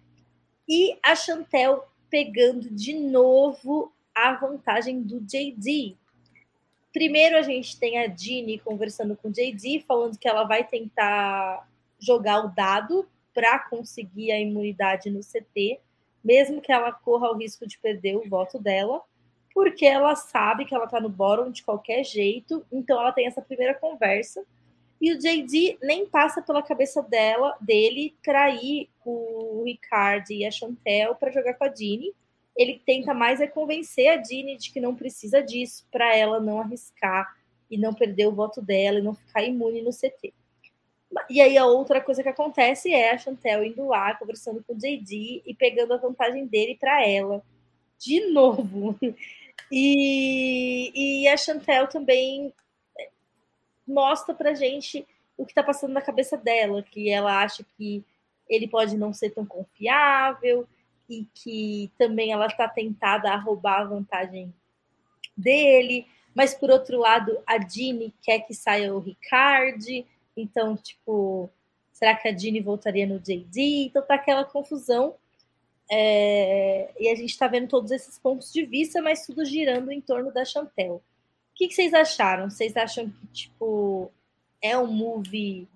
e 0.69 0.97
a 1.03 1.17
Chantel 1.17 1.85
pegando 2.09 2.71
de 2.71 2.95
novo 2.95 3.93
a 4.15 4.35
vantagem 4.35 5.03
do 5.03 5.21
JD. 5.21 5.97
Primeiro 6.93 7.37
a 7.37 7.43
gente 7.43 7.79
tem 7.79 7.99
a 7.99 8.07
Dini 8.07 8.59
conversando 8.59 9.17
com 9.17 9.29
o 9.29 9.33
JD, 9.33 9.85
falando 9.87 10.19
que 10.19 10.29
ela 10.29 10.45
vai 10.45 10.65
tentar 10.65 11.69
jogar 11.99 12.45
o 12.45 12.49
dado 12.49 13.09
para 13.33 13.59
conseguir 13.59 14.33
a 14.33 14.41
imunidade 14.41 15.11
no 15.11 15.21
CT, 15.21 15.79
mesmo 16.23 16.61
que 16.61 16.73
ela 16.73 16.93
corra 16.93 17.31
o 17.31 17.37
risco 17.37 17.67
de 17.67 17.79
perder 17.79 18.17
o 18.17 18.29
voto 18.29 18.59
dela 18.59 19.03
porque 19.55 19.85
ela 19.85 20.15
sabe 20.15 20.65
que 20.65 20.75
ela 20.75 20.87
tá 20.87 21.01
no 21.01 21.09
bottom 21.09 21.51
de 21.51 21.63
qualquer 21.63 22.05
jeito, 22.05 22.65
então 22.71 23.01
ela 23.01 23.13
tem 23.13 23.27
essa 23.27 23.43
primeira 23.43 23.75
conversa. 23.75 24.45
E 25.01 25.13
o 25.13 25.19
JD 25.19 25.79
nem 25.83 26.07
passa 26.07 26.43
pela 26.43 26.63
cabeça 26.63 27.03
dela, 27.03 27.57
dele, 27.61 28.15
trair 28.23 28.89
o 29.05 29.63
Ricard 29.65 30.33
e 30.33 30.45
a 30.45 30.51
Chantel 30.51 31.15
para 31.15 31.31
jogar 31.31 31.55
com 31.55 31.65
a 31.65 31.69
Dini. 31.69 32.15
Ele 32.61 32.79
tenta 32.85 33.15
mais 33.15 33.41
é 33.41 33.47
convencer 33.47 34.09
a 34.09 34.17
Dini 34.17 34.55
de 34.55 34.71
que 34.71 34.79
não 34.79 34.95
precisa 34.95 35.43
disso 35.43 35.87
para 35.91 36.15
ela 36.15 36.39
não 36.39 36.61
arriscar 36.61 37.35
e 37.71 37.79
não 37.79 37.95
perder 37.95 38.27
o 38.27 38.35
voto 38.35 38.61
dela 38.61 38.99
e 38.99 39.03
não 39.03 39.15
ficar 39.15 39.43
imune 39.43 39.81
no 39.81 39.91
CT. 39.91 40.35
E 41.31 41.41
aí 41.41 41.57
a 41.57 41.65
outra 41.65 42.03
coisa 42.03 42.23
que 42.23 42.29
acontece 42.29 42.93
é 42.93 43.13
a 43.13 43.17
Chantel 43.17 43.65
indo 43.65 43.87
lá, 43.87 44.15
conversando 44.15 44.63
com 44.63 44.75
o 44.75 44.77
JD 44.77 45.43
e 45.47 45.55
pegando 45.55 45.95
a 45.95 45.97
vantagem 45.97 46.47
dele 46.47 46.77
para 46.79 47.03
ela. 47.03 47.43
De 47.99 48.27
novo. 48.27 48.95
E, 49.73 51.23
e 51.23 51.29
a 51.29 51.37
Chantel 51.37 51.87
também 51.87 52.53
mostra 53.87 54.35
pra 54.35 54.53
gente 54.53 55.07
o 55.37 55.47
que 55.47 55.53
está 55.53 55.63
passando 55.63 55.93
na 55.93 56.03
cabeça 56.03 56.37
dela, 56.37 56.83
que 56.83 57.09
ela 57.09 57.41
acha 57.41 57.65
que 57.77 58.03
ele 58.49 58.67
pode 58.67 58.97
não 58.97 59.13
ser 59.13 59.31
tão 59.31 59.47
confiável 59.47 60.67
e 61.11 61.27
que 61.35 61.91
também 61.99 62.33
ela 62.33 62.47
está 62.47 62.69
tentada 62.69 63.31
a 63.31 63.37
roubar 63.37 63.81
a 63.81 63.85
vantagem 63.85 64.55
dele, 65.37 66.07
mas 66.35 66.55
por 66.55 66.71
outro 66.71 66.99
lado 66.99 67.37
a 67.45 67.59
Dini 67.59 68.15
quer 68.23 68.41
que 68.41 68.55
saia 68.55 68.95
o 68.95 69.01
Ricard, 69.01 70.07
então 70.37 70.77
tipo, 70.77 71.51
será 71.93 72.15
que 72.15 72.29
a 72.29 72.33
Dini 72.33 72.61
voltaria 72.61 73.07
no 73.07 73.19
JD? 73.19 73.87
Então 73.87 74.07
tá 74.07 74.15
aquela 74.15 74.45
confusão 74.45 75.17
é, 75.91 76.93
e 77.01 77.09
a 77.11 77.17
gente 77.17 77.31
está 77.31 77.49
vendo 77.49 77.67
todos 77.67 77.91
esses 77.91 78.17
pontos 78.17 78.53
de 78.53 78.65
vista, 78.65 79.03
mas 79.03 79.27
tudo 79.27 79.45
girando 79.45 79.91
em 79.91 80.01
torno 80.01 80.33
da 80.33 80.45
Chantel. 80.45 80.95
O 80.95 81.03
que, 81.57 81.67
que 81.67 81.75
vocês 81.75 81.93
acharam? 81.93 82.49
Vocês 82.49 82.77
acham 82.77 83.11
que 83.11 83.27
tipo 83.33 84.13
é 84.63 84.79
um 84.79 84.87
movie 84.87 85.67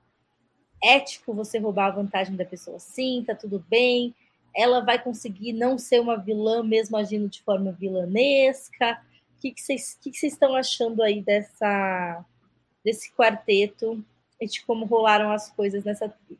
ético 0.80 1.34
você 1.34 1.58
roubar 1.58 1.86
a 1.86 1.96
vantagem 1.96 2.36
da 2.36 2.44
pessoa? 2.44 2.78
Sim, 2.78 3.24
tá 3.26 3.34
tudo 3.34 3.64
bem. 3.68 4.14
Ela 4.56 4.80
vai 4.80 5.02
conseguir 5.02 5.52
não 5.52 5.78
ser 5.78 6.00
uma 6.00 6.16
vilã 6.16 6.62
mesmo 6.62 6.96
agindo 6.96 7.28
de 7.28 7.42
forma 7.42 7.72
vilanesca. 7.72 9.00
O 9.36 9.40
que, 9.40 9.50
que, 9.52 9.60
vocês, 9.60 9.98
que, 10.00 10.10
que 10.10 10.18
vocês 10.18 10.32
estão 10.32 10.54
achando 10.54 11.02
aí 11.02 11.20
dessa 11.22 12.24
desse 12.84 13.10
quarteto 13.14 14.04
e 14.40 14.46
de 14.46 14.64
como 14.64 14.84
rolaram 14.84 15.32
as 15.32 15.50
coisas 15.50 15.82
nessa 15.84 16.08
trilha? 16.08 16.38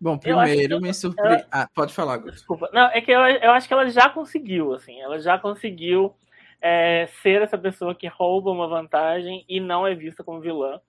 Bom, 0.00 0.18
primeiro 0.18 0.80
me 0.80 0.92
surpreende. 0.92 1.44
Ela... 1.44 1.48
Ah, 1.48 1.68
pode 1.72 1.94
falar, 1.94 2.18
Desculpa. 2.18 2.68
Não, 2.72 2.86
é 2.86 3.00
que 3.00 3.12
eu, 3.12 3.20
eu 3.20 3.52
acho 3.52 3.68
que 3.68 3.72
ela 3.72 3.88
já 3.88 4.10
conseguiu, 4.10 4.74
assim, 4.74 5.00
ela 5.00 5.20
já 5.20 5.38
conseguiu 5.38 6.12
é, 6.60 7.08
ser 7.22 7.40
essa 7.40 7.56
pessoa 7.56 7.94
que 7.94 8.08
rouba 8.08 8.50
uma 8.50 8.66
vantagem 8.66 9.44
e 9.48 9.60
não 9.60 9.86
é 9.86 9.94
vista 9.94 10.24
como 10.24 10.40
vilã. 10.40 10.80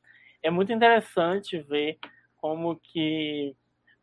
É 0.41 0.49
muito 0.49 0.73
interessante 0.73 1.59
ver 1.59 1.99
como 2.37 2.75
que 2.75 3.55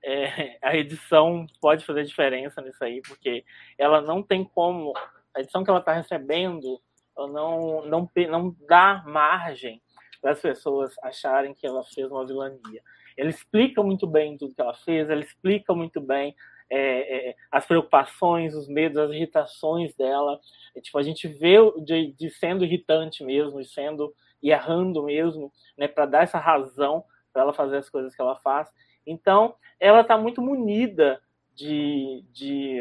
é, 0.03 0.59
a 0.63 0.77
edição 0.77 1.47
pode 1.61 1.85
fazer 1.85 2.05
diferença 2.05 2.61
nisso 2.61 2.83
aí, 2.83 3.01
porque 3.03 3.45
ela 3.79 4.01
não 4.01 4.23
tem 4.23 4.45
como, 4.45 4.93
a 5.35 5.41
edição 5.41 5.65
que 5.65 5.71
ela 5.71 5.81
está 5.81 5.93
recebendo 5.93 6.81
não, 7.17 7.85
não, 7.85 8.11
não 8.29 8.57
dá 8.67 9.03
margem 9.07 9.81
para 10.21 10.33
as 10.33 10.41
pessoas 10.41 10.95
acharem 11.03 11.55
que 11.55 11.67
ela 11.67 11.83
fez 11.85 12.11
uma 12.11 12.27
vilania. 12.27 12.83
Ela 13.17 13.31
explica 13.31 13.83
muito 13.83 14.07
bem 14.07 14.37
tudo 14.37 14.55
que 14.55 14.61
ela 14.61 14.75
fez, 14.75 15.09
ela 15.11 15.21
explica 15.21 15.75
muito 15.75 16.01
bem 16.01 16.35
é, 16.71 17.31
é, 17.31 17.37
as 17.51 17.67
preocupações, 17.67 18.55
os 18.55 18.69
medos, 18.69 18.97
as 18.99 19.11
irritações 19.11 19.95
dela. 19.95 20.39
É, 20.75 20.81
tipo, 20.81 20.97
a 20.99 21.03
gente 21.03 21.27
vê 21.27 21.57
de, 21.85 22.13
de 22.13 22.31
sendo 22.31 22.65
irritante 22.65 23.25
mesmo, 23.25 23.61
e 23.61 23.65
sendo 23.65 24.15
e 24.43 24.51
errando 24.51 25.03
mesmo, 25.03 25.53
né, 25.77 25.87
para 25.87 26.07
dar 26.07 26.23
essa 26.23 26.39
razão 26.39 27.05
para 27.33 27.43
ela 27.43 27.53
fazer 27.53 27.77
as 27.77 27.89
coisas 27.89 28.15
que 28.15 28.23
ela 28.23 28.37
faz. 28.37 28.69
Então, 29.07 29.55
ela 29.79 30.03
está 30.03 30.17
muito 30.17 30.43
munida 30.43 31.21
de, 31.55 32.25
de, 32.33 32.81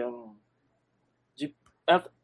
de, 1.35 1.55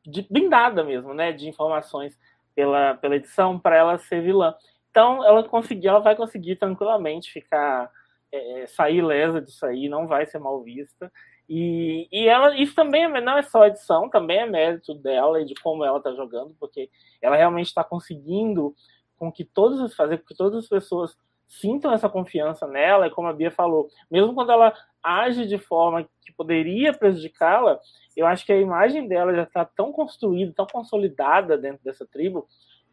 de, 0.06 0.22
blindada 0.30 0.84
mesmo, 0.84 1.14
né, 1.14 1.32
de 1.32 1.48
informações 1.48 2.18
pela, 2.54 2.96
pela 2.96 3.16
edição 3.16 3.60
para 3.60 3.76
ela 3.76 3.98
ser 3.98 4.22
vilã. 4.22 4.56
Então, 4.90 5.24
ela 5.26 5.44
conseguiu, 5.44 5.90
ela 5.92 6.00
vai 6.00 6.16
conseguir 6.16 6.56
tranquilamente 6.56 7.32
ficar 7.32 7.92
é, 8.32 8.62
é 8.62 8.68
sair 8.68 9.02
lesa 9.02 9.42
disso 9.42 9.66
aí, 9.66 9.90
não 9.90 10.08
vai 10.08 10.26
ser 10.26 10.40
mal 10.40 10.62
vista. 10.62 11.12
E, 11.48 12.08
e 12.12 12.28
ela, 12.28 12.56
isso 12.58 12.74
também 12.74 13.04
é, 13.04 13.22
não 13.22 13.38
é 13.38 13.44
só 13.44 13.66
edição, 13.66 14.10
também 14.10 14.40
é 14.40 14.46
mérito 14.46 14.94
dela 14.96 15.42
e 15.42 15.46
de 15.46 15.54
como 15.56 15.84
ela 15.84 16.00
está 16.00 16.12
jogando, 16.14 16.56
porque 16.60 16.90
ela 17.22 17.36
realmente 17.36 17.68
está 17.68 17.84
conseguindo 17.84 18.76
com 19.18 19.32
que 19.32 19.46
todas 19.46 19.94
fazer 19.96 20.18
com 20.18 20.26
que 20.26 20.36
todas 20.36 20.64
as 20.64 20.68
pessoas 20.68 21.18
sintam 21.48 21.94
essa 21.94 22.10
confiança 22.10 22.68
nela, 22.68 23.08
e 23.08 23.12
como 23.12 23.28
a 23.28 23.34
Bia 23.34 23.52
falou, 23.52 23.88
mesmo 24.10 24.34
quando 24.34 24.52
ela 24.52 24.74
age 25.02 25.46
de 25.46 25.58
forma 25.58 26.08
que 26.22 26.34
poderia 26.34 26.94
prejudicá-la, 26.94 27.80
eu 28.16 28.26
acho 28.26 28.46
que 28.46 28.52
a 28.52 28.60
imagem 28.60 29.08
dela 29.08 29.34
já 29.34 29.44
está 29.44 29.64
tão 29.64 29.92
construída, 29.92 30.54
tão 30.56 30.66
consolidada 30.66 31.58
dentro 31.58 31.84
dessa 31.84 32.06
tribo, 32.06 32.48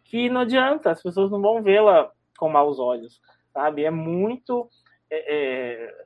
que 0.04 0.28
não 0.28 0.42
adianta, 0.42 0.90
as 0.90 1.02
pessoas 1.02 1.30
não 1.30 1.40
vão 1.40 1.62
vê-la 1.62 2.10
com 2.38 2.48
maus 2.48 2.78
olhos, 2.78 3.20
sabe? 3.52 3.84
É 3.84 3.90
muito. 3.90 4.68
É, 5.10 5.34
é, 5.34 6.04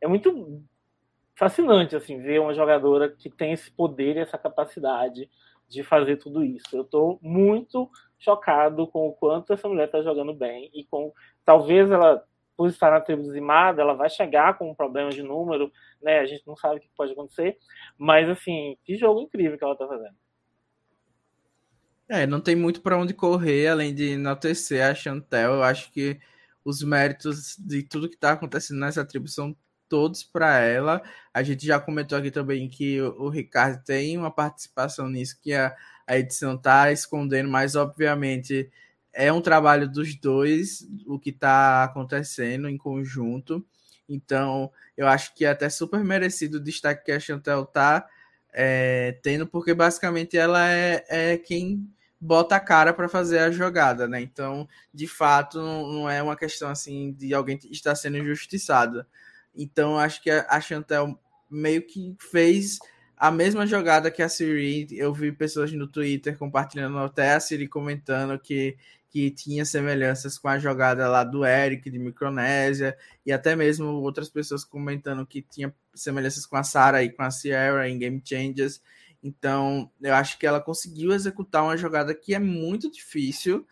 é 0.00 0.08
muito 0.08 0.62
fascinante 1.34 1.94
assim 1.94 2.20
ver 2.20 2.40
uma 2.40 2.54
jogadora 2.54 3.08
que 3.08 3.30
tem 3.30 3.52
esse 3.52 3.70
poder 3.70 4.16
e 4.16 4.20
essa 4.20 4.38
capacidade 4.38 5.28
de 5.68 5.82
fazer 5.84 6.16
tudo 6.16 6.42
isso. 6.42 6.74
Eu 6.74 6.82
estou 6.82 7.18
muito 7.22 7.90
chocado 8.18 8.86
com 8.86 9.08
o 9.08 9.12
quanto 9.12 9.52
essa 9.52 9.68
mulher 9.68 9.86
está 9.86 10.02
jogando 10.02 10.34
bem 10.34 10.70
e 10.74 10.84
com 10.84 11.12
talvez 11.44 11.90
ela 11.90 12.24
por 12.56 12.68
estar 12.68 12.90
na 12.90 13.00
tribo 13.00 13.22
dizimada, 13.22 13.80
ela 13.80 13.94
vai 13.94 14.10
chegar 14.10 14.58
com 14.58 14.68
um 14.68 14.74
problema 14.74 15.10
de 15.10 15.22
número, 15.22 15.70
né? 16.02 16.18
A 16.18 16.26
gente 16.26 16.44
não 16.44 16.56
sabe 16.56 16.78
o 16.78 16.80
que 16.80 16.90
pode 16.96 17.12
acontecer, 17.12 17.56
mas 17.96 18.28
assim, 18.28 18.76
que 18.84 18.96
jogo 18.96 19.20
incrível 19.20 19.56
que 19.56 19.62
ela 19.62 19.74
está 19.74 19.86
fazendo. 19.86 20.16
É, 22.08 22.26
não 22.26 22.40
tem 22.40 22.56
muito 22.56 22.80
para 22.80 22.98
onde 22.98 23.14
correr 23.14 23.68
além 23.68 23.94
de 23.94 24.14
enaltecer 24.14 24.84
a 24.84 24.92
Chantel. 24.92 25.54
Eu 25.54 25.62
acho 25.62 25.92
que 25.92 26.18
os 26.64 26.82
méritos 26.82 27.56
de 27.58 27.82
tudo 27.84 28.08
que 28.08 28.16
está 28.16 28.32
acontecendo 28.32 28.80
nessa 28.80 29.04
tribo 29.04 29.28
são 29.28 29.54
todos 29.88 30.24
para 30.24 30.58
ela. 30.58 31.02
A 31.32 31.42
gente 31.42 31.64
já 31.64 31.78
comentou 31.78 32.18
aqui 32.18 32.30
também 32.30 32.68
que 32.68 33.00
o, 33.00 33.28
Ricardo 33.28 33.84
tem 33.84 34.18
uma 34.18 34.30
participação 34.30 35.08
nisso, 35.08 35.38
que 35.40 35.54
a, 35.54 35.74
a 36.08 36.18
edição 36.18 36.54
está 36.54 36.90
escondendo, 36.90 37.50
mas 37.50 37.76
obviamente 37.76 38.70
é 39.12 39.30
um 39.30 39.42
trabalho 39.42 39.86
dos 39.86 40.14
dois 40.14 40.88
o 41.06 41.18
que 41.18 41.30
está 41.30 41.84
acontecendo 41.84 42.66
em 42.66 42.78
conjunto. 42.78 43.64
Então, 44.08 44.72
eu 44.96 45.06
acho 45.06 45.34
que 45.34 45.44
é 45.44 45.50
até 45.50 45.68
super 45.68 46.02
merecido 46.02 46.56
o 46.56 46.62
destaque 46.62 47.04
que 47.04 47.12
a 47.12 47.20
Chantel 47.20 47.62
está 47.62 48.08
é, 48.54 49.18
tendo, 49.22 49.46
porque 49.46 49.74
basicamente 49.74 50.38
ela 50.38 50.66
é, 50.70 51.04
é 51.08 51.36
quem 51.36 51.86
bota 52.18 52.56
a 52.56 52.60
cara 52.60 52.94
para 52.94 53.08
fazer 53.08 53.40
a 53.40 53.50
jogada, 53.50 54.08
né? 54.08 54.20
Então, 54.22 54.66
de 54.92 55.06
fato, 55.06 55.60
não, 55.60 55.92
não, 55.92 56.10
é 56.10 56.22
uma 56.22 56.36
questão 56.36 56.70
assim 56.70 57.12
de 57.12 57.34
alguém 57.34 57.58
estar 57.70 57.94
sendo 57.94 58.16
injustiçado. 58.16 59.04
Então, 59.54 59.98
acho 59.98 60.22
que 60.22 60.30
a 60.30 60.58
Chantel 60.58 61.20
meio 61.50 61.82
que 61.82 62.16
fez 62.18 62.78
a 63.18 63.30
mesma 63.30 63.66
jogada 63.66 64.10
que 64.10 64.22
a 64.22 64.28
Siri. 64.28 64.86
Eu 64.92 65.12
vi 65.12 65.32
pessoas 65.32 65.72
no 65.72 65.86
Twitter 65.86 66.36
compartilhando, 66.38 66.98
até 66.98 67.34
a 67.34 67.40
Siri 67.40 67.66
comentando 67.66 68.38
que, 68.38 68.76
que 69.10 69.30
tinha 69.30 69.64
semelhanças 69.64 70.38
com 70.38 70.48
a 70.48 70.58
jogada 70.58 71.08
lá 71.08 71.24
do 71.24 71.44
Eric 71.44 71.90
de 71.90 71.98
Micronésia, 71.98 72.96
e 73.26 73.32
até 73.32 73.56
mesmo 73.56 73.86
outras 73.88 74.28
pessoas 74.28 74.64
comentando 74.64 75.26
que 75.26 75.42
tinha 75.42 75.74
semelhanças 75.94 76.46
com 76.46 76.56
a 76.56 76.62
Sarah 76.62 77.02
e 77.02 77.10
com 77.10 77.22
a 77.22 77.30
Sierra 77.30 77.88
em 77.88 77.98
Game 77.98 78.22
Changers. 78.24 78.80
Então, 79.22 79.90
eu 80.00 80.14
acho 80.14 80.38
que 80.38 80.46
ela 80.46 80.60
conseguiu 80.60 81.12
executar 81.12 81.64
uma 81.64 81.76
jogada 81.76 82.14
que 82.14 82.34
é 82.34 82.38
muito 82.38 82.90
difícil 82.90 83.66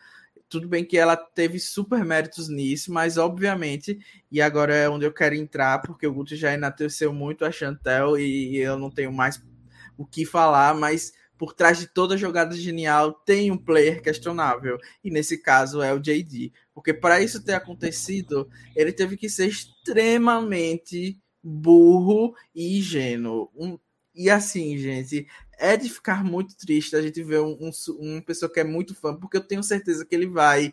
tudo 0.49 0.69
bem 0.69 0.85
que 0.85 0.97
ela 0.97 1.17
teve 1.17 1.59
super 1.59 2.05
méritos 2.05 2.49
nisso, 2.49 2.93
mas 2.93 3.17
obviamente, 3.17 3.99
e 4.31 4.41
agora 4.41 4.75
é 4.75 4.89
onde 4.89 5.05
eu 5.05 5.13
quero 5.13 5.35
entrar, 5.35 5.81
porque 5.83 6.07
o 6.07 6.13
Guto 6.13 6.37
já 6.37 6.53
enalteceu 6.55 7.13
muito 7.13 7.45
a 7.45 7.51
Chantel 7.51 8.19
e 8.19 8.57
eu 8.57 8.79
não 8.79 8.91
tenho 8.91 9.13
mais 9.13 9.43
o 9.97 10.07
que 10.07 10.25
falar, 10.25 10.75
mas 10.75 11.13
por 11.39 11.53
trás 11.53 11.79
de 11.79 11.87
toda 11.87 12.17
jogada 12.17 12.55
genial 12.55 13.13
tem 13.13 13.51
um 13.51 13.59
player 13.59 14.01
questionável, 14.01 14.79
e 15.05 15.11
nesse 15.11 15.39
caso 15.39 15.83
é 15.83 15.93
o 15.93 16.01
JD, 16.01 16.53
porque 16.75 16.95
para 16.95 17.21
isso 17.21 17.43
ter 17.43 17.55
acontecido, 17.55 18.49
ele 18.75 18.93
teve 18.93 19.17
que 19.17 19.29
ser 19.29 19.49
extremamente 19.49 21.21
burro 21.43 22.35
e 22.55 22.79
ingênuo. 22.79 23.51
Um, 23.55 23.79
e 24.15 24.31
assim, 24.31 24.79
gente, 24.79 25.27
é 25.59 25.77
de 25.77 25.89
ficar 25.89 26.25
muito 26.25 26.57
triste 26.57 26.97
a 26.97 27.03
gente 27.03 27.23
ver 27.23 27.41
um, 27.41 27.71
um, 27.99 28.21
pessoa 28.21 28.53
que 28.53 28.61
é 28.61 28.65
muito 28.65 28.95
fã, 28.95 29.15
porque 29.15 29.37
eu 29.37 29.47
tenho 29.47 29.63
certeza 29.63 30.05
que 30.05 30.15
ele 30.15 30.27
vai 30.27 30.73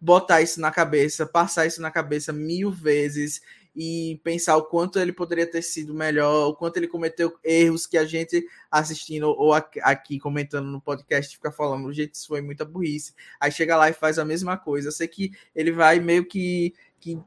botar 0.00 0.42
isso 0.42 0.60
na 0.60 0.70
cabeça, 0.70 1.26
passar 1.26 1.66
isso 1.66 1.80
na 1.80 1.90
cabeça 1.90 2.32
mil 2.32 2.70
vezes 2.70 3.40
e 3.74 4.20
pensar 4.22 4.56
o 4.56 4.64
quanto 4.64 4.98
ele 4.98 5.12
poderia 5.12 5.50
ter 5.50 5.62
sido 5.62 5.94
melhor, 5.94 6.48
o 6.48 6.54
quanto 6.54 6.76
ele 6.76 6.86
cometeu 6.86 7.36
erros 7.42 7.86
que 7.86 7.96
a 7.96 8.04
gente 8.04 8.46
assistindo 8.70 9.28
ou 9.28 9.52
aqui 9.54 10.18
comentando 10.18 10.66
no 10.66 10.80
podcast 10.80 11.34
fica 11.34 11.50
falando, 11.50 11.92
gente, 11.92 12.14
isso 12.14 12.28
foi 12.28 12.42
muita 12.42 12.64
burrice. 12.64 13.14
Aí 13.40 13.50
chega 13.50 13.76
lá 13.76 13.88
e 13.88 13.94
faz 13.94 14.18
a 14.18 14.24
mesma 14.24 14.56
coisa. 14.56 14.88
Eu 14.88 14.92
sei 14.92 15.08
que 15.08 15.32
ele 15.54 15.72
vai 15.72 15.98
meio 16.00 16.26
que, 16.26 16.74
que 17.00 17.18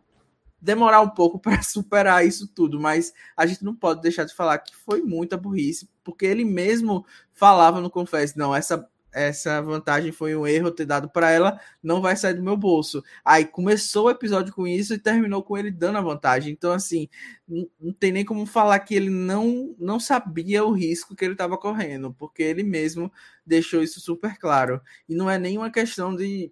demorar 0.65 1.01
um 1.01 1.09
pouco 1.09 1.37
para 1.39 1.61
superar 1.61 2.25
isso 2.25 2.47
tudo, 2.47 2.79
mas 2.79 3.13
a 3.37 3.45
gente 3.45 3.63
não 3.63 3.75
pode 3.75 4.01
deixar 4.01 4.25
de 4.25 4.33
falar 4.33 4.57
que 4.57 4.75
foi 4.75 5.01
muita 5.01 5.37
burrice, 5.37 5.87
porque 6.03 6.25
ele 6.25 6.43
mesmo 6.43 7.05
falava 7.31 7.79
no 7.79 7.89
Confesso, 7.89 8.37
não, 8.37 8.53
essa 8.53 8.89
essa 9.15 9.61
vantagem 9.61 10.11
foi 10.11 10.35
um 10.35 10.45
erro 10.45 10.69
ter 10.69 10.85
dado 10.85 11.09
para 11.09 11.31
ela, 11.31 11.57
não 11.81 12.01
vai 12.01 12.17
sair 12.17 12.33
do 12.33 12.43
meu 12.43 12.57
bolso. 12.57 13.01
Aí 13.23 13.45
começou 13.45 14.07
o 14.07 14.09
episódio 14.09 14.53
com 14.53 14.67
isso 14.67 14.93
e 14.93 14.99
terminou 14.99 15.41
com 15.41 15.57
ele 15.57 15.71
dando 15.71 15.97
a 15.97 16.01
vantagem. 16.01 16.51
Então, 16.51 16.73
assim, 16.73 17.07
não, 17.47 17.65
não 17.79 17.93
tem 17.93 18.11
nem 18.11 18.25
como 18.25 18.45
falar 18.45 18.77
que 18.79 18.93
ele 18.93 19.09
não, 19.09 19.73
não 19.79 20.01
sabia 20.01 20.65
o 20.65 20.73
risco 20.73 21.15
que 21.15 21.23
ele 21.23 21.31
estava 21.31 21.57
correndo, 21.57 22.13
porque 22.13 22.43
ele 22.43 22.61
mesmo 22.61 23.09
deixou 23.45 23.81
isso 23.81 24.01
super 24.01 24.37
claro. 24.37 24.81
E 25.07 25.15
não 25.15 25.29
é 25.29 25.39
nenhuma 25.39 25.71
questão 25.71 26.13
de 26.13 26.51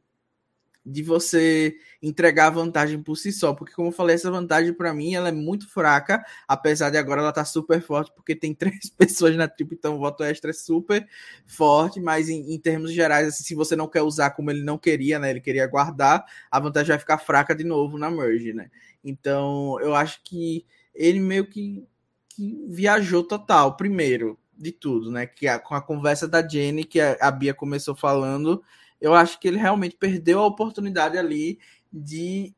de 0.85 1.01
você 1.01 1.77
entregar 2.01 2.47
a 2.47 2.49
vantagem 2.49 3.01
por 3.01 3.15
si 3.15 3.31
só, 3.31 3.53
porque 3.53 3.73
como 3.73 3.87
eu 3.87 3.91
falei, 3.91 4.15
essa 4.15 4.29
vantagem 4.29 4.73
para 4.73 4.93
mim 4.93 5.13
ela 5.13 5.29
é 5.29 5.31
muito 5.31 5.69
fraca, 5.69 6.23
apesar 6.47 6.89
de 6.89 6.97
agora 6.97 7.21
ela 7.21 7.31
tá 7.31 7.45
super 7.45 7.81
forte, 7.81 8.11
porque 8.13 8.35
tem 8.35 8.53
três 8.55 8.89
pessoas 8.89 9.35
na 9.37 9.47
tribo, 9.47 9.73
então 9.73 9.95
o 9.95 9.99
voto 9.99 10.23
extra 10.23 10.51
é 10.51 10.53
super 10.53 11.07
forte, 11.45 12.01
mas 12.01 12.27
em, 12.27 12.53
em, 12.53 12.59
termos 12.59 12.91
gerais, 12.91 13.27
assim, 13.27 13.43
se 13.43 13.55
você 13.55 13.75
não 13.75 13.87
quer 13.87 14.01
usar 14.01 14.31
como 14.31 14.51
ele 14.51 14.61
não 14.61 14.77
queria, 14.77 15.17
né, 15.19 15.29
ele 15.29 15.41
queria 15.41 15.65
guardar, 15.67 16.25
a 16.51 16.59
vantagem 16.59 16.89
vai 16.89 16.99
ficar 16.99 17.17
fraca 17.17 17.55
de 17.55 17.63
novo 17.63 17.97
na 17.97 18.11
merge, 18.11 18.53
né, 18.53 18.69
então 19.03 19.79
eu 19.79 19.95
acho 19.95 20.21
que 20.23 20.65
ele 20.93 21.19
meio 21.19 21.45
que, 21.45 21.87
que 22.29 22.65
viajou 22.67 23.23
total, 23.23 23.77
primeiro 23.77 24.37
de 24.55 24.71
tudo, 24.71 25.09
né, 25.09 25.25
que 25.25 25.47
a, 25.47 25.57
com 25.57 25.75
a 25.75 25.81
conversa 25.81 26.27
da 26.27 26.45
Jenny, 26.45 26.83
que 26.83 26.99
a, 26.99 27.17
a 27.21 27.31
Bia 27.31 27.53
começou 27.53 27.95
falando, 27.95 28.61
eu 29.03 29.13
acho 29.13 29.37
que 29.37 29.49
ele 29.49 29.57
realmente 29.57 29.97
perdeu 29.97 30.39
a 30.39 30.47
oportunidade 30.47 31.17
ali 31.17 31.59
de 31.91 32.55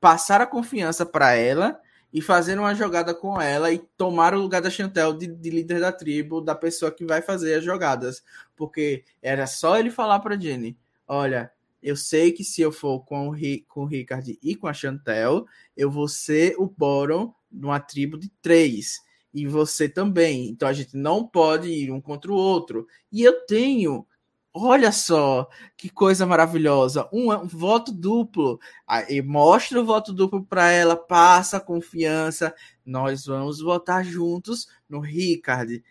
passar 0.00 0.40
a 0.40 0.46
confiança 0.46 1.06
para 1.06 1.34
ela 1.34 1.80
e 2.12 2.20
fazer 2.20 2.58
uma 2.58 2.74
jogada 2.74 3.14
com 3.14 3.40
ela 3.40 3.72
e 3.72 3.78
tomar 3.96 4.34
o 4.34 4.40
lugar 4.40 4.60
da 4.60 4.68
Chantel 4.68 5.12
de, 5.12 5.28
de, 5.28 5.48
líder 5.48 5.78
da 5.78 5.92
tribo, 5.92 6.40
da 6.40 6.56
pessoa 6.56 6.90
que 6.90 7.04
vai 7.04 7.22
fazer 7.22 7.54
as 7.54 7.62
jogadas. 7.62 8.20
Porque 8.56 9.04
era 9.22 9.46
só 9.46 9.78
ele 9.78 9.92
falar 9.92 10.18
para 10.18 10.36
Jenny: 10.36 10.76
olha, 11.06 11.52
eu 11.80 11.94
sei 11.94 12.32
que 12.32 12.42
se 12.42 12.60
eu 12.60 12.72
for 12.72 13.04
com 13.04 13.28
o, 13.28 13.36
com 13.68 13.82
o 13.82 13.86
Ricard 13.86 14.36
e 14.42 14.56
com 14.56 14.66
a 14.66 14.72
Chantel, 14.72 15.46
eu 15.76 15.88
vou 15.88 16.08
ser 16.08 16.56
o 16.58 16.66
Boron 16.66 17.32
numa 17.48 17.78
tribo 17.78 18.18
de 18.18 18.28
três. 18.42 18.98
E 19.32 19.46
você 19.46 19.88
também. 19.88 20.48
Então 20.48 20.66
a 20.68 20.72
gente 20.72 20.96
não 20.96 21.24
pode 21.24 21.68
ir 21.68 21.92
um 21.92 22.00
contra 22.00 22.32
o 22.32 22.34
outro. 22.34 22.88
E 23.12 23.22
eu 23.22 23.46
tenho 23.46 24.04
Olha 24.52 24.90
só 24.90 25.48
que 25.76 25.88
coisa 25.88 26.26
maravilhosa, 26.26 27.08
um, 27.12 27.32
um 27.32 27.46
voto 27.46 27.92
duplo. 27.92 28.58
Aí 28.84 29.22
mostra 29.22 29.80
o 29.80 29.84
voto 29.84 30.12
duplo 30.12 30.44
para 30.44 30.70
ela, 30.72 30.96
passa 30.96 31.58
a 31.58 31.60
confiança. 31.60 32.52
Nós 32.84 33.26
vamos 33.26 33.60
votar 33.60 34.04
juntos 34.04 34.66
no 34.88 34.98
Ricard. 34.98 35.84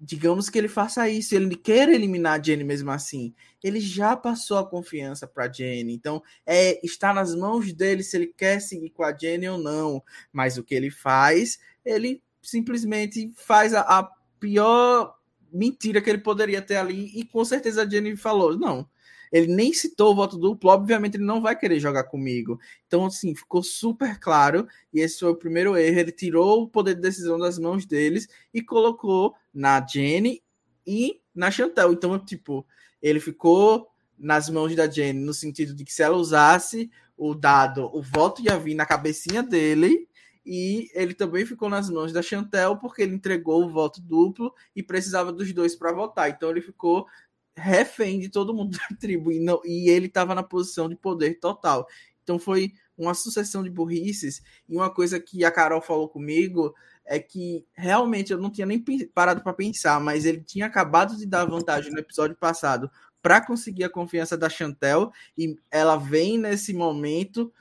Digamos 0.00 0.48
que 0.50 0.58
ele 0.58 0.68
faça 0.68 1.08
isso, 1.08 1.34
ele 1.34 1.56
quer 1.56 1.88
eliminar 1.88 2.38
a 2.38 2.42
Jenny 2.42 2.64
mesmo 2.64 2.90
assim. 2.90 3.32
Ele 3.62 3.80
já 3.80 4.16
passou 4.16 4.58
a 4.58 4.68
confiança 4.68 5.26
para 5.26 5.52
Jenny, 5.52 5.92
então 5.92 6.22
é 6.46 6.84
está 6.84 7.12
nas 7.12 7.34
mãos 7.34 7.72
dele 7.72 8.02
se 8.04 8.16
ele 8.16 8.28
quer 8.28 8.60
seguir 8.60 8.90
com 8.90 9.04
a 9.04 9.16
Jenny 9.16 9.48
ou 9.48 9.58
não. 9.58 10.02
Mas 10.32 10.56
o 10.58 10.64
que 10.64 10.74
ele 10.74 10.90
faz, 10.90 11.58
ele 11.84 12.22
simplesmente 12.42 13.32
faz 13.36 13.74
a, 13.74 13.80
a 13.82 14.10
pior 14.38 15.17
mentira 15.52 16.00
que 16.00 16.10
ele 16.10 16.18
poderia 16.18 16.62
ter 16.62 16.76
ali, 16.76 17.10
e 17.18 17.24
com 17.24 17.44
certeza 17.44 17.82
a 17.82 17.88
Jenny 17.88 18.16
falou: 18.16 18.56
não, 18.58 18.88
ele 19.32 19.54
nem 19.54 19.72
citou 19.72 20.12
o 20.12 20.14
voto 20.14 20.38
duplo, 20.38 20.70
obviamente 20.70 21.16
ele 21.16 21.24
não 21.24 21.40
vai 21.40 21.56
querer 21.56 21.78
jogar 21.78 22.04
comigo. 22.04 22.58
Então, 22.86 23.04
assim, 23.06 23.34
ficou 23.34 23.62
super 23.62 24.18
claro, 24.18 24.66
e 24.92 25.00
esse 25.00 25.20
foi 25.20 25.30
o 25.30 25.36
primeiro 25.36 25.76
erro. 25.76 26.00
Ele 26.00 26.12
tirou 26.12 26.62
o 26.62 26.68
poder 26.68 26.94
de 26.94 27.02
decisão 27.02 27.38
das 27.38 27.58
mãos 27.58 27.84
deles 27.84 28.28
e 28.52 28.62
colocou 28.62 29.34
na 29.52 29.84
Jenny 29.86 30.42
e 30.86 31.20
na 31.34 31.50
Chantel. 31.50 31.92
Então, 31.92 32.18
tipo, 32.18 32.66
ele 33.02 33.20
ficou 33.20 33.88
nas 34.18 34.48
mãos 34.48 34.74
da 34.74 34.88
Jenny, 34.88 35.20
no 35.20 35.34
sentido 35.34 35.74
de 35.74 35.84
que 35.84 35.92
se 35.92 36.02
ela 36.02 36.16
usasse 36.16 36.90
o 37.16 37.34
dado, 37.34 37.90
o 37.92 38.00
voto 38.02 38.42
ia 38.42 38.58
vir 38.58 38.74
na 38.74 38.86
cabecinha 38.86 39.42
dele, 39.42 40.08
e 40.50 40.90
ele 40.94 41.12
também 41.12 41.44
ficou 41.44 41.68
nas 41.68 41.90
mãos 41.90 42.10
da 42.10 42.22
Chantel 42.22 42.78
porque 42.78 43.02
ele 43.02 43.14
entregou 43.14 43.66
o 43.66 43.70
voto 43.70 44.00
duplo 44.00 44.50
e 44.74 44.82
precisava 44.82 45.30
dos 45.30 45.52
dois 45.52 45.76
para 45.76 45.92
votar. 45.92 46.30
Então 46.30 46.48
ele 46.48 46.62
ficou 46.62 47.06
refém 47.54 48.18
de 48.18 48.30
todo 48.30 48.54
mundo 48.54 48.70
da 48.88 48.96
tribo 48.96 49.30
e, 49.30 49.38
não, 49.38 49.60
e 49.62 49.90
ele 49.90 50.06
estava 50.06 50.34
na 50.34 50.42
posição 50.42 50.88
de 50.88 50.96
poder 50.96 51.38
total. 51.38 51.86
Então 52.22 52.38
foi 52.38 52.72
uma 52.96 53.12
sucessão 53.12 53.62
de 53.62 53.68
burrices 53.68 54.42
e 54.66 54.74
uma 54.74 54.88
coisa 54.88 55.20
que 55.20 55.44
a 55.44 55.50
Carol 55.50 55.82
falou 55.82 56.08
comigo 56.08 56.74
é 57.04 57.18
que 57.18 57.66
realmente 57.74 58.32
eu 58.32 58.38
não 58.38 58.50
tinha 58.50 58.66
nem 58.66 58.82
parado 59.14 59.42
para 59.42 59.52
pensar, 59.52 60.00
mas 60.00 60.24
ele 60.24 60.40
tinha 60.40 60.64
acabado 60.64 61.14
de 61.14 61.26
dar 61.26 61.44
vantagem 61.44 61.92
no 61.92 61.98
episódio 61.98 62.36
passado 62.36 62.90
para 63.20 63.44
conseguir 63.44 63.84
a 63.84 63.90
confiança 63.90 64.34
da 64.34 64.48
Chantel 64.48 65.12
e 65.36 65.58
ela 65.70 65.96
vem 65.98 66.38
nesse 66.38 66.72
momento 66.72 67.52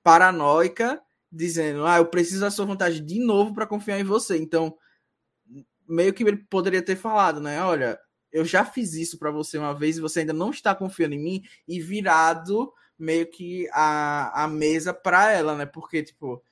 paranoica 0.00 1.02
dizendo: 1.34 1.86
"Ah, 1.86 1.98
eu 1.98 2.06
preciso 2.06 2.40
da 2.40 2.50
sua 2.50 2.66
vontade 2.66 3.00
de 3.00 3.18
novo 3.18 3.54
para 3.54 3.66
confiar 3.66 3.98
em 4.00 4.04
você". 4.04 4.36
Então, 4.38 4.76
meio 5.88 6.12
que 6.12 6.22
ele 6.22 6.38
poderia 6.48 6.82
ter 6.82 6.96
falado, 6.96 7.40
né? 7.40 7.62
Olha, 7.62 7.98
eu 8.32 8.44
já 8.44 8.64
fiz 8.64 8.94
isso 8.94 9.18
para 9.18 9.30
você 9.30 9.58
uma 9.58 9.74
vez 9.74 9.96
e 9.96 10.00
você 10.00 10.20
ainda 10.20 10.32
não 10.32 10.50
está 10.50 10.74
confiando 10.74 11.14
em 11.14 11.22
mim 11.22 11.42
e 11.68 11.80
virado 11.80 12.72
meio 12.98 13.26
que 13.30 13.68
a, 13.72 14.44
a 14.44 14.48
mesa 14.48 14.94
para 14.94 15.32
ela, 15.32 15.56
né? 15.56 15.66
Porque 15.66 16.02
tipo, 16.02 16.42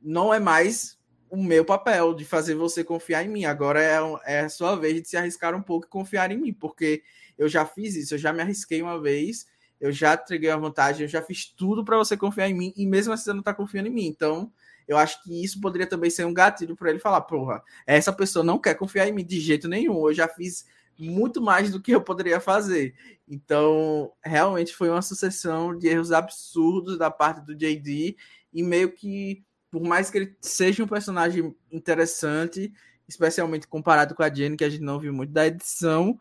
não 0.00 0.32
é 0.32 0.40
mais 0.40 0.98
o 1.30 1.36
meu 1.36 1.64
papel 1.64 2.14
de 2.14 2.24
fazer 2.24 2.54
você 2.54 2.82
confiar 2.82 3.24
em 3.24 3.28
mim. 3.28 3.44
Agora 3.44 3.82
é, 3.82 3.98
é 4.26 4.40
a 4.40 4.48
sua 4.48 4.74
vez 4.74 5.00
de 5.00 5.08
se 5.08 5.16
arriscar 5.16 5.54
um 5.54 5.62
pouco 5.62 5.86
e 5.86 5.90
confiar 5.90 6.30
em 6.32 6.38
mim, 6.38 6.52
porque 6.52 7.02
eu 7.38 7.48
já 7.48 7.64
fiz 7.64 7.94
isso, 7.94 8.14
eu 8.14 8.18
já 8.18 8.32
me 8.32 8.42
arrisquei 8.42 8.82
uma 8.82 9.00
vez 9.00 9.46
eu 9.80 9.90
já 9.90 10.14
entreguei 10.14 10.50
a 10.50 10.56
vantagem, 10.56 11.02
eu 11.02 11.08
já 11.08 11.22
fiz 11.22 11.46
tudo 11.46 11.84
para 11.84 11.96
você 11.96 12.16
confiar 12.16 12.48
em 12.48 12.54
mim 12.54 12.72
e 12.76 12.86
mesmo 12.86 13.12
assim 13.12 13.24
você 13.24 13.32
não 13.32 13.42
tá 13.42 13.54
confiando 13.54 13.88
em 13.88 13.92
mim. 13.92 14.06
Então, 14.06 14.52
eu 14.86 14.98
acho 14.98 15.22
que 15.22 15.42
isso 15.42 15.60
poderia 15.60 15.86
também 15.86 16.10
ser 16.10 16.26
um 16.26 16.34
gatilho 16.34 16.76
para 16.76 16.90
ele 16.90 16.98
falar: 16.98 17.22
porra, 17.22 17.62
essa 17.86 18.12
pessoa 18.12 18.44
não 18.44 18.58
quer 18.58 18.74
confiar 18.74 19.08
em 19.08 19.12
mim 19.12 19.24
de 19.24 19.40
jeito 19.40 19.68
nenhum. 19.68 20.06
Eu 20.08 20.12
já 20.12 20.28
fiz 20.28 20.66
muito 20.98 21.40
mais 21.40 21.70
do 21.70 21.80
que 21.80 21.92
eu 21.92 22.00
poderia 22.02 22.40
fazer. 22.40 22.94
Então, 23.26 24.12
realmente 24.22 24.74
foi 24.74 24.90
uma 24.90 25.00
sucessão 25.00 25.76
de 25.76 25.88
erros 25.88 26.12
absurdos 26.12 26.98
da 26.98 27.10
parte 27.10 27.40
do 27.40 27.54
JD 27.54 28.16
e 28.52 28.62
meio 28.62 28.92
que, 28.92 29.42
por 29.70 29.82
mais 29.82 30.10
que 30.10 30.18
ele 30.18 30.36
seja 30.40 30.84
um 30.84 30.88
personagem 30.88 31.54
interessante, 31.70 32.72
especialmente 33.08 33.66
comparado 33.66 34.14
com 34.14 34.22
a 34.22 34.32
Jenny, 34.32 34.56
que 34.56 34.64
a 34.64 34.68
gente 34.68 34.82
não 34.82 34.98
viu 34.98 35.12
muito 35.12 35.32
da 35.32 35.46
edição, 35.46 36.20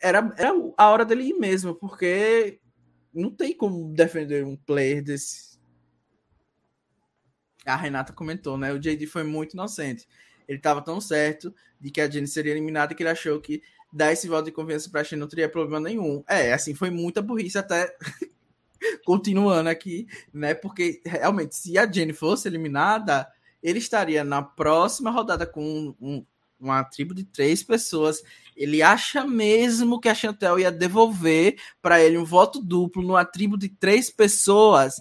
era, 0.00 0.34
era 0.36 0.52
a 0.76 0.90
hora 0.90 1.04
dele 1.04 1.24
ir 1.24 1.34
mesmo, 1.34 1.74
porque 1.74 2.60
não 3.12 3.30
tem 3.30 3.56
como 3.56 3.92
defender 3.94 4.44
um 4.44 4.56
player 4.56 5.02
desse. 5.02 5.58
A 7.66 7.76
Renata 7.76 8.12
comentou, 8.12 8.56
né? 8.56 8.72
O 8.72 8.78
JD 8.78 9.06
foi 9.06 9.24
muito 9.24 9.52
inocente. 9.52 10.08
Ele 10.46 10.58
estava 10.58 10.80
tão 10.80 11.00
certo 11.00 11.54
de 11.78 11.90
que 11.90 12.00
a 12.00 12.08
Jenny 12.08 12.26
seria 12.26 12.52
eliminada 12.52 12.94
que 12.94 13.02
ele 13.02 13.10
achou 13.10 13.38
que 13.40 13.62
dar 13.92 14.12
esse 14.12 14.28
voto 14.28 14.46
de 14.46 14.52
confiança 14.52 14.90
pra 14.90 15.04
Shen 15.04 15.18
não 15.18 15.28
teria 15.28 15.48
problema 15.48 15.80
nenhum. 15.80 16.22
É, 16.26 16.52
assim, 16.52 16.74
foi 16.74 16.90
muita 16.90 17.20
burrice 17.20 17.58
até 17.58 17.94
continuando 19.04 19.68
aqui, 19.68 20.06
né? 20.32 20.54
Porque 20.54 21.02
realmente, 21.04 21.54
se 21.56 21.76
a 21.78 21.90
Jenny 21.90 22.12
fosse 22.12 22.48
eliminada, 22.48 23.30
ele 23.62 23.78
estaria 23.78 24.24
na 24.24 24.42
próxima 24.42 25.10
rodada 25.10 25.46
com 25.46 25.94
um, 26.00 26.24
uma 26.60 26.84
tribo 26.84 27.14
de 27.14 27.24
três 27.24 27.62
pessoas. 27.62 28.22
Ele 28.56 28.82
acha 28.82 29.24
mesmo 29.24 30.00
que 30.00 30.08
a 30.08 30.14
Chantel 30.14 30.58
ia 30.58 30.72
devolver 30.72 31.56
para 31.80 32.02
ele 32.02 32.18
um 32.18 32.24
voto 32.24 32.60
duplo 32.60 33.02
numa 33.02 33.24
tribo 33.24 33.56
de 33.56 33.68
três 33.68 34.10
pessoas. 34.10 34.96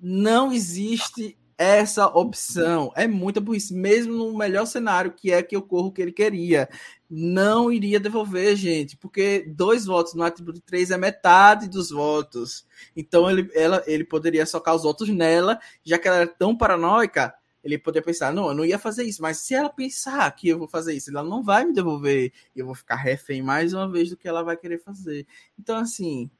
Não 0.00 0.52
existe 0.52 1.38
essa 1.56 2.06
opção. 2.06 2.92
É 2.94 3.08
muita 3.08 3.40
burrice, 3.40 3.74
mesmo 3.74 4.14
no 4.14 4.38
melhor 4.38 4.64
cenário 4.64 5.12
que 5.12 5.32
é 5.32 5.42
que 5.42 5.56
ocorra 5.56 5.88
o 5.88 5.92
que 5.92 6.00
ele 6.00 6.12
queria. 6.12 6.68
Não 7.10 7.72
iria 7.72 7.98
devolver, 7.98 8.54
gente, 8.54 8.96
porque 8.96 9.44
dois 9.48 9.84
votos 9.84 10.14
no 10.14 10.30
tribo 10.30 10.52
de 10.52 10.60
três 10.60 10.90
é 10.90 10.96
metade 10.96 11.68
dos 11.68 11.90
votos. 11.90 12.64
Então 12.96 13.28
ele, 13.28 13.50
ela, 13.54 13.82
ele 13.86 14.04
poderia 14.04 14.46
socar 14.46 14.74
os 14.74 14.84
votos 14.84 15.08
nela, 15.08 15.58
já 15.82 15.98
que 15.98 16.06
ela 16.06 16.18
era 16.18 16.26
tão 16.26 16.56
paranoica 16.56 17.34
ele 17.74 17.82
poderia 17.82 18.04
pensar, 18.04 18.32
não, 18.32 18.48
eu 18.48 18.54
não 18.54 18.64
ia 18.64 18.78
fazer 18.78 19.04
isso, 19.04 19.22
mas 19.22 19.38
se 19.38 19.54
ela 19.54 19.68
pensar 19.68 20.30
que 20.34 20.48
eu 20.48 20.58
vou 20.58 20.68
fazer 20.68 20.94
isso, 20.94 21.10
ela 21.10 21.22
não 21.22 21.42
vai 21.42 21.64
me 21.64 21.72
devolver, 21.72 22.32
e 22.54 22.60
eu 22.60 22.66
vou 22.66 22.74
ficar 22.74 22.96
refém 22.96 23.42
mais 23.42 23.72
uma 23.72 23.90
vez 23.90 24.10
do 24.10 24.16
que 24.16 24.28
ela 24.28 24.42
vai 24.42 24.56
querer 24.56 24.78
fazer. 24.78 25.26
Então, 25.58 25.76
assim, 25.76 26.30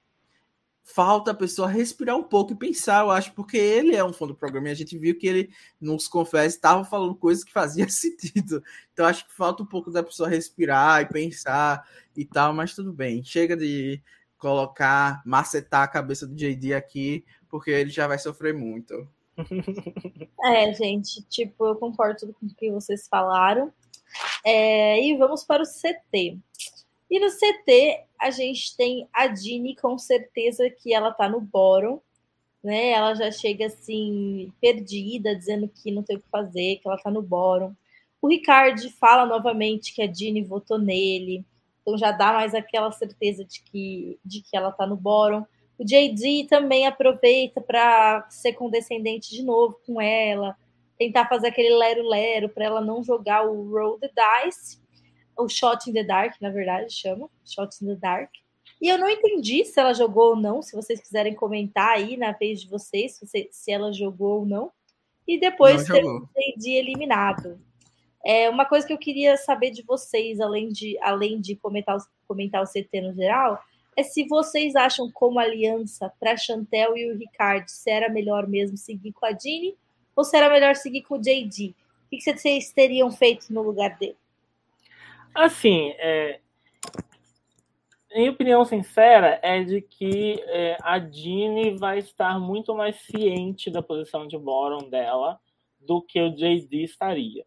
falta 0.83 1.33
a 1.33 1.35
pessoa 1.35 1.69
respirar 1.69 2.17
um 2.17 2.23
pouco 2.23 2.53
e 2.53 2.57
pensar, 2.57 3.05
eu 3.05 3.11
acho, 3.11 3.33
porque 3.35 3.59
ele 3.59 3.95
é 3.95 4.03
um 4.03 4.13
fã 4.13 4.27
do 4.27 4.35
programa 4.35 4.69
e 4.69 4.71
a 4.71 4.75
gente 4.75 4.97
viu 4.97 5.17
que 5.19 5.27
ele, 5.27 5.51
nos 5.79 6.09
confessa, 6.09 6.47
estava 6.47 6.83
falando 6.83 7.15
coisas 7.15 7.45
que 7.45 7.53
faziam 7.53 7.89
sentido. 7.91 8.63
Então, 8.93 9.05
acho 9.05 9.27
que 9.27 9.35
falta 9.35 9.63
um 9.63 9.67
pouco 9.67 9.91
da 9.91 10.03
pessoa 10.03 10.29
respirar 10.29 11.03
e 11.03 11.07
pensar 11.07 11.87
e 12.17 12.25
tal, 12.25 12.55
mas 12.55 12.75
tudo 12.75 12.93
bem. 12.93 13.23
Chega 13.23 13.55
de 13.55 14.03
colocar, 14.39 15.23
macetar 15.27 15.83
a 15.83 15.89
cabeça 15.89 16.27
do 16.27 16.35
JD 16.35 16.73
aqui, 16.73 17.25
porque 17.51 17.71
ele 17.71 17.91
já 17.91 18.07
vai 18.07 18.19
sofrer 18.19 18.55
muito. 18.55 19.07
É, 20.45 20.73
gente, 20.73 21.23
tipo, 21.29 21.67
eu 21.67 21.77
concordo 21.77 22.33
com 22.33 22.47
o 22.47 22.55
que 22.55 22.71
vocês 22.71 23.09
falaram. 23.09 23.73
É, 24.45 25.01
e 25.03 25.17
vamos 25.17 25.45
para 25.45 25.63
o 25.63 25.67
CT. 25.67 26.39
E 27.11 27.21
no 27.21 27.29
CT, 27.31 28.05
a 28.21 28.31
gente 28.31 28.77
tem 28.77 29.09
a 29.13 29.27
Dini, 29.27 29.75
com 29.75 29.97
certeza 29.97 30.69
que 30.71 30.93
ela 30.93 31.13
tá 31.13 31.29
no 31.29 31.41
bórum, 31.41 32.01
né? 32.63 32.91
Ela 32.91 33.15
já 33.15 33.31
chega 33.31 33.67
assim, 33.67 34.53
perdida, 34.61 35.35
dizendo 35.35 35.69
que 35.69 35.91
não 35.91 36.03
tem 36.03 36.17
o 36.17 36.21
que 36.21 36.29
fazer, 36.29 36.77
que 36.77 36.89
ela 36.89 36.99
tá 36.99 37.11
no 37.11 37.23
bórum. 37.23 37.75
O 38.21 38.29
Ricardo 38.29 38.91
fala 38.93 39.25
novamente 39.25 39.95
que 39.95 40.03
a 40.03 40.07
Dini 40.07 40.43
votou 40.43 40.79
nele, 40.79 41.45
então 41.81 41.97
já 41.97 42.13
dá 42.13 42.33
mais 42.33 42.55
aquela 42.55 42.91
certeza 42.93 43.45
de 43.45 43.63
que, 43.63 44.19
de 44.25 44.43
que 44.43 44.57
ela 44.57 44.71
tá 44.73 44.87
no 44.87 44.97
bórum. 44.97 45.47
O 45.79 45.85
JD 45.85 46.49
também 46.49 46.87
aproveita 46.87 47.61
para 47.61 48.27
ser 48.31 48.55
condescendente 48.55 49.31
de 49.31 49.43
novo 49.43 49.79
com 49.87 50.01
ela, 50.01 50.57
tentar 50.99 51.29
fazer 51.29 51.49
aquele 51.49 51.75
lero-lero 51.77 52.49
para 52.49 52.65
ela 52.65 52.81
não 52.81 53.03
jogar 53.05 53.47
o 53.47 53.71
Roll 53.71 53.99
the 53.99 54.09
Dice, 54.09 54.81
o 55.37 55.49
Shot 55.49 55.89
in 55.89 55.93
the 55.93 56.03
Dark, 56.03 56.35
na 56.41 56.51
verdade, 56.51 56.93
chama, 56.93 57.31
Shot 57.45 57.83
in 57.83 57.87
the 57.87 57.95
Dark. 57.95 58.31
E 58.81 58.89
eu 58.89 58.99
não 58.99 59.09
entendi 59.09 59.65
se 59.65 59.79
ela 59.79 59.95
jogou 59.95 60.31
ou 60.31 60.37
não, 60.37 60.63
se 60.63 60.75
vocês 60.75 61.01
quiserem 61.01 61.35
comentar 61.35 61.97
aí 61.97 62.17
na 62.17 62.33
vez 62.33 62.61
de 62.61 62.69
vocês, 62.69 63.13
se, 63.13 63.27
você, 63.27 63.49
se 63.51 63.71
ela 63.71 63.93
jogou 63.93 64.41
ou 64.41 64.47
não. 64.47 64.73
E 65.27 65.39
depois 65.39 65.85
ter 65.85 66.05
o 66.05 66.29
JD 66.37 66.71
eliminado. 66.71 67.61
É, 68.25 68.49
uma 68.49 68.65
coisa 68.65 68.87
que 68.87 68.93
eu 68.93 68.99
queria 68.99 69.37
saber 69.37 69.71
de 69.71 69.83
vocês, 69.83 70.41
além 70.41 70.69
de, 70.69 70.99
além 71.03 71.41
de 71.41 71.55
comentar, 71.57 71.99
comentar 72.27 72.63
o 72.63 72.67
CT 72.67 73.01
no 73.01 73.15
geral, 73.15 73.61
é 73.99 74.03
se 74.05 74.29
vocês 74.29 74.77
acham 74.77 75.11
como 75.11 75.41
aliança 75.41 76.09
para 76.21 76.37
Chantel 76.37 76.97
e 76.97 77.11
o 77.11 77.19
Ricardo 77.19 77.67
se 77.67 77.91
era 77.91 78.09
melhor 78.09 78.47
mesmo 78.47 78.77
seguir 78.77 79.13
com 79.13 79.27
a 79.27 79.33
Dini 79.33 79.77
ou 80.15 80.23
se 80.23 80.37
era 80.37 80.49
melhor 80.49 80.77
seguir 80.77 81.03
com 81.03 81.17
o 81.17 81.21
JD. 81.21 81.75
O 82.07 82.09
que 82.09 82.21
vocês 82.21 82.73
teriam 82.73 83.11
feito 83.11 83.53
no 83.53 83.61
lugar 83.61 83.99
dele? 83.99 84.17
Assim, 85.35 85.91
é, 85.99 86.39
minha 88.15 88.31
opinião 88.31 88.65
sincera 88.65 89.41
é 89.43 89.65
de 89.65 89.81
que 89.81 90.45
é, 90.47 90.77
a 90.81 91.01
Dini 91.01 91.77
vai 91.77 91.99
estar 91.99 92.39
muito 92.39 92.77
mais 92.77 93.01
ciente 93.01 93.69
da 93.69 93.83
posição 93.83 94.29
de 94.29 94.39
Boron 94.39 94.89
dela 94.89 95.41
do 95.81 96.01
que 96.01 96.21
o 96.21 96.31
JD 96.31 96.85
estaria. 96.85 97.45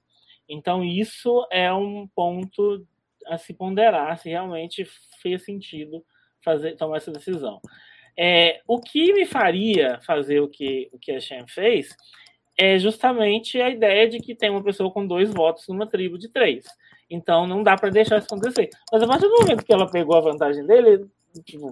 Então, 0.49 0.83
isso 0.83 1.47
é 1.49 1.73
um 1.73 2.05
ponto 2.13 2.85
a 3.25 3.37
se 3.37 3.53
ponderar 3.53 4.17
se 4.17 4.27
realmente 4.27 4.83
fez 5.21 5.45
sentido 5.45 6.03
fazer 6.43 6.75
tomar 6.75 6.97
essa 6.97 7.11
decisão. 7.11 7.59
É, 8.17 8.61
o 8.67 8.79
que 8.79 9.13
me 9.13 9.25
faria 9.25 9.99
fazer 10.05 10.41
o 10.41 10.47
que, 10.47 10.89
o 10.91 10.99
que 10.99 11.11
a 11.11 11.19
Shem 11.19 11.47
fez 11.47 11.95
é 12.57 12.77
justamente 12.77 13.59
a 13.61 13.69
ideia 13.69 14.07
de 14.07 14.19
que 14.19 14.35
tem 14.35 14.49
uma 14.49 14.63
pessoa 14.63 14.91
com 14.91 15.05
dois 15.05 15.33
votos 15.33 15.67
numa 15.67 15.87
tribo 15.87 16.17
de 16.17 16.29
três. 16.29 16.65
Então 17.09 17.47
não 17.47 17.63
dá 17.63 17.75
para 17.75 17.89
deixar 17.89 18.17
isso 18.17 18.27
acontecer. 18.27 18.69
Mas 18.91 19.01
a 19.01 19.07
partir 19.07 19.27
do 19.27 19.39
momento 19.39 19.65
que 19.65 19.73
ela 19.73 19.89
pegou 19.89 20.15
a 20.15 20.21
vantagem 20.21 20.65
dele, 20.65 21.05
tipo, 21.45 21.71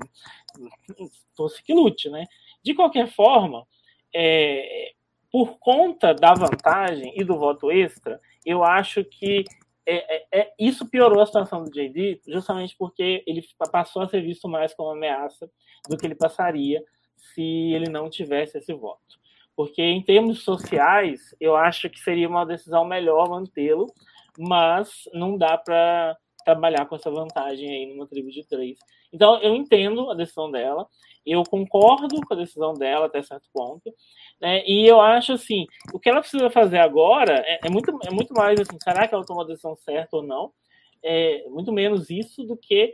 fosse 1.36 1.64
que 1.64 1.74
lute, 1.74 2.10
né? 2.10 2.26
De 2.64 2.74
qualquer 2.74 3.08
forma, 3.08 3.66
é, 4.14 4.92
por 5.32 5.60
conta 5.60 6.14
da 6.14 6.34
vantagem 6.34 7.14
e 7.16 7.24
do 7.24 7.38
voto 7.38 7.72
extra, 7.72 8.20
eu 8.46 8.64
acho 8.64 9.04
que 9.04 9.46
é, 9.86 10.18
é, 10.18 10.28
é 10.32 10.54
isso 10.60 10.90
piorou 10.90 11.22
a 11.22 11.26
situação 11.26 11.64
do 11.64 11.72
JD, 11.72 12.22
justamente 12.28 12.76
porque 12.78 13.24
ele 13.26 13.44
passou 13.72 14.02
a 14.02 14.08
ser 14.08 14.22
visto 14.22 14.48
mais 14.48 14.74
como 14.74 14.92
ameaça 14.92 15.50
do 15.90 15.98
que 15.98 16.06
ele 16.06 16.16
passaria 16.16 16.84
se 17.16 17.42
ele 17.42 17.90
não 17.90 18.10
tivesse 18.10 18.58
esse 18.58 18.74
voto. 18.74 19.20
Porque 19.56 19.82
em 19.82 20.02
termos 20.02 20.44
sociais, 20.44 21.36
eu 21.40 21.56
acho 21.56 21.90
que 21.90 22.00
seria 22.00 22.30
uma 22.30 22.46
decisão 22.46 22.86
melhor 22.86 23.30
mantê-lo, 23.30 23.88
mas 24.38 25.04
não 25.14 25.38
dá 25.38 25.58
para 25.58 26.18
trabalhar 26.46 26.86
com 26.86 26.96
essa 26.96 27.12
vantagem 27.12 27.70
aí 27.70 27.86
numa 27.86 28.08
tribo 28.08 28.30
de 28.32 28.48
três. 28.48 28.80
Então, 29.12 29.42
eu 29.42 29.56
entendo 29.56 30.10
a 30.10 30.16
decisão 30.16 30.50
dela, 30.50 30.88
eu 31.26 31.44
concordo 31.44 32.22
com 32.22 32.34
a 32.34 32.38
decisão 32.38 32.74
dela 32.74 33.08
até 33.08 33.22
certo 33.22 33.50
ponto, 33.54 33.94
né? 34.42 34.64
E 34.66 34.86
eu 34.86 35.02
acho 35.02 35.34
assim, 35.34 35.66
o 35.94 36.00
que 36.00 36.10
ela 36.10 36.22
precisa 36.22 36.50
fazer 36.50 36.80
agora 36.80 37.44
é, 37.46 37.60
é 37.66 37.70
muito, 37.70 37.98
é 38.06 38.12
muito 38.12 38.34
mais 38.34 38.60
assim, 38.60 38.78
será 38.82 39.08
que 39.08 39.14
ela 39.14 39.26
tomou 39.26 39.44
a 39.44 39.48
decisão 39.48 39.76
certa 39.76 40.18
ou 40.18 40.24
não? 40.24 40.52
É 41.04 41.44
muito 41.50 41.72
menos 41.72 42.10
isso 42.10 42.44
do 42.44 42.58
que 42.58 42.94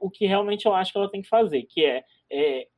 o 0.00 0.08
que 0.10 0.26
realmente 0.26 0.66
eu 0.66 0.74
acho 0.74 0.92
que 0.92 0.98
ela 0.98 1.10
tem 1.10 1.20
que 1.20 1.28
fazer, 1.28 1.62
que 1.64 1.84
é, 1.84 2.04
é 2.30 2.68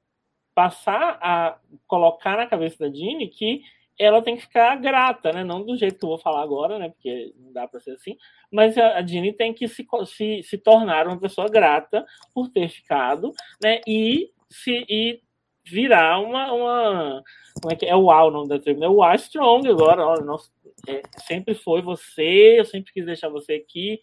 passar 0.54 1.18
a 1.20 1.58
colocar 1.86 2.36
na 2.36 2.46
cabeça 2.46 2.78
da 2.78 2.88
Dini 2.88 3.28
que 3.28 3.60
ela 3.98 4.22
tem 4.22 4.36
que 4.36 4.42
ficar 4.42 4.76
grata, 4.76 5.32
né? 5.32 5.42
Não 5.42 5.62
do 5.62 5.76
jeito 5.76 5.98
que 5.98 6.04
eu 6.04 6.10
vou 6.10 6.18
falar 6.18 6.42
agora, 6.42 6.78
né? 6.78 6.90
Porque 6.90 7.32
não 7.36 7.52
dá 7.52 7.66
para 7.66 7.80
ser 7.80 7.92
assim. 7.92 8.16
Mas 8.50 8.76
a, 8.76 9.00
Dini 9.00 9.32
tem 9.32 9.54
que 9.54 9.68
se, 9.68 9.86
se, 10.06 10.42
se 10.42 10.58
tornar 10.58 11.06
uma 11.06 11.18
pessoa 11.18 11.48
grata 11.48 12.04
por 12.34 12.48
ter 12.48 12.68
ficado, 12.68 13.32
né? 13.62 13.80
E 13.86 14.30
se 14.50 14.84
e 14.88 15.20
virar 15.66 16.20
uma, 16.20 16.52
uma 16.52 17.22
como 17.60 17.72
é 17.72 17.76
que 17.76 17.86
é, 17.86 17.90
é 17.90 17.96
o 17.96 18.10
A 18.10 18.24
o 18.24 18.30
nome 18.30 18.48
da 18.48 18.58
tribo, 18.58 18.80
né? 18.80 18.88
O 18.88 19.02
A 19.02 19.14
Strong 19.14 19.68
agora, 19.68 20.06
ó, 20.06 20.20
nossa, 20.20 20.50
é, 20.88 21.02
sempre 21.26 21.54
foi 21.54 21.82
você, 21.82 22.60
eu 22.60 22.64
sempre 22.64 22.92
quis 22.92 23.04
deixar 23.04 23.28
você 23.28 23.54
aqui. 23.54 24.00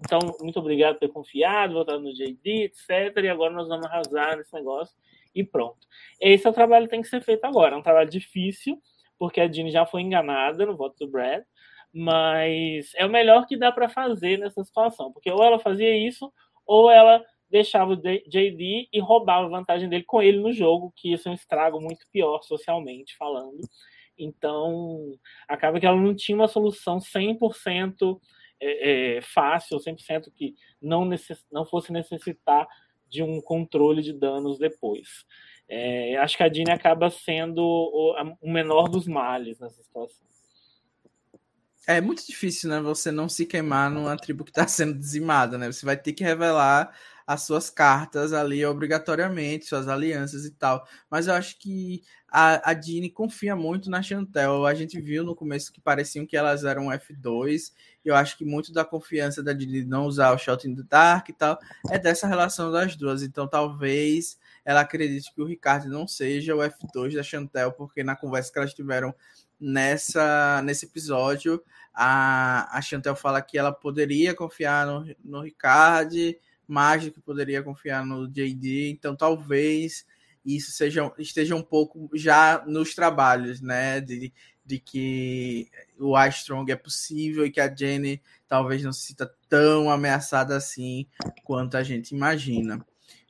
Então, 0.00 0.18
muito 0.40 0.58
obrigado 0.58 0.94
por 0.94 1.00
ter 1.00 1.12
confiado, 1.12 1.74
voltado 1.74 2.00
no 2.00 2.12
JD, 2.12 2.64
etc. 2.64 3.16
E 3.22 3.28
agora 3.28 3.52
nós 3.52 3.68
vamos 3.68 3.86
arrasar 3.86 4.36
nesse 4.36 4.52
negócio 4.52 4.94
e 5.34 5.44
pronto. 5.44 5.78
Esse 6.20 6.46
é 6.46 6.50
o 6.50 6.54
trabalho 6.54 6.86
que 6.86 6.90
tem 6.90 7.02
que 7.02 7.08
ser 7.08 7.22
feito 7.22 7.44
agora. 7.44 7.74
É 7.74 7.78
um 7.78 7.82
trabalho 7.82 8.10
difícil, 8.10 8.78
porque 9.18 9.40
a 9.40 9.50
Jean 9.50 9.70
já 9.70 9.86
foi 9.86 10.02
enganada 10.02 10.66
no 10.66 10.76
voto 10.76 10.96
do 10.98 11.10
Brad, 11.10 11.42
mas 11.92 12.92
é 12.96 13.06
o 13.06 13.10
melhor 13.10 13.46
que 13.46 13.56
dá 13.56 13.70
para 13.70 13.88
fazer 13.88 14.38
nessa 14.38 14.64
situação, 14.64 15.12
porque 15.12 15.30
ou 15.30 15.42
ela 15.42 15.58
fazia 15.58 15.96
isso, 15.96 16.32
ou 16.66 16.90
ela 16.90 17.24
deixava 17.50 17.92
o 17.92 17.96
JD 17.96 18.88
e 18.92 19.00
roubava 19.00 19.46
a 19.46 19.50
vantagem 19.50 19.88
dele 19.88 20.04
com 20.04 20.20
ele 20.20 20.38
no 20.38 20.52
jogo, 20.52 20.92
que 20.96 21.12
isso 21.12 21.28
é 21.28 21.30
um 21.30 21.34
estrago 21.34 21.80
muito 21.80 22.06
pior 22.12 22.42
socialmente 22.42 23.16
falando. 23.16 23.60
Então, 24.18 25.18
acaba 25.48 25.80
que 25.80 25.86
ela 25.86 26.00
não 26.00 26.14
tinha 26.14 26.36
uma 26.36 26.48
solução 26.48 26.98
100% 26.98 28.18
é, 28.60 29.16
é, 29.16 29.20
fácil, 29.20 29.78
100% 29.78 30.32
que 30.34 30.54
não, 30.80 31.04
necess, 31.04 31.44
não 31.50 31.66
fosse 31.66 31.92
necessitar 31.92 32.66
de 33.08 33.22
um 33.22 33.40
controle 33.40 34.02
de 34.02 34.12
danos 34.12 34.58
depois. 34.58 35.24
É, 35.68 36.16
acho 36.16 36.36
que 36.36 36.42
a 36.42 36.48
Dini 36.48 36.70
acaba 36.70 37.10
sendo 37.10 37.62
o, 37.62 38.14
o, 38.40 38.50
menor 38.50 38.88
dos 38.88 39.06
males 39.06 39.58
nessa 39.58 39.82
situação. 39.82 40.24
É 41.86 42.00
muito 42.00 42.26
difícil, 42.26 42.70
né? 42.70 42.80
Você 42.80 43.10
não 43.12 43.28
se 43.28 43.44
queimar 43.44 43.90
numa 43.90 44.16
tribo 44.16 44.44
que 44.44 44.50
está 44.50 44.66
sendo 44.66 44.98
dizimada, 44.98 45.58
né? 45.58 45.70
Você 45.70 45.84
vai 45.84 45.96
ter 45.96 46.12
que 46.12 46.24
revelar 46.24 46.94
as 47.26 47.42
suas 47.42 47.70
cartas 47.70 48.32
ali 48.32 48.64
obrigatoriamente, 48.64 49.64
suas 49.64 49.88
alianças 49.88 50.44
e 50.44 50.50
tal. 50.50 50.86
Mas 51.10 51.26
eu 51.26 51.34
acho 51.34 51.58
que 51.58 52.02
a, 52.28 52.70
a 52.70 52.74
Dini 52.74 53.08
confia 53.08 53.56
muito 53.56 53.88
na 53.88 54.02
Chantel. 54.02 54.66
A 54.66 54.74
gente 54.74 55.00
viu 55.00 55.24
no 55.24 55.34
começo 55.34 55.72
que 55.72 55.80
pareciam 55.80 56.26
que 56.26 56.36
elas 56.36 56.64
eram 56.64 56.86
F2. 56.86 57.72
E 58.04 58.08
eu 58.08 58.14
acho 58.14 58.36
que 58.36 58.44
muito 58.44 58.72
da 58.72 58.84
confiança 58.84 59.42
da 59.42 59.52
Dini 59.52 59.84
não 59.84 60.04
usar 60.04 60.32
o 60.32 60.38
Shot 60.38 60.68
in 60.68 60.74
the 60.74 60.82
Dark 60.82 61.28
e 61.30 61.32
tal 61.32 61.58
é 61.90 61.98
dessa 61.98 62.26
relação 62.26 62.70
das 62.70 62.94
duas. 62.94 63.22
Então 63.22 63.48
talvez 63.48 64.38
ela 64.64 64.80
acredite 64.80 65.32
que 65.34 65.40
o 65.40 65.46
Ricardo 65.46 65.88
não 65.88 66.06
seja 66.06 66.54
o 66.54 66.58
F2 66.58 67.14
da 67.14 67.22
Chantel, 67.22 67.72
porque 67.72 68.04
na 68.04 68.16
conversa 68.16 68.52
que 68.52 68.58
elas 68.58 68.74
tiveram 68.74 69.14
nessa 69.58 70.60
nesse 70.62 70.84
episódio, 70.84 71.62
a, 71.94 72.76
a 72.76 72.82
Chantel 72.82 73.16
fala 73.16 73.40
que 73.40 73.56
ela 73.56 73.72
poderia 73.72 74.34
confiar 74.34 74.86
no, 74.86 75.14
no 75.24 75.40
Ricardo 75.40 76.16
Mágico 76.66 77.20
poderia 77.20 77.62
confiar 77.62 78.04
no 78.04 78.28
JD, 78.28 78.90
então 78.90 79.14
talvez 79.14 80.06
isso 80.44 80.72
seja, 80.72 81.10
esteja 81.18 81.56
um 81.56 81.62
pouco 81.62 82.10
já 82.14 82.62
nos 82.66 82.94
trabalhos, 82.94 83.60
né? 83.60 84.00
De, 84.00 84.32
de 84.64 84.78
que 84.78 85.70
o 85.98 86.14
Armstrong 86.14 86.70
é 86.70 86.76
possível 86.76 87.46
e 87.46 87.50
que 87.50 87.60
a 87.60 87.74
Jenny 87.74 88.22
talvez 88.46 88.82
não 88.82 88.92
se 88.92 89.06
sinta 89.06 89.32
tão 89.48 89.90
ameaçada 89.90 90.56
assim 90.56 91.06
quanto 91.44 91.76
a 91.76 91.82
gente 91.82 92.14
imagina. 92.14 92.84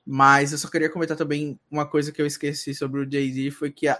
Mas 0.06 0.52
eu 0.52 0.58
só 0.58 0.68
queria 0.68 0.90
comentar 0.90 1.16
também 1.16 1.58
uma 1.70 1.86
coisa 1.86 2.12
que 2.12 2.20
eu 2.20 2.26
esqueci 2.26 2.74
sobre 2.74 3.00
o 3.00 3.06
JD 3.06 3.50
foi 3.52 3.70
que 3.70 3.88
a, 3.88 3.98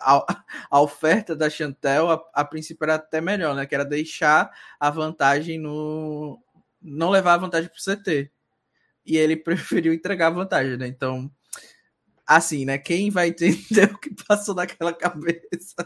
a 0.70 0.80
oferta 0.80 1.34
da 1.34 1.48
Chantel 1.48 2.10
a, 2.10 2.22
a 2.34 2.44
princípio 2.44 2.84
era 2.84 2.96
até 2.96 3.20
melhor, 3.20 3.54
né? 3.54 3.64
Que 3.64 3.74
era 3.74 3.84
deixar 3.84 4.50
a 4.78 4.90
vantagem 4.90 5.58
no. 5.58 6.38
não 6.82 7.10
levar 7.10 7.34
a 7.34 7.38
vantagem 7.38 7.70
para 7.70 7.78
o 7.78 7.96
CT 7.96 8.33
e 9.04 9.16
ele 9.16 9.36
preferiu 9.36 9.92
entregar 9.92 10.28
a 10.28 10.30
vantagem, 10.30 10.76
né? 10.76 10.86
Então, 10.86 11.30
assim, 12.26 12.64
né? 12.64 12.78
Quem 12.78 13.10
vai 13.10 13.28
entender 13.28 13.90
o 13.92 13.98
que 13.98 14.10
passou 14.26 14.54
naquela 14.54 14.92
cabeça? 14.92 15.76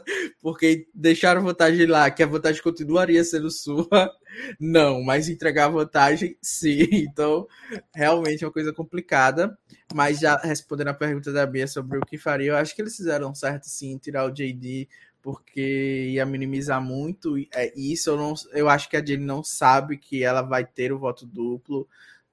Porque 0.40 0.86
deixaram 0.94 1.42
vantagem 1.42 1.86
lá, 1.86 2.10
que 2.10 2.22
a 2.22 2.26
vantagem 2.26 2.62
continuaria 2.62 3.22
sendo 3.24 3.50
sua, 3.50 3.88
não, 4.60 5.02
mas 5.02 5.28
entregar 5.28 5.66
a 5.66 5.70
vantagem, 5.70 6.36
sim. 6.40 6.88
Então, 6.92 7.46
realmente 7.94 8.44
é 8.44 8.46
uma 8.46 8.52
coisa 8.52 8.72
complicada. 8.72 9.58
Mas 9.94 10.20
já 10.20 10.36
respondendo 10.36 10.88
a 10.88 10.94
pergunta 10.94 11.32
da 11.32 11.46
Bia 11.46 11.66
sobre 11.66 11.98
o 11.98 12.02
que 12.02 12.18
faria, 12.18 12.50
eu 12.50 12.56
acho 12.56 12.74
que 12.74 12.82
eles 12.82 12.96
fizeram 12.96 13.34
certo, 13.34 13.64
sim, 13.64 13.96
tirar 13.98 14.26
o 14.26 14.30
JD 14.30 14.88
porque 15.20 16.10
ia 16.12 16.24
minimizar 16.24 16.80
muito 16.80 17.36
é, 17.52 17.72
isso. 17.76 18.10
Eu, 18.10 18.16
não, 18.16 18.34
eu 18.52 18.68
acho 18.68 18.88
que 18.88 18.96
a 18.96 19.04
Jenny 19.04 19.24
não 19.24 19.42
sabe 19.42 19.98
que 19.98 20.22
ela 20.22 20.42
vai 20.42 20.64
ter 20.64 20.92
o 20.92 20.98
voto 20.98 21.26
duplo. 21.26 21.88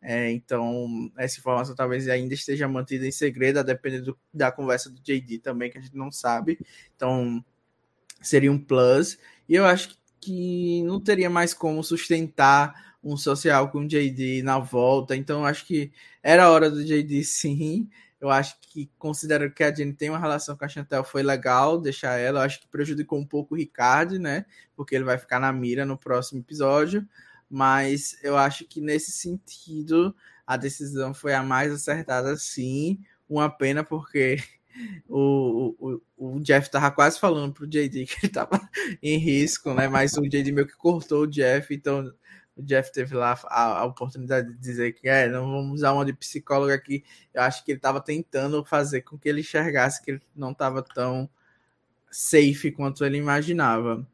É, 0.07 0.31
então, 0.31 1.11
essa 1.17 1.39
informação 1.39 1.73
talvez 1.73 2.07
ainda 2.07 2.35
esteja 2.35 2.67
mantida 2.67 3.07
em 3.07 3.11
segredo, 3.11 3.57
a 3.57 3.63
depender 3.63 4.03
da 4.31 4.51
conversa 4.51 4.87
do 4.87 5.01
JD 5.01 5.39
também, 5.39 5.71
que 5.71 5.79
a 5.79 5.81
gente 5.81 5.97
não 5.97 6.11
sabe. 6.11 6.59
Então, 6.95 7.43
seria 8.21 8.51
um 8.51 8.59
plus. 8.59 9.17
E 9.49 9.55
eu 9.55 9.65
acho 9.65 9.97
que 10.21 10.83
não 10.83 10.99
teria 11.01 11.27
mais 11.27 11.55
como 11.55 11.83
sustentar 11.83 12.95
um 13.03 13.17
social 13.17 13.71
com 13.71 13.79
o 13.79 13.87
JD 13.87 14.43
na 14.43 14.59
volta. 14.59 15.15
Então, 15.15 15.43
acho 15.43 15.65
que 15.65 15.91
era 16.21 16.51
hora 16.51 16.69
do 16.69 16.85
JD 16.85 17.23
sim. 17.23 17.89
Eu 18.21 18.29
acho 18.29 18.57
que, 18.61 18.91
considerando 18.99 19.53
que 19.55 19.63
a 19.63 19.73
Jenny 19.73 19.93
tem 19.93 20.11
uma 20.11 20.19
relação 20.19 20.55
com 20.55 20.65
a 20.65 20.67
Chantel, 20.67 21.03
foi 21.03 21.23
legal 21.23 21.81
deixar 21.81 22.19
ela. 22.19 22.41
Eu 22.41 22.43
acho 22.43 22.61
que 22.61 22.67
prejudicou 22.67 23.17
um 23.17 23.25
pouco 23.25 23.55
o 23.55 23.57
Ricardo, 23.57 24.19
né? 24.19 24.45
Porque 24.75 24.93
ele 24.93 25.03
vai 25.03 25.17
ficar 25.17 25.39
na 25.39 25.51
mira 25.51 25.83
no 25.83 25.97
próximo 25.97 26.41
episódio 26.41 27.07
mas 27.55 28.17
eu 28.21 28.35
acho 28.37 28.65
que 28.65 28.81
nesse 28.81 29.13
sentido 29.13 30.13
a 30.45 30.57
decisão 30.57 31.13
foi 31.13 31.33
a 31.33 31.41
mais 31.41 31.71
acertada, 31.71 32.35
sim. 32.35 32.99
Uma 33.29 33.49
pena 33.49 33.81
porque 33.81 34.35
o, 35.07 35.73
o, 35.79 36.35
o 36.35 36.39
Jeff 36.41 36.69
tava 36.69 36.91
quase 36.91 37.17
falando 37.17 37.53
pro 37.53 37.65
JD 37.65 38.07
que 38.11 38.25
ele 38.25 38.33
tava 38.33 38.59
em 39.01 39.17
risco, 39.17 39.73
né? 39.73 39.87
Mas 39.87 40.17
o 40.17 40.21
JD 40.27 40.51
meio 40.51 40.67
que 40.67 40.75
cortou 40.75 41.21
o 41.21 41.27
Jeff, 41.27 41.73
então 41.73 42.13
o 42.57 42.61
Jeff 42.61 42.91
teve 42.91 43.15
lá 43.15 43.39
a, 43.45 43.79
a 43.79 43.85
oportunidade 43.85 44.51
de 44.51 44.59
dizer 44.59 44.91
que 44.91 45.07
é, 45.07 45.29
não 45.29 45.49
vamos 45.49 45.75
usar 45.75 45.93
uma 45.93 46.03
de 46.03 46.11
psicólogo 46.11 46.73
aqui. 46.73 47.05
Eu 47.33 47.41
acho 47.41 47.63
que 47.63 47.71
ele 47.71 47.79
estava 47.79 48.01
tentando 48.01 48.65
fazer 48.65 49.01
com 49.03 49.17
que 49.17 49.29
ele 49.29 49.39
enxergasse 49.39 50.03
que 50.03 50.11
ele 50.11 50.21
não 50.35 50.51
estava 50.51 50.83
tão 50.83 51.29
safe 52.11 52.69
quanto 52.73 53.05
ele 53.05 53.17
imaginava. 53.17 54.05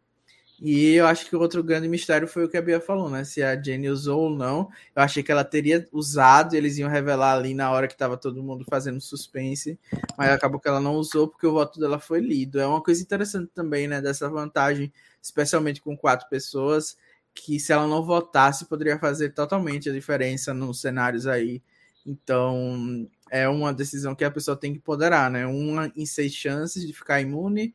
E 0.63 0.93
eu 0.93 1.07
acho 1.07 1.27
que 1.27 1.35
o 1.35 1.39
outro 1.39 1.63
grande 1.63 1.87
mistério 1.87 2.27
foi 2.27 2.45
o 2.45 2.49
que 2.49 2.55
a 2.55 2.61
Bia 2.61 2.79
falou, 2.79 3.09
né? 3.09 3.23
Se 3.23 3.41
a 3.41 3.59
Jenny 3.59 3.89
usou 3.89 4.25
ou 4.25 4.29
não. 4.29 4.69
Eu 4.95 5.01
achei 5.01 5.23
que 5.23 5.31
ela 5.31 5.43
teria 5.43 5.87
usado, 5.91 6.53
eles 6.53 6.77
iam 6.77 6.87
revelar 6.87 7.33
ali 7.33 7.55
na 7.55 7.71
hora 7.71 7.87
que 7.87 7.93
estava 7.93 8.15
todo 8.15 8.43
mundo 8.43 8.63
fazendo 8.69 9.01
suspense, 9.01 9.79
mas 10.15 10.29
acabou 10.29 10.59
que 10.59 10.67
ela 10.67 10.79
não 10.79 10.93
usou 10.97 11.27
porque 11.27 11.47
o 11.47 11.53
voto 11.53 11.79
dela 11.79 11.97
foi 11.97 12.19
lido. 12.19 12.59
É 12.59 12.67
uma 12.67 12.81
coisa 12.81 13.01
interessante 13.01 13.49
também, 13.55 13.87
né? 13.87 14.01
Dessa 14.01 14.29
vantagem, 14.29 14.93
especialmente 15.19 15.81
com 15.81 15.97
quatro 15.97 16.29
pessoas, 16.29 16.95
que 17.33 17.59
se 17.59 17.73
ela 17.73 17.87
não 17.87 18.03
votasse 18.03 18.65
poderia 18.65 18.99
fazer 18.99 19.31
totalmente 19.31 19.89
a 19.89 19.93
diferença 19.93 20.53
nos 20.53 20.79
cenários 20.79 21.25
aí. 21.25 21.63
Então, 22.05 23.09
é 23.31 23.49
uma 23.49 23.73
decisão 23.73 24.13
que 24.13 24.23
a 24.23 24.29
pessoa 24.29 24.55
tem 24.55 24.73
que 24.73 24.79
poderar, 24.79 25.31
né? 25.31 25.47
Uma 25.47 25.91
em 25.95 26.05
seis 26.05 26.33
chances 26.33 26.85
de 26.85 26.93
ficar 26.93 27.19
imune, 27.19 27.73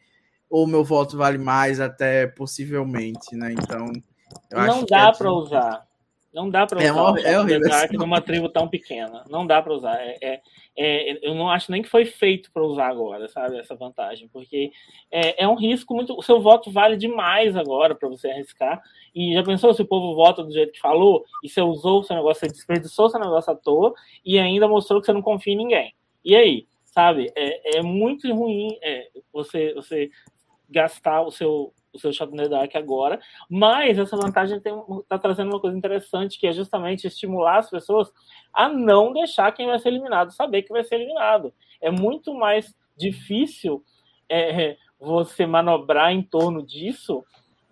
ou 0.51 0.67
meu 0.67 0.85
voto 0.85 1.17
vale 1.17 1.39
mais 1.39 1.81
até 1.81 2.27
possivelmente, 2.27 3.35
né? 3.35 3.53
Então, 3.53 3.93
não 4.51 4.85
dá 4.85 5.09
é 5.09 5.13
para 5.13 5.33
usar. 5.33 5.87
Não 6.37 6.51
dá 6.51 6.67
para 6.67 6.83
é 6.83 6.93
usar 6.93 7.19
é, 7.19 7.33
é 7.33 7.41
horrível, 7.41 7.61
numa 7.93 8.21
tribo 8.21 8.51
tão 8.51 8.69
pequena. 8.69 9.25
Não 9.31 9.47
dá 9.47 9.63
para 9.63 9.73
usar. 9.73 9.97
É, 9.99 10.19
é, 10.21 10.43
é, 10.77 11.19
eu 11.27 11.35
não 11.35 11.49
acho 11.49 11.73
nem 11.73 11.81
que 11.81 11.89
foi 11.89 12.05
feito 12.05 12.53
para 12.53 12.63
usar 12.63 12.89
agora, 12.89 13.27
sabe? 13.27 13.59
Essa 13.59 13.75
vantagem, 13.75 14.29
porque 14.29 14.71
é, 15.11 15.45
é 15.45 15.49
um 15.49 15.55
risco 15.55 15.95
muito. 15.95 16.15
O 16.15 16.23
seu 16.23 16.39
voto 16.39 16.71
vale 16.71 16.95
demais 16.99 17.57
agora 17.57 17.95
para 17.95 18.07
você 18.07 18.29
arriscar. 18.29 18.83
E 19.15 19.33
já 19.33 19.43
pensou 19.43 19.73
se 19.73 19.81
o 19.81 19.87
povo 19.87 20.15
vota 20.15 20.45
do 20.45 20.53
jeito 20.53 20.73
que 20.73 20.79
falou 20.79 21.25
e 21.43 21.49
você 21.49 21.63
usou 21.63 22.01
o 22.01 22.05
seu 22.05 22.15
negócio, 22.15 22.41
você 22.41 22.53
desperdiçou 22.53 23.07
o 23.07 23.11
seu 23.11 23.19
negócio 23.19 23.51
à 23.51 23.57
toa 23.57 23.95
e 24.23 24.39
ainda 24.39 24.69
mostrou 24.69 25.01
que 25.01 25.07
você 25.07 25.15
não 25.15 25.23
confia 25.23 25.55
em 25.55 25.57
ninguém. 25.57 25.95
E 26.23 26.37
aí? 26.37 26.67
Sabe? 26.85 27.33
É, 27.35 27.79
é 27.79 27.83
muito 27.83 28.31
ruim 28.35 28.77
é, 28.83 29.09
você, 29.33 29.73
você 29.73 30.11
gastar 30.69 31.23
o 31.23 31.31
seu 31.31 31.73
o 31.97 31.99
seu 31.99 32.13
the 32.13 32.49
Dark 32.49 32.77
agora, 32.77 33.19
mas 33.49 33.99
essa 33.99 34.17
vantagem 34.17 34.59
está 34.59 35.19
trazendo 35.19 35.51
uma 35.51 35.61
coisa 35.61 35.77
interessante, 35.77 36.39
que 36.39 36.47
é 36.47 36.53
justamente 36.53 37.07
estimular 37.07 37.59
as 37.59 37.71
pessoas 37.71 38.13
a 38.53 38.69
não 38.69 39.15
deixar 39.15 39.51
quem 39.53 39.67
vai 39.67 39.79
ser 39.79 39.89
eliminado 39.89 40.31
saber 40.31 40.63
que 40.63 40.73
vai 40.73 40.85
ser 40.85 40.97
eliminado. 40.97 41.53
É 41.81 41.91
muito 41.91 42.35
mais 42.35 42.75
difícil 42.97 43.83
é, 44.29 44.77
você 44.99 45.47
manobrar 45.47 46.13
em 46.13 46.23
torno 46.23 46.63
disso 46.63 47.25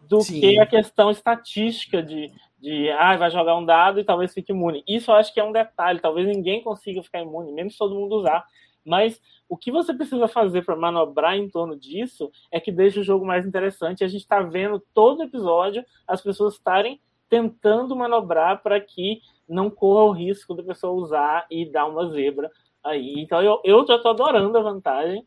do 0.09 0.21
Sim. 0.21 0.41
que 0.41 0.59
a 0.59 0.67
questão 0.67 1.11
estatística 1.11 2.03
de, 2.03 2.31
de 2.59 2.91
ah, 2.91 3.17
vai 3.17 3.31
jogar 3.31 3.57
um 3.57 3.65
dado 3.65 4.01
e 4.01 4.05
talvez 4.05 4.35
fique 4.35 4.53
imune. 4.53 4.85
Isso 4.87 5.11
eu 5.11 5.15
acho 5.15 5.33
que 5.33 5.41
é 5.41 5.45
um 5.45 5.53
detalhe, 5.53 6.01
talvez 6.01 6.27
ninguém 6.27 6.63
consiga 6.63 7.03
ficar 7.03 7.21
imune, 7.21 7.53
mesmo 7.53 7.71
se 7.71 7.79
todo 7.79 7.95
mundo 7.95 8.17
usar. 8.17 8.45
Mas 8.85 9.21
o 9.49 9.57
que 9.57 9.73
você 9.73 9.95
precisa 9.95 10.29
fazer 10.29 10.63
para 10.65 10.77
manobrar 10.77 11.37
em 11.37 11.49
torno 11.49 11.77
disso 11.77 12.31
é 12.51 12.61
que 12.61 12.71
deixa 12.71 13.01
o 13.01 13.05
jogo 13.05 13.25
mais 13.25 13.47
interessante. 13.47 14.05
A 14.05 14.09
gente 14.09 14.23
está 14.23 14.41
vendo 14.41 14.83
todo 14.93 15.23
episódio 15.23 15.85
as 16.07 16.21
pessoas 16.21 16.55
estarem 16.55 17.01
tentando 17.29 17.97
manobrar 17.97 18.63
para 18.63 18.81
que 18.81 19.21
não 19.49 19.71
corra 19.71 20.05
o 20.05 20.13
risco 20.13 20.55
da 20.55 20.63
pessoa 20.63 20.93
usar 20.93 21.47
e 21.51 21.65
dar 21.71 21.87
uma 21.87 22.09
zebra 22.11 22.51
aí. 22.83 23.15
Então 23.19 23.43
eu, 23.43 23.61
eu 23.65 23.87
já 23.87 23.97
estou 23.97 24.11
adorando 24.11 24.57
a 24.57 24.63
vantagem, 24.63 25.27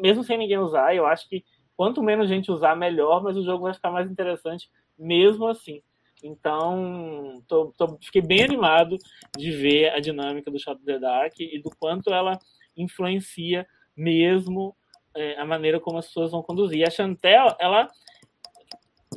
mesmo 0.00 0.22
sem 0.22 0.38
ninguém 0.38 0.58
usar. 0.58 0.94
Eu 0.94 1.06
acho 1.06 1.28
que 1.28 1.44
quanto 1.76 2.02
menos 2.02 2.28
gente 2.28 2.50
usar, 2.50 2.76
melhor, 2.76 3.22
mas 3.22 3.36
o 3.36 3.44
jogo 3.44 3.64
vai 3.64 3.74
ficar 3.74 3.90
mais 3.90 4.10
interessante 4.10 4.70
mesmo 4.98 5.46
assim. 5.46 5.80
Então, 6.22 7.40
tô, 7.46 7.72
tô, 7.76 7.96
fiquei 8.02 8.20
bem 8.20 8.42
animado 8.42 8.98
de 9.36 9.52
ver 9.52 9.90
a 9.90 10.00
dinâmica 10.00 10.50
do 10.50 10.58
Shot 10.58 10.82
the 10.84 10.98
Dark 10.98 11.38
e 11.38 11.60
do 11.62 11.70
quanto 11.78 12.12
ela 12.12 12.38
influencia 12.78 13.66
mesmo 13.96 14.74
é, 15.14 15.38
a 15.38 15.44
maneira 15.44 15.80
como 15.80 15.98
as 15.98 16.06
pessoas 16.06 16.30
vão 16.30 16.42
conduzir. 16.42 16.86
A 16.86 16.90
Chantel, 16.90 17.54
ela 17.58 17.88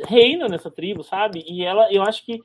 reina 0.06 0.48
nessa 0.48 0.72
tribo, 0.72 1.04
sabe? 1.04 1.44
E 1.48 1.64
ela, 1.64 1.92
eu 1.94 2.02
acho 2.02 2.26
que 2.26 2.40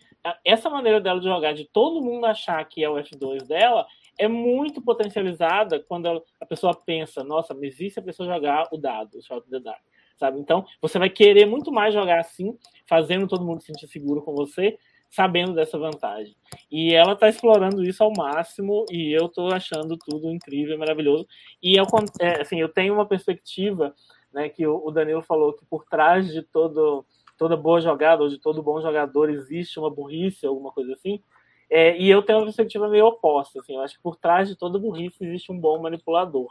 essa 0.45 0.69
maneira 0.69 1.01
dela 1.01 1.21
de 1.21 1.27
jogar, 1.27 1.53
de 1.53 1.65
todo 1.65 2.03
mundo 2.03 2.27
achar 2.27 2.65
que 2.65 2.83
é 2.83 2.91
o 2.91 2.97
F2 2.97 3.47
dela, 3.47 3.87
é 4.19 4.27
muito 4.27 4.83
potencializada 4.83 5.81
quando 5.81 6.07
ela, 6.07 6.23
a 6.41 6.47
pessoa 6.47 6.75
pensa, 6.75 7.23
nossa, 7.23 7.55
mas 7.55 7.79
e 7.81 7.91
se 7.91 8.01
a 8.01 8.03
pessoa 8.03 8.33
jogar 8.33 8.69
o 8.73 8.79
dado, 8.79 9.19
o 9.19 9.23
shot 9.23 9.49
the 9.49 9.61
dark, 9.61 9.83
sabe? 10.17 10.41
Então, 10.41 10.65
você 10.81 10.99
vai 10.99 11.11
querer 11.11 11.47
muito 11.47 11.71
mais 11.71 11.95
jogar 11.95 12.21
assim, 12.21 12.59
fazendo 12.89 13.29
todo 13.29 13.45
mundo 13.45 13.61
se 13.61 13.67
sentir 13.67 13.87
seguro 13.87 14.23
com 14.23 14.35
você, 14.35 14.79
sabendo 15.11 15.55
dessa 15.55 15.79
vantagem. 15.79 16.35
E 16.71 16.95
ela 16.95 17.13
está 17.13 17.29
explorando 17.29 17.85
isso 17.85 18.03
ao 18.03 18.13
máximo 18.17 18.85
e 18.91 19.13
eu 19.13 19.27
estou 19.27 19.53
achando 19.53 19.97
tudo 19.97 20.31
incrível, 20.31 20.79
maravilhoso. 20.79 21.27
E 21.63 21.77
eu, 21.77 21.87
é, 22.21 22.43
assim, 22.43 22.61
eu 22.61 22.69
tenho 22.69 22.95
uma 22.95 23.07
perspectiva, 23.07 23.95
né, 24.33 24.49
que 24.49 24.67
o 24.67 24.91
Danilo 24.91 25.23
falou 25.23 25.53
que 25.53 25.65
por 25.65 25.85
trás 25.85 26.33
de 26.33 26.43
todo, 26.43 27.05
toda 27.39 27.57
boa 27.57 27.81
jogada 27.81 28.23
ou 28.23 28.29
de 28.29 28.39
todo 28.39 28.63
bom 28.63 28.81
jogador 28.81 29.31
existe 29.31 29.79
uma 29.79 29.91
burrice, 29.91 30.47
alguma 30.47 30.73
coisa 30.73 30.93
assim. 30.93 31.23
É, 31.69 31.99
e 31.99 32.09
eu 32.09 32.23
tenho 32.23 32.39
uma 32.39 32.45
perspectiva 32.45 32.89
meio 32.89 33.07
oposta. 33.07 33.61
Assim, 33.61 33.75
eu 33.75 33.83
acho 33.83 33.97
que 33.97 34.03
por 34.03 34.17
trás 34.17 34.49
de 34.49 34.57
toda 34.57 34.79
burrice 34.79 35.25
existe 35.25 35.51
um 35.51 35.59
bom 35.59 35.81
manipulador. 35.81 36.49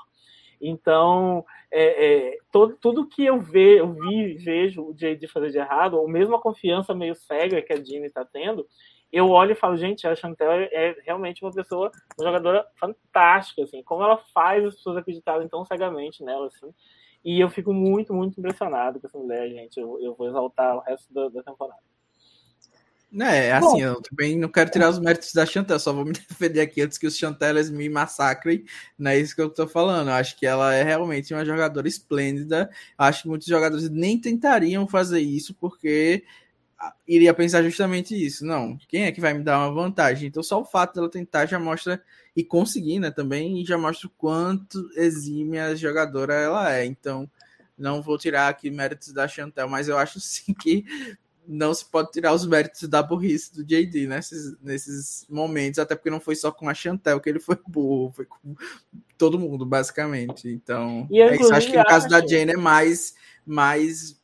Então, 0.61 1.45
é, 1.71 2.05
é, 2.05 2.37
todo, 2.51 2.77
tudo 2.77 3.07
que 3.07 3.25
eu, 3.25 3.39
ve, 3.39 3.77
eu 3.77 3.93
vi, 3.93 4.35
vejo 4.35 4.89
o 4.89 4.93
JD 4.93 5.27
fazer 5.27 5.51
de 5.51 5.57
errado, 5.57 5.95
ou 5.97 6.07
mesmo 6.07 6.35
a 6.35 6.41
confiança 6.41 6.93
meio 6.93 7.15
cega 7.15 7.61
que 7.61 7.73
a 7.73 7.77
Dini 7.77 8.07
está 8.07 8.23
tendo, 8.25 8.67
eu 9.11 9.29
olho 9.29 9.53
e 9.53 9.55
falo, 9.55 9.77
gente, 9.77 10.07
a 10.07 10.15
Chantel 10.15 10.51
é, 10.51 10.95
realmente 11.05 11.43
uma 11.43 11.53
pessoa, 11.53 11.91
uma 12.17 12.25
jogadora 12.25 12.67
fantástica, 12.75 13.63
assim, 13.63 13.81
como 13.83 14.03
ela 14.03 14.17
faz 14.33 14.65
as 14.65 14.75
pessoas 14.75 14.97
acreditarem 14.97 15.47
tão 15.47 15.63
cegamente 15.65 16.23
nela, 16.23 16.47
assim. 16.47 16.73
E 17.23 17.39
eu 17.39 17.49
fico 17.49 17.73
muito, 17.73 18.13
muito 18.13 18.39
impressionado 18.39 18.99
com 18.99 19.07
essa 19.07 19.17
mulher, 19.17 19.49
gente. 19.49 19.79
Eu, 19.79 19.99
eu 19.99 20.13
vou 20.13 20.27
exaltar 20.27 20.75
o 20.75 20.81
resto 20.81 21.11
da, 21.13 21.29
da 21.29 21.41
temporada. 21.41 21.81
É, 23.17 23.53
assim, 23.53 23.65
Bom, 23.65 23.79
eu 23.79 24.01
também 24.01 24.37
não 24.37 24.49
quero 24.49 24.69
tirar 24.69 24.89
os 24.89 24.99
méritos 24.99 25.31
da 25.31 25.45
Chantel, 25.45 25.79
só 25.79 25.93
vou 25.93 26.03
me 26.05 26.11
defender 26.11 26.61
aqui 26.61 26.81
antes 26.81 26.97
que 26.97 27.07
os 27.07 27.17
Chantelas 27.17 27.69
me 27.69 27.87
massacrem. 27.87 28.65
Não 28.97 29.11
é 29.11 29.19
isso 29.19 29.35
que 29.35 29.41
eu 29.41 29.49
tô 29.49 29.67
falando. 29.67 30.09
Eu 30.09 30.15
acho 30.15 30.37
que 30.37 30.45
ela 30.45 30.73
é 30.73 30.83
realmente 30.83 31.33
uma 31.33 31.45
jogadora 31.45 31.87
esplêndida. 31.87 32.69
Eu 32.97 33.05
acho 33.05 33.23
que 33.23 33.29
muitos 33.29 33.47
jogadores 33.47 33.89
nem 33.89 34.19
tentariam 34.19 34.87
fazer 34.87 35.21
isso 35.21 35.53
porque 35.55 36.23
iria 37.07 37.33
pensar 37.33 37.63
justamente 37.63 38.15
isso. 38.15 38.45
Não, 38.45 38.77
quem 38.87 39.03
é 39.03 39.11
que 39.11 39.21
vai 39.21 39.33
me 39.33 39.43
dar 39.43 39.59
uma 39.59 39.73
vantagem? 39.73 40.27
Então, 40.27 40.43
só 40.43 40.59
o 40.59 40.65
fato 40.65 40.95
dela 40.95 41.09
tentar 41.09 41.45
já 41.45 41.59
mostra, 41.59 42.01
e 42.35 42.43
conseguir, 42.43 42.99
né, 42.99 43.09
também, 43.11 43.65
já 43.65 43.77
mostra 43.77 44.07
o 44.07 44.11
quanto 44.17 44.89
exímia 44.95 45.75
jogadora 45.75 46.33
ela 46.33 46.73
é. 46.73 46.85
Então, 46.85 47.29
não 47.77 48.01
vou 48.01 48.17
tirar 48.17 48.49
aqui 48.49 48.69
méritos 48.69 49.13
da 49.13 49.27
Chantel, 49.27 49.69
mas 49.69 49.87
eu 49.87 49.97
acho 49.97 50.19
sim 50.21 50.53
que 50.53 50.85
não 51.47 51.73
se 51.73 51.85
pode 51.85 52.11
tirar 52.11 52.33
os 52.33 52.45
méritos 52.45 52.87
da 52.87 53.01
burrice 53.01 53.53
do 53.53 53.63
JD 53.63 54.07
nesses, 54.07 54.59
nesses 54.61 55.25
momentos, 55.29 55.79
até 55.79 55.95
porque 55.95 56.09
não 56.09 56.19
foi 56.19 56.35
só 56.35 56.51
com 56.51 56.69
a 56.69 56.73
Chantel 56.73 57.19
que 57.19 57.29
ele 57.29 57.39
foi 57.39 57.57
burro, 57.67 58.11
foi 58.11 58.25
com 58.25 58.55
todo 59.17 59.39
mundo, 59.39 59.65
basicamente. 59.65 60.49
Então, 60.49 61.07
e 61.09 61.21
é 61.21 61.35
isso. 61.35 61.53
acho 61.53 61.69
que 61.69 61.77
no 61.77 61.85
caso 61.85 62.07
da 62.07 62.25
Jane 62.25 62.53
é 62.53 62.57
mais, 62.57 63.15
mais 63.45 64.21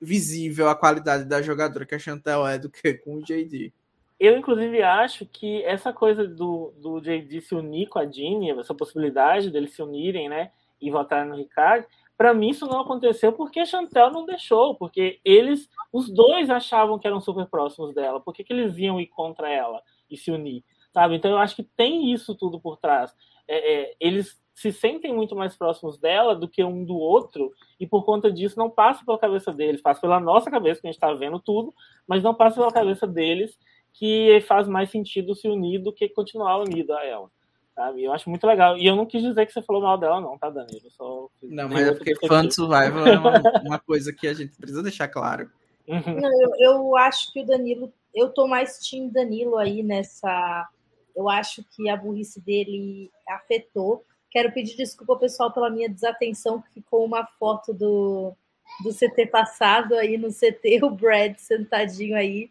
visível 0.00 0.68
a 0.68 0.74
qualidade 0.74 1.24
da 1.24 1.40
jogadora 1.40 1.86
que 1.86 1.94
a 1.94 1.98
Chantel 1.98 2.46
é 2.46 2.58
do 2.58 2.68
que 2.68 2.94
com 2.94 3.16
o 3.16 3.22
JD. 3.22 3.72
Eu, 4.18 4.36
inclusive, 4.38 4.82
acho 4.82 5.26
que 5.26 5.64
essa 5.64 5.92
coisa 5.92 6.26
do, 6.26 6.72
do 6.78 7.00
JD 7.00 7.40
se 7.40 7.54
unir 7.54 7.88
com 7.88 7.98
a 7.98 8.06
Jeannie, 8.06 8.50
essa 8.52 8.74
possibilidade 8.74 9.50
deles 9.50 9.74
se 9.74 9.82
unirem, 9.82 10.28
né, 10.28 10.52
e 10.80 10.90
votarem 10.90 11.28
no 11.28 11.36
Ricardo, 11.36 11.86
para 12.22 12.32
mim 12.32 12.50
isso 12.50 12.66
não 12.66 12.82
aconteceu 12.82 13.32
porque 13.32 13.58
a 13.58 13.66
Chantel 13.66 14.12
não 14.12 14.24
deixou, 14.24 14.76
porque 14.76 15.18
eles, 15.24 15.68
os 15.92 16.08
dois 16.08 16.48
achavam 16.48 16.96
que 16.96 17.04
eram 17.04 17.20
super 17.20 17.46
próximos 17.46 17.92
dela. 17.92 18.20
Por 18.20 18.32
que, 18.32 18.44
que 18.44 18.52
eles 18.52 18.78
iam 18.78 19.00
ir 19.00 19.08
contra 19.08 19.50
ela 19.50 19.82
e 20.08 20.16
se 20.16 20.30
unir? 20.30 20.64
Sabe? 20.94 21.16
Então 21.16 21.32
eu 21.32 21.38
acho 21.38 21.56
que 21.56 21.64
tem 21.64 22.12
isso 22.12 22.32
tudo 22.36 22.60
por 22.60 22.76
trás. 22.76 23.12
É, 23.48 23.72
é, 23.72 23.96
eles 23.98 24.40
se 24.54 24.70
sentem 24.70 25.12
muito 25.12 25.34
mais 25.34 25.56
próximos 25.56 25.98
dela 25.98 26.36
do 26.36 26.46
que 26.46 26.62
um 26.62 26.84
do 26.84 26.94
outro, 26.94 27.50
e 27.80 27.88
por 27.88 28.04
conta 28.04 28.30
disso 28.30 28.56
não 28.56 28.70
passa 28.70 29.04
pela 29.04 29.18
cabeça 29.18 29.52
deles, 29.52 29.82
passa 29.82 30.00
pela 30.00 30.20
nossa 30.20 30.48
cabeça, 30.48 30.80
que 30.80 30.86
a 30.86 30.92
gente 30.92 31.02
está 31.02 31.12
vendo 31.12 31.40
tudo, 31.40 31.74
mas 32.06 32.22
não 32.22 32.36
passa 32.36 32.60
pela 32.60 32.70
cabeça 32.70 33.04
deles 33.04 33.58
que 33.92 34.40
faz 34.42 34.68
mais 34.68 34.90
sentido 34.90 35.34
se 35.34 35.48
unir 35.48 35.80
do 35.82 35.92
que 35.92 36.08
continuar 36.08 36.58
unido 36.58 36.92
a 36.92 37.04
ela 37.04 37.28
sabe? 37.74 38.04
Eu 38.04 38.12
acho 38.12 38.28
muito 38.30 38.46
legal. 38.46 38.76
E 38.76 38.86
eu 38.86 38.96
não 38.96 39.06
quis 39.06 39.22
dizer 39.22 39.46
que 39.46 39.52
você 39.52 39.62
falou 39.62 39.82
mal 39.82 39.98
dela, 39.98 40.20
não, 40.20 40.38
tá, 40.38 40.50
Danilo? 40.50 40.90
Só 40.90 41.28
não, 41.42 41.68
mas 41.68 41.88
é 41.88 41.94
porque 41.94 42.14
fã 42.26 42.46
de 42.46 42.54
survival 42.54 43.06
é 43.06 43.18
uma, 43.18 43.32
uma, 43.64 43.78
coisa 43.78 44.12
que 44.12 44.26
a 44.28 44.34
gente 44.34 44.56
precisa 44.56 44.82
deixar 44.82 45.08
claro. 45.08 45.50
Uhum. 45.88 46.20
Não, 46.20 46.42
eu, 46.42 46.50
eu 46.58 46.96
acho 46.96 47.32
que 47.32 47.40
o 47.40 47.46
Danilo, 47.46 47.92
eu 48.14 48.28
tô 48.28 48.46
mais 48.46 48.78
time 48.78 49.10
Danilo 49.10 49.56
aí 49.56 49.82
nessa. 49.82 50.68
Eu 51.14 51.28
acho 51.28 51.64
que 51.74 51.88
a 51.88 51.96
burrice 51.96 52.40
dele 52.40 53.10
afetou. 53.28 54.04
Quero 54.30 54.52
pedir 54.52 54.76
desculpa 54.76 55.12
ao 55.12 55.18
pessoal 55.18 55.52
pela 55.52 55.68
minha 55.68 55.90
desatenção, 55.90 56.62
que 56.62 56.80
ficou 56.80 57.04
uma 57.04 57.26
foto 57.38 57.74
do, 57.74 58.34
do 58.82 58.90
CT 58.94 59.26
passado 59.26 59.94
aí 59.94 60.16
no 60.16 60.28
CT, 60.28 60.80
o 60.82 60.90
Brad 60.90 61.36
sentadinho 61.36 62.16
aí. 62.16 62.50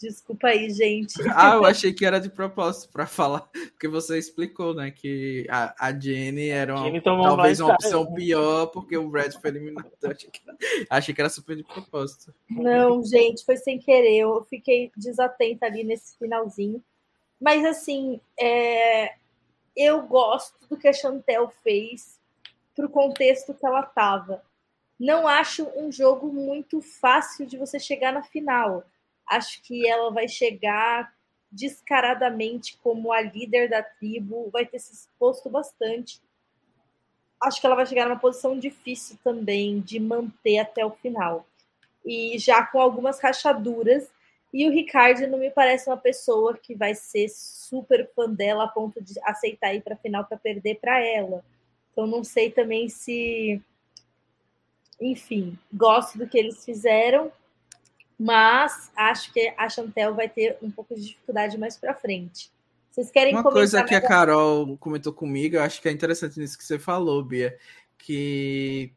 Desculpa 0.00 0.48
aí, 0.48 0.70
gente. 0.70 1.14
Ah, 1.36 1.54
eu 1.56 1.64
achei 1.64 1.92
que 1.92 2.04
era 2.04 2.18
de 2.18 2.30
propósito 2.30 2.90
para 2.90 3.06
falar, 3.06 3.40
porque 3.40 3.86
você 3.86 4.18
explicou, 4.18 4.74
né, 4.74 4.90
que 4.90 5.46
a, 5.48 5.74
a 5.78 5.98
Jenny 5.98 6.48
era 6.48 6.74
uma, 6.74 6.84
Jenny 6.84 7.00
talvez 7.00 7.60
uma 7.60 7.74
opção 7.74 8.04
né? 8.04 8.16
pior, 8.16 8.66
porque 8.68 8.96
o 8.96 9.08
Brad 9.08 9.32
foi 9.34 9.50
eliminado. 9.50 9.90
Achei 10.02 10.30
que, 10.30 10.40
achei 10.88 11.14
que 11.14 11.20
era 11.20 11.30
super 11.30 11.56
de 11.56 11.62
propósito. 11.62 12.34
Não, 12.48 13.02
gente, 13.04 13.44
foi 13.44 13.56
sem 13.56 13.78
querer. 13.78 14.18
Eu 14.18 14.44
fiquei 14.48 14.90
desatenta 14.96 15.66
ali 15.66 15.84
nesse 15.84 16.16
finalzinho. 16.18 16.82
Mas, 17.40 17.64
assim, 17.64 18.20
é... 18.38 19.14
eu 19.76 20.02
gosto 20.02 20.54
do 20.68 20.76
que 20.76 20.88
a 20.88 20.92
Chantel 20.92 21.48
fez 21.62 22.18
para 22.74 22.86
o 22.86 22.90
contexto 22.90 23.54
que 23.54 23.64
ela 23.66 23.80
estava. 23.80 24.42
Não 24.98 25.26
acho 25.26 25.68
um 25.76 25.90
jogo 25.90 26.32
muito 26.32 26.80
fácil 26.80 27.46
de 27.46 27.56
você 27.56 27.78
chegar 27.78 28.12
na 28.12 28.22
final 28.22 28.84
Acho 29.30 29.62
que 29.62 29.86
ela 29.86 30.10
vai 30.10 30.26
chegar 30.26 31.14
descaradamente 31.50 32.76
como 32.82 33.12
a 33.12 33.20
líder 33.20 33.68
da 33.68 33.82
tribo, 33.82 34.50
vai 34.50 34.66
ter 34.66 34.80
se 34.80 34.92
exposto 34.92 35.48
bastante. 35.48 36.20
Acho 37.40 37.60
que 37.60 37.66
ela 37.66 37.76
vai 37.76 37.86
chegar 37.86 38.06
numa 38.06 38.18
posição 38.18 38.58
difícil 38.58 39.16
também 39.22 39.80
de 39.80 40.00
manter 40.00 40.58
até 40.58 40.84
o 40.84 40.90
final. 40.90 41.46
E 42.04 42.38
já 42.38 42.66
com 42.66 42.80
algumas 42.80 43.20
rachaduras. 43.20 44.10
E 44.52 44.68
o 44.68 44.72
Ricardo 44.72 45.28
não 45.28 45.38
me 45.38 45.50
parece 45.50 45.88
uma 45.88 45.96
pessoa 45.96 46.58
que 46.58 46.74
vai 46.74 46.92
ser 46.92 47.28
super 47.28 48.10
fã 48.16 48.28
dela 48.28 48.64
a 48.64 48.68
ponto 48.68 49.00
de 49.00 49.14
aceitar 49.22 49.72
ir 49.72 49.80
para 49.80 49.96
final 49.96 50.24
para 50.24 50.36
perder 50.36 50.80
para 50.80 50.98
ela. 51.00 51.44
Então 51.92 52.04
não 52.04 52.24
sei 52.24 52.50
também 52.50 52.88
se 52.88 53.62
enfim, 55.00 55.58
gosto 55.72 56.18
do 56.18 56.28
que 56.28 56.36
eles 56.36 56.64
fizeram, 56.64 57.32
mas 58.22 58.90
acho 58.94 59.32
que 59.32 59.50
a 59.56 59.66
Chantel 59.66 60.14
vai 60.14 60.28
ter 60.28 60.58
um 60.60 60.70
pouco 60.70 60.94
de 60.94 61.00
dificuldade 61.00 61.56
mais 61.56 61.78
para 61.78 61.94
frente. 61.94 62.52
Vocês 62.90 63.10
querem 63.10 63.34
Uma 63.34 63.42
coisa 63.42 63.82
que 63.82 63.94
a 63.94 64.00
Carol 64.00 64.76
comentou 64.76 65.10
comigo, 65.10 65.56
eu 65.56 65.62
acho 65.62 65.80
que 65.80 65.88
é 65.88 65.92
interessante 65.92 66.38
nisso 66.38 66.58
que 66.58 66.64
você 66.64 66.78
falou, 66.78 67.24
Bia, 67.24 67.56
que 67.96 68.92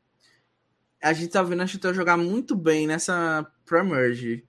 a 1.02 1.14
gente 1.14 1.30
tá 1.30 1.42
vendo 1.42 1.62
a 1.62 1.68
Chantel 1.68 1.94
jogar 1.94 2.18
muito 2.18 2.54
bem 2.54 2.86
nessa 2.86 3.50
Pre-Merge. 3.66 4.44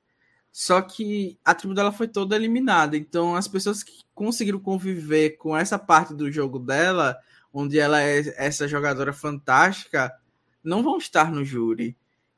Só 0.50 0.82
que 0.82 1.38
a 1.44 1.54
tribo 1.54 1.72
dela 1.72 1.92
foi 1.92 2.08
toda 2.08 2.34
eliminada. 2.34 2.96
Então, 2.96 3.36
as 3.36 3.46
pessoas 3.46 3.84
que 3.84 4.02
conseguiram 4.12 4.58
conviver 4.58 5.36
com 5.36 5.56
essa 5.56 5.78
parte 5.78 6.12
do 6.12 6.32
jogo 6.32 6.58
dela, 6.58 7.16
onde 7.52 7.78
ela 7.78 8.02
é 8.02 8.22
essa 8.36 8.66
jogadora 8.66 9.12
fantástica, 9.12 10.12
não 10.64 10.82
vão 10.82 10.98
estar 10.98 11.30
no 11.30 11.44
júri. 11.44 11.96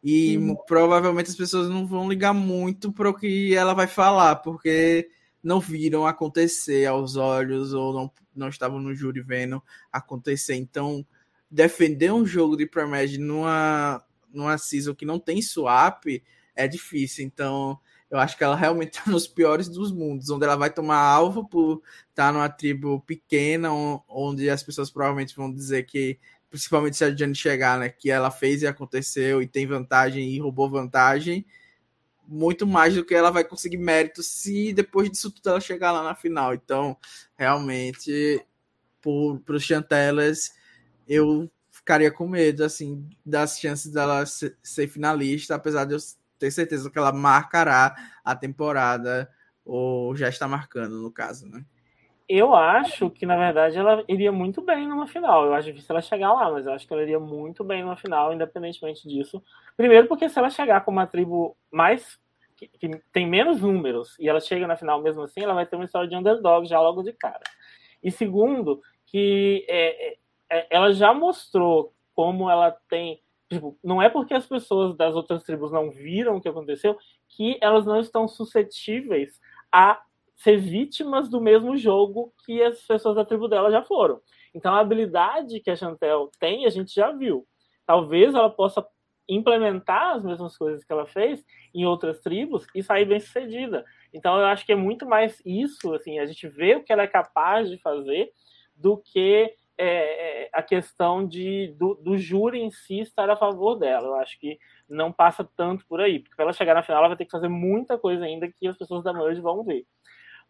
E 0.09 0.39
uhum. 0.39 0.55
provavelmente 0.69 1.31
as 1.31 1.37
pessoas 1.37 1.69
não 1.69 1.85
vão 1.85 2.09
ligar 2.09 2.33
muito 2.33 2.93
para 2.93 3.11
o 3.11 3.15
que 3.15 3.53
ela 3.57 3.75
vai 3.75 3.89
falar, 3.89 4.37
porque 4.37 5.11
não 5.43 5.59
viram 5.59 6.07
acontecer 6.07 6.87
aos 6.87 7.17
olhos 7.17 7.73
ou 7.73 7.93
não, 7.93 8.13
não 8.33 8.49
estavam 8.49 8.79
no 8.79 8.95
júri 8.95 9.21
vendo 9.21 9.61
acontecer. 9.91 10.55
Então, 10.55 11.05
defender 11.51 12.13
um 12.13 12.25
jogo 12.25 12.57
de 12.57 12.67
Premad 12.67 13.19
numa, 13.19 14.01
numa 14.33 14.57
season 14.57 14.95
que 14.95 15.05
não 15.05 15.19
tem 15.19 15.43
swap 15.43 16.05
é 16.55 16.69
difícil. 16.69 17.25
Então, 17.25 17.77
eu 18.09 18.21
acho 18.21 18.39
que 18.39 18.45
ela 18.45 18.55
realmente 18.55 18.99
está 18.99 19.11
nos 19.11 19.27
piores 19.27 19.69
dos 19.69 19.91
mundos, 19.91 20.31
onde 20.31 20.45
ela 20.45 20.55
vai 20.55 20.71
tomar 20.71 21.01
alvo 21.01 21.49
por 21.49 21.83
estar 22.11 22.33
numa 22.33 22.49
tribo 22.49 23.01
pequena, 23.01 23.71
onde 24.09 24.49
as 24.49 24.63
pessoas 24.63 24.89
provavelmente 24.89 25.35
vão 25.35 25.53
dizer 25.53 25.83
que 25.83 26.17
principalmente 26.51 26.97
se 26.97 27.05
a 27.05 27.15
Jane 27.15 27.35
chegar, 27.35 27.79
né? 27.79 27.89
Que 27.89 28.11
ela 28.11 28.31
fez 28.31 28.63
e 28.63 28.67
aconteceu 28.67 29.43
e 29.43 29.47
tem 29.47 29.67
vantagem 29.67 30.31
e 30.31 30.39
roubou 30.39 30.71
vantagem, 30.71 31.47
muito 32.27 32.67
mais 32.67 32.95
do 32.95 33.05
que 33.05 33.15
ela 33.15 33.31
vai 33.31 33.45
conseguir 33.45 33.77
mérito 33.77 34.23
se 34.23 34.73
depois 34.73 35.11
disso 35.11 35.31
tudo 35.31 35.51
ela 35.51 35.61
chegar 35.61 35.93
lá 35.93 36.03
na 36.03 36.15
final. 36.15 36.55
Então, 36.55 36.97
realmente, 37.37 38.45
para 39.45 39.55
os 39.57 39.63
Chantelas, 39.63 40.53
eu 41.07 41.51
ficaria 41.71 42.11
com 42.11 42.29
medo, 42.29 42.65
assim, 42.65 43.09
das 43.25 43.61
chances 43.61 43.93
dela 43.93 44.27
ser, 44.27 44.57
ser 44.63 44.89
finalista, 44.89 45.55
apesar 45.55 45.85
de 45.85 45.95
eu 45.95 45.99
ter 46.39 46.51
certeza 46.51 46.91
que 46.91 46.99
ela 46.99 47.13
marcará 47.13 47.95
a 48.25 48.35
temporada, 48.35 49.31
ou 49.65 50.17
já 50.17 50.29
está 50.29 50.49
marcando, 50.49 51.01
no 51.01 51.13
caso, 51.13 51.47
né? 51.47 51.65
Eu 52.29 52.55
acho 52.57 53.09
que, 53.09 53.25
na 53.25 53.37
verdade, 53.37 53.79
ela 53.79 54.05
iria 54.09 54.33
muito 54.33 54.61
bem 54.61 54.87
numa 54.87 55.07
final. 55.07 55.47
Eu 55.47 55.55
acho 55.55 55.69
difícil 55.69 55.93
ela 55.95 56.03
chegar 56.03 56.33
lá, 56.33 56.51
mas 56.51 56.67
eu 56.67 56.73
acho 56.73 56.87
que 56.87 56.93
ela 56.93 57.03
iria 57.03 57.21
muito 57.21 57.63
bem 57.63 57.83
numa 57.83 57.97
final, 57.97 58.33
independentemente 58.33 59.09
disso. 59.09 59.41
Primeiro, 59.77 60.09
porque 60.09 60.29
se 60.29 60.39
ela 60.39 60.51
chegar 60.51 60.85
com 60.85 60.91
uma 60.91 61.07
tribo 61.07 61.57
mais. 61.71 62.19
Que, 62.57 62.67
que 62.69 62.89
tem 63.13 63.27
menos 63.27 63.61
números 63.61 64.19
e 64.19 64.31
ela 64.31 64.41
chega 64.41 64.67
na 64.67 64.79
final 64.79 65.03
mesmo 65.03 65.23
assim, 65.23 65.43
ela 65.43 65.53
vai 65.53 65.67
ter 65.67 65.77
uma 65.77 65.85
história 65.85 66.09
de 66.09 66.17
underdog 66.17 66.67
já 66.67 66.81
logo 66.81 67.03
de 67.03 67.13
cara. 67.13 67.43
E 68.03 68.11
segundo, 68.11 68.81
que 69.05 69.67
é, 69.69 70.09
é, 70.09 70.19
é 70.51 70.67
ela 70.71 70.91
já 70.95 71.13
mostrou 71.13 71.93
como 72.15 72.51
ela 72.51 72.75
tem. 72.89 73.21
Tipo, 73.49 73.79
não 73.85 74.01
é 74.01 74.09
porque 74.09 74.33
as 74.33 74.47
pessoas 74.47 74.97
das 74.97 75.15
outras 75.15 75.45
tribos 75.45 75.71
não 75.71 75.91
viram 75.91 76.37
o 76.37 76.41
que 76.41 76.49
aconteceu 76.49 76.99
que 77.29 77.59
elas 77.61 77.85
não 77.85 78.01
estão 78.01 78.27
suscetíveis 78.27 79.39
a 79.71 80.01
ser 80.37 80.59
vítimas 80.59 81.29
do 81.29 81.41
mesmo 81.41 81.77
jogo 81.77 82.33
que 82.45 82.63
as 82.63 82.81
pessoas 82.83 83.17
da 83.17 83.25
tribo 83.25 83.49
dela 83.49 83.71
já 83.71 83.83
foram. 83.83 84.21
Então 84.55 84.75
a 84.75 84.81
habilidade 84.81 85.61
que 85.61 85.71
a 85.71 85.77
Chantel 85.77 86.31
tem, 86.39 86.67
a 86.67 86.71
gente 86.71 86.95
já 86.95 87.11
viu. 87.11 87.47
Talvez 87.87 88.35
ela 88.35 88.51
possa 88.51 88.87
implementar 89.29 90.17
as 90.17 90.23
mesmas 90.23 90.57
coisas 90.57 90.85
que 90.85 90.93
ela 90.93 91.07
fez 91.07 91.45
em 91.75 91.85
outras 91.85 92.21
tribos 92.21 92.67
e 92.75 92.83
sair 92.83 93.07
bem 93.07 93.19
sucedida. 93.19 93.85
Então 94.13 94.39
eu 94.39 94.47
acho 94.47 94.65
que 94.65 94.73
é 94.73 94.77
muito 94.77 95.07
mais 95.07 95.43
isso, 95.45 95.93
assim, 95.95 96.19
a 96.19 96.27
gente 96.27 96.47
vê 96.49 96.77
o 96.77 96.85
que 96.85 96.93
ela 96.93 97.03
é 97.03 97.09
capaz 97.09 97.69
de 97.69 97.79
fazer 97.79 98.31
do 98.75 98.99
que 98.99 99.53
é, 99.79 100.45
é 100.45 100.51
a 100.53 100.63
questão 100.63 101.27
de, 101.27 101.75
do, 101.79 101.95
do 101.95 102.17
júri 102.17 102.61
em 102.61 102.71
si 102.71 103.01
estar 103.01 103.29
a 103.29 103.37
favor 103.37 103.77
dela. 103.77 104.07
Eu 104.07 104.15
acho 104.15 104.39
que 104.39 104.59
não 104.89 105.13
passa 105.13 105.49
tanto 105.57 105.85
por 105.87 106.01
aí, 106.01 106.21
porque 106.21 106.37
para 106.37 106.45
ela 106.45 106.53
chegar 106.53 106.75
na 106.75 106.83
final 106.83 107.01
ela 107.01 107.09
vai 107.09 107.17
ter 107.17 107.25
que 107.25 107.31
fazer 107.31 107.49
muita 107.49 107.99
coisa 107.99 108.25
ainda 108.25 108.51
que 108.51 108.69
as 108.69 108.77
pessoas 108.77 109.03
da 109.03 109.13
Merge 109.13 109.41
vão 109.41 109.65
ver. 109.65 109.85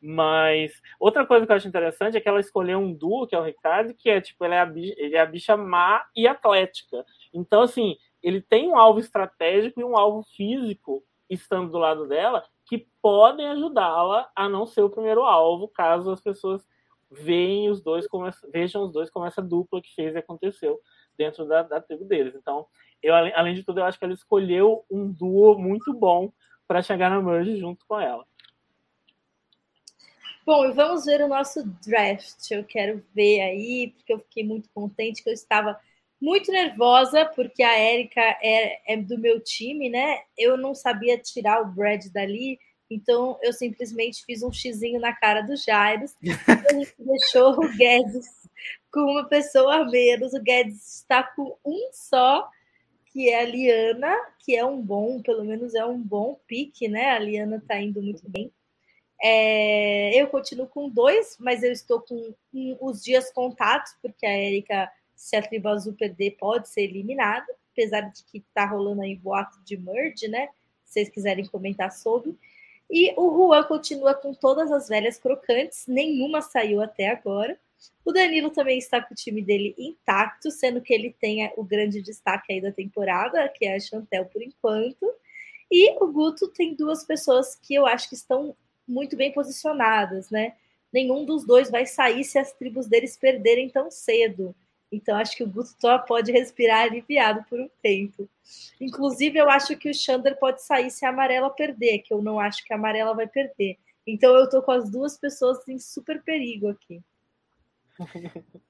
Mas 0.00 0.72
outra 1.00 1.26
coisa 1.26 1.46
que 1.46 1.52
eu 1.52 1.56
acho 1.56 1.68
interessante 1.68 2.16
é 2.16 2.20
que 2.20 2.28
ela 2.28 2.40
escolheu 2.40 2.78
um 2.78 2.92
duo, 2.92 3.26
que 3.26 3.34
é 3.34 3.38
o 3.38 3.44
Ricardo, 3.44 3.94
que 3.94 4.10
é 4.10 4.20
tipo, 4.20 4.44
ele 4.44 4.54
é 4.54 4.60
a 4.60 4.66
bicha, 4.66 4.94
ele 4.98 5.16
é 5.16 5.20
a 5.20 5.26
bicha 5.26 5.56
má 5.56 6.04
e 6.14 6.28
atlética. 6.28 7.04
Então, 7.32 7.62
assim, 7.62 7.96
ele 8.22 8.40
tem 8.40 8.68
um 8.68 8.76
alvo 8.76 9.00
estratégico 9.00 9.80
e 9.80 9.84
um 9.84 9.96
alvo 9.96 10.22
físico 10.36 11.02
estando 11.28 11.70
do 11.70 11.78
lado 11.78 12.06
dela 12.06 12.44
que 12.66 12.86
podem 13.00 13.46
ajudá-la 13.48 14.28
a 14.34 14.48
não 14.48 14.66
ser 14.66 14.82
o 14.82 14.90
primeiro 14.90 15.22
alvo, 15.22 15.68
caso 15.68 16.10
as 16.10 16.20
pessoas 16.20 16.66
vejam 17.10 17.72
os 17.72 17.80
dois 17.80 18.06
como 18.08 18.26
essa, 18.26 18.48
vejam 18.50 18.82
os 18.82 18.92
dois 18.92 19.08
como 19.08 19.24
essa 19.24 19.40
dupla 19.40 19.80
que 19.80 19.94
fez 19.94 20.14
e 20.14 20.18
aconteceu 20.18 20.80
dentro 21.16 21.46
da, 21.46 21.62
da 21.62 21.80
tribo 21.80 22.04
deles. 22.04 22.34
Então, 22.34 22.66
eu, 23.02 23.14
além 23.14 23.54
de 23.54 23.62
tudo, 23.62 23.80
eu 23.80 23.84
acho 23.84 23.98
que 23.98 24.04
ela 24.04 24.14
escolheu 24.14 24.84
um 24.90 25.10
duo 25.10 25.56
muito 25.56 25.94
bom 25.94 26.32
para 26.66 26.82
chegar 26.82 27.10
na 27.10 27.22
merge 27.22 27.56
junto 27.56 27.86
com 27.86 28.00
ela. 28.00 28.24
Bom, 30.46 30.64
e 30.64 30.72
vamos 30.72 31.04
ver 31.04 31.20
o 31.22 31.28
nosso 31.28 31.64
draft. 31.84 32.52
Eu 32.52 32.62
quero 32.62 33.02
ver 33.12 33.40
aí, 33.40 33.92
porque 33.96 34.12
eu 34.12 34.20
fiquei 34.20 34.44
muito 34.44 34.70
contente 34.72 35.20
que 35.20 35.28
eu 35.28 35.34
estava 35.34 35.76
muito 36.20 36.52
nervosa, 36.52 37.26
porque 37.26 37.64
a 37.64 37.76
Érica 37.76 38.20
é, 38.40 38.94
é, 38.94 38.96
do 38.96 39.18
meu 39.18 39.40
time, 39.40 39.90
né? 39.90 40.20
Eu 40.38 40.56
não 40.56 40.72
sabia 40.72 41.18
tirar 41.18 41.60
o 41.60 41.72
Brad 41.72 42.06
dali, 42.12 42.60
então 42.88 43.36
eu 43.42 43.52
simplesmente 43.52 44.24
fiz 44.24 44.40
um 44.44 44.52
xizinho 44.52 45.00
na 45.00 45.12
cara 45.12 45.40
do 45.42 45.56
Jairus. 45.56 46.14
gente 46.22 46.94
deixou 46.96 47.54
o 47.54 47.76
Guedes 47.76 48.28
com 48.92 49.00
uma 49.00 49.24
pessoa 49.24 49.78
a 49.78 49.84
menos. 49.84 50.32
O 50.32 50.40
Guedes 50.40 51.00
está 51.00 51.24
com 51.24 51.56
um 51.64 51.90
só, 51.92 52.48
que 53.12 53.28
é 53.30 53.40
a 53.40 53.44
Liana, 53.44 54.16
que 54.44 54.54
é 54.54 54.64
um 54.64 54.80
bom, 54.80 55.20
pelo 55.22 55.44
menos 55.44 55.74
é 55.74 55.84
um 55.84 56.00
bom 56.00 56.38
pique, 56.46 56.86
né? 56.86 57.10
A 57.10 57.18
Liana 57.18 57.56
está 57.56 57.80
indo 57.80 58.00
muito 58.00 58.22
bem. 58.30 58.52
É, 59.22 60.20
eu 60.20 60.26
continuo 60.28 60.66
com 60.66 60.88
dois, 60.88 61.36
mas 61.40 61.62
eu 61.62 61.72
estou 61.72 62.00
com 62.00 62.34
os 62.80 63.02
dias 63.02 63.32
contados, 63.32 63.94
porque 64.02 64.26
a 64.26 64.38
Erika, 64.38 64.90
se 65.14 65.36
a 65.36 65.42
Tribo 65.42 65.68
Azul 65.68 65.94
perder, 65.94 66.36
pode 66.38 66.68
ser 66.68 66.82
eliminada, 66.82 67.46
apesar 67.72 68.02
de 68.02 68.22
que 68.24 68.38
está 68.38 68.66
rolando 68.66 69.02
aí 69.02 69.16
boato 69.16 69.58
de 69.64 69.76
merge, 69.76 70.28
né? 70.28 70.48
Se 70.84 70.94
vocês 70.94 71.08
quiserem 71.08 71.46
comentar 71.46 71.90
sobre. 71.92 72.36
E 72.90 73.12
o 73.16 73.48
Juan 73.48 73.64
continua 73.64 74.14
com 74.14 74.32
todas 74.32 74.70
as 74.70 74.88
velhas 74.88 75.18
crocantes, 75.18 75.86
nenhuma 75.88 76.40
saiu 76.40 76.80
até 76.80 77.08
agora. 77.08 77.58
O 78.04 78.12
Danilo 78.12 78.50
também 78.50 78.78
está 78.78 79.02
com 79.02 79.12
o 79.12 79.16
time 79.16 79.42
dele 79.42 79.74
intacto, 79.76 80.50
sendo 80.50 80.80
que 80.80 80.94
ele 80.94 81.14
tem 81.20 81.50
o 81.56 81.64
grande 81.64 82.00
destaque 82.00 82.52
aí 82.52 82.60
da 82.60 82.70
temporada, 82.70 83.48
que 83.48 83.66
é 83.66 83.74
a 83.74 83.80
Chantel 83.80 84.26
por 84.26 84.42
enquanto. 84.42 85.12
E 85.70 85.90
o 86.02 86.06
Guto 86.12 86.48
tem 86.48 86.74
duas 86.74 87.04
pessoas 87.04 87.56
que 87.56 87.74
eu 87.74 87.84
acho 87.84 88.08
que 88.08 88.14
estão 88.14 88.56
muito 88.86 89.16
bem 89.16 89.32
posicionadas, 89.32 90.30
né? 90.30 90.54
Nenhum 90.92 91.24
dos 91.24 91.44
dois 91.44 91.70
vai 91.70 91.84
sair 91.86 92.24
se 92.24 92.38
as 92.38 92.52
tribos 92.52 92.86
deles 92.86 93.16
perderem 93.16 93.68
tão 93.68 93.90
cedo. 93.90 94.54
Então, 94.90 95.16
acho 95.16 95.36
que 95.36 95.42
o 95.42 95.48
Guto 95.48 95.74
pode 96.06 96.30
respirar 96.30 96.82
aliviado 96.82 97.44
por 97.48 97.60
um 97.60 97.68
tempo. 97.82 98.28
Inclusive, 98.80 99.38
eu 99.38 99.50
acho 99.50 99.76
que 99.76 99.90
o 99.90 99.94
Xander 99.94 100.38
pode 100.38 100.62
sair 100.62 100.90
se 100.90 101.04
a 101.04 101.08
amarela 101.08 101.50
perder, 101.50 101.98
que 101.98 102.14
eu 102.14 102.22
não 102.22 102.38
acho 102.38 102.64
que 102.64 102.72
a 102.72 102.76
amarela 102.76 103.14
vai 103.14 103.26
perder. 103.26 103.76
Então, 104.06 104.34
eu 104.36 104.48
tô 104.48 104.62
com 104.62 104.70
as 104.70 104.88
duas 104.88 105.18
pessoas 105.18 105.66
em 105.68 105.78
super 105.78 106.22
perigo 106.22 106.68
aqui. 106.68 107.02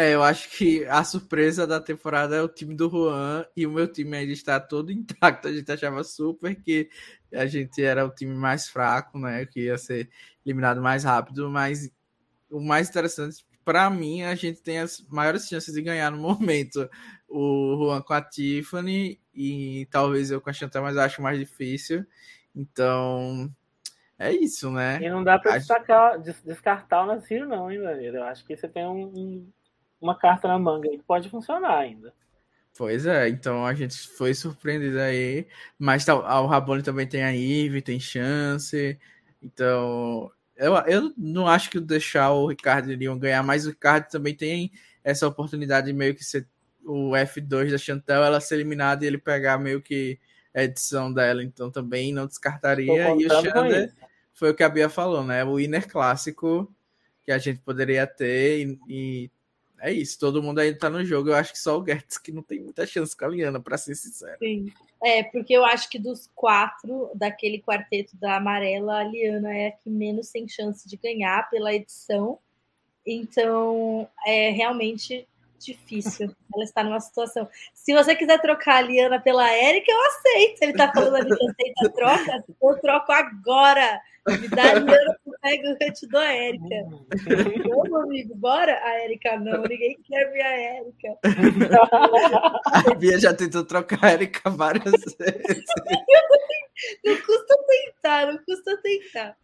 É, 0.00 0.14
eu 0.14 0.22
acho 0.22 0.48
que 0.50 0.84
a 0.84 1.02
surpresa 1.02 1.66
da 1.66 1.80
temporada 1.80 2.36
é 2.36 2.40
o 2.40 2.46
time 2.46 2.72
do 2.72 2.88
Juan 2.88 3.44
e 3.56 3.66
o 3.66 3.72
meu 3.72 3.90
time 3.90 4.16
ainda 4.16 4.32
está 4.32 4.60
todo 4.60 4.92
intacto. 4.92 5.48
A 5.48 5.52
gente 5.52 5.72
achava 5.72 6.04
super 6.04 6.54
que 6.54 6.88
a 7.32 7.46
gente 7.46 7.82
era 7.82 8.04
o 8.04 8.10
time 8.10 8.34
mais 8.34 8.68
fraco, 8.68 9.18
né? 9.18 9.46
Que 9.46 9.64
ia 9.64 9.78
ser 9.78 10.08
eliminado 10.44 10.80
mais 10.80 11.04
rápido, 11.04 11.50
mas 11.50 11.90
o 12.50 12.60
mais 12.60 12.88
interessante 12.88 13.44
para 13.68 13.90
mim, 13.90 14.22
a 14.22 14.34
gente 14.34 14.62
tem 14.62 14.78
as 14.78 15.06
maiores 15.10 15.46
chances 15.46 15.74
de 15.74 15.82
ganhar 15.82 16.10
no 16.10 16.16
momento. 16.26 16.88
O 17.28 17.76
Juan 17.76 18.00
com 18.00 18.14
a 18.14 18.22
Tiffany 18.22 19.20
e 19.34 19.86
talvez 19.90 20.30
eu 20.30 20.40
com 20.40 20.48
a 20.48 20.52
Chantal, 20.54 20.82
mas 20.82 20.96
acho 20.96 21.20
mais 21.20 21.38
difícil. 21.38 22.06
Então, 22.56 23.52
é 24.18 24.32
isso, 24.32 24.70
né? 24.70 24.98
E 25.02 25.10
não 25.10 25.22
dá 25.22 25.38
pra 25.38 25.58
destacar, 25.58 26.18
descartar 26.18 27.02
o 27.02 27.06
Nasir, 27.08 27.46
não, 27.46 27.70
hein? 27.70 27.78
Eu 27.78 28.24
acho 28.24 28.42
que 28.46 28.56
você 28.56 28.66
tem 28.66 28.86
um, 28.86 29.04
um, 29.04 29.52
uma 30.00 30.18
carta 30.18 30.48
na 30.48 30.58
manga 30.58 30.88
aí 30.88 30.96
que 30.96 31.04
pode 31.04 31.28
funcionar 31.28 31.76
ainda. 31.76 32.14
Pois 32.78 33.06
é, 33.06 33.28
então 33.28 33.66
a 33.66 33.74
gente 33.74 33.98
foi 34.06 34.32
surpreendido 34.32 35.00
aí. 35.00 35.48
Mas 35.76 36.04
tá, 36.04 36.14
o 36.14 36.46
Rabone 36.46 36.80
também 36.80 37.08
tem 37.08 37.24
a 37.24 37.34
Eve, 37.34 37.82
tem 37.82 37.98
chance. 37.98 38.96
Então, 39.42 40.30
eu, 40.56 40.76
eu 40.86 41.12
não 41.18 41.48
acho 41.48 41.70
que 41.70 41.80
deixar 41.80 42.30
o 42.30 42.46
Ricardo 42.46 42.92
iriam 42.92 43.18
ganhar, 43.18 43.42
mas 43.42 43.66
o 43.66 43.70
Ricardo 43.70 44.08
também 44.08 44.32
tem 44.32 44.70
essa 45.02 45.26
oportunidade 45.26 45.88
de 45.88 45.92
meio 45.92 46.14
que 46.14 46.24
ser 46.24 46.46
o 46.84 47.10
F2 47.16 47.72
da 47.72 47.78
Chantel, 47.78 48.22
ela 48.22 48.40
ser 48.40 48.54
eliminada 48.54 49.04
e 49.04 49.08
ele 49.08 49.18
pegar 49.18 49.58
meio 49.58 49.82
que 49.82 50.16
a 50.54 50.62
edição 50.62 51.12
dela. 51.12 51.42
Então 51.42 51.72
também 51.72 52.12
não 52.12 52.28
descartaria. 52.28 53.10
E 53.16 53.26
o 53.26 53.28
Xander 53.28 53.92
foi 54.32 54.50
o 54.50 54.54
que 54.54 54.62
a 54.62 54.68
Bia 54.68 54.88
falou, 54.88 55.24
né? 55.24 55.44
O 55.44 55.56
winner 55.56 55.90
clássico 55.90 56.72
que 57.24 57.32
a 57.32 57.38
gente 57.38 57.58
poderia 57.58 58.06
ter 58.06 58.64
e, 58.64 58.78
e 58.88 59.30
é 59.80 59.92
isso, 59.92 60.18
todo 60.18 60.42
mundo 60.42 60.58
ainda 60.58 60.78
tá 60.78 60.90
no 60.90 61.04
jogo. 61.04 61.30
Eu 61.30 61.34
acho 61.34 61.52
que 61.52 61.58
só 61.58 61.78
o 61.78 61.84
Gertz 61.84 62.18
que 62.18 62.32
não 62.32 62.42
tem 62.42 62.60
muita 62.60 62.86
chance 62.86 63.16
com 63.16 63.24
a 63.24 63.28
Liana, 63.28 63.60
para 63.60 63.78
ser 63.78 63.94
sincero. 63.94 64.38
Sim. 64.38 64.72
É, 65.02 65.22
porque 65.22 65.52
eu 65.52 65.64
acho 65.64 65.88
que 65.88 65.98
dos 65.98 66.28
quatro 66.34 67.10
daquele 67.14 67.60
quarteto 67.62 68.16
da 68.16 68.36
amarela, 68.36 68.98
a 68.98 69.04
Liana 69.04 69.56
é 69.56 69.68
a 69.68 69.72
que 69.72 69.88
menos 69.88 70.30
tem 70.30 70.48
chance 70.48 70.88
de 70.88 70.96
ganhar 70.96 71.48
pela 71.48 71.72
edição. 71.72 72.38
Então, 73.06 74.08
é 74.26 74.50
realmente 74.50 75.26
difícil. 75.58 76.34
Ela 76.54 76.64
está 76.64 76.82
numa 76.82 77.00
situação. 77.00 77.48
Se 77.72 77.94
você 77.94 78.16
quiser 78.16 78.40
trocar 78.40 78.76
a 78.76 78.80
Liana 78.80 79.20
pela 79.20 79.48
Érica, 79.50 79.90
eu 79.90 80.06
aceito. 80.06 80.62
Ele 80.62 80.72
está 80.72 80.92
falando 80.92 81.16
ali 81.16 81.36
que 81.36 81.46
aceita 81.48 81.86
a 81.86 81.90
troca, 81.90 82.44
eu 82.60 82.80
troco 82.80 83.12
agora. 83.12 84.00
Me 84.26 84.48
dá 84.48 84.70
a 84.70 84.74
Liana, 84.74 85.16
eu 85.42 85.76
pego, 85.76 85.76
eu 85.80 85.92
te 85.92 86.06
dou 86.06 86.20
a 86.20 86.32
Érica. 86.32 86.86
Vamos, 87.68 88.00
amigo, 88.02 88.34
bora? 88.34 88.72
A 88.82 89.02
Érica 89.02 89.38
não, 89.38 89.62
ninguém 89.62 89.98
quer 90.02 90.30
ver 90.32 90.42
a 90.42 90.60
Érica. 90.60 91.18
A 92.66 92.94
Bia 92.94 93.18
já 93.18 93.34
tentou 93.34 93.64
trocar 93.64 94.04
a 94.04 94.10
Érica 94.10 94.50
várias 94.50 94.84
vezes. 94.84 95.64
Não 97.04 97.16
custa 97.16 97.54
tentar, 97.66 98.32
não 98.32 98.38
custa 98.44 98.76
tentar. 98.82 99.36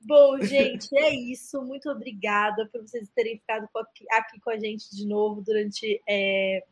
Bom, 0.00 0.40
gente, 0.42 0.88
é 0.96 1.14
isso. 1.14 1.62
Muito 1.62 1.88
obrigada 1.88 2.68
por 2.72 2.82
vocês 2.82 3.08
terem 3.14 3.38
ficado 3.38 3.68
aqui 4.10 4.40
com 4.40 4.50
a 4.50 4.58
gente 4.58 4.94
de 4.94 5.06
novo 5.06 5.40
durante 5.40 6.02
é, 6.08 6.64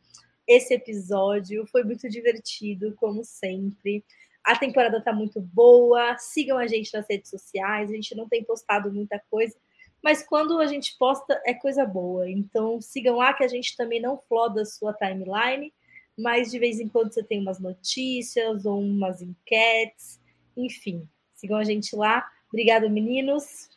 esse 0.47 0.73
episódio. 0.73 1.65
Foi 1.67 1.83
muito 1.83 2.09
divertido, 2.09 2.93
como 2.97 3.23
sempre. 3.23 4.03
A 4.43 4.55
temporada 4.55 5.01
tá 5.01 5.13
muito 5.13 5.39
boa. 5.39 6.17
Sigam 6.17 6.57
a 6.57 6.67
gente 6.67 6.93
nas 6.93 7.05
redes 7.09 7.29
sociais. 7.29 7.89
A 7.89 7.93
gente 7.93 8.15
não 8.15 8.27
tem 8.27 8.43
postado 8.43 8.91
muita 8.91 9.21
coisa, 9.29 9.55
mas 10.03 10.23
quando 10.23 10.59
a 10.59 10.65
gente 10.65 10.97
posta 10.97 11.39
é 11.45 11.53
coisa 11.53 11.85
boa. 11.85 12.29
Então 12.29 12.81
sigam 12.81 13.17
lá 13.17 13.33
que 13.33 13.43
a 13.43 13.47
gente 13.47 13.77
também 13.77 14.01
não 14.01 14.17
floda 14.27 14.61
a 14.61 14.65
sua 14.65 14.93
timeline, 14.93 15.71
mas 16.17 16.51
de 16.51 16.59
vez 16.59 16.79
em 16.79 16.87
quando 16.87 17.13
você 17.13 17.23
tem 17.23 17.39
umas 17.39 17.59
notícias 17.59 18.65
ou 18.65 18.79
umas 18.79 19.21
enquetes, 19.21 20.19
enfim. 20.57 21.07
Sigam 21.35 21.57
a 21.57 21.63
gente 21.63 21.95
lá. 21.95 22.27
Obrigada, 22.49 22.89
meninos. 22.89 23.69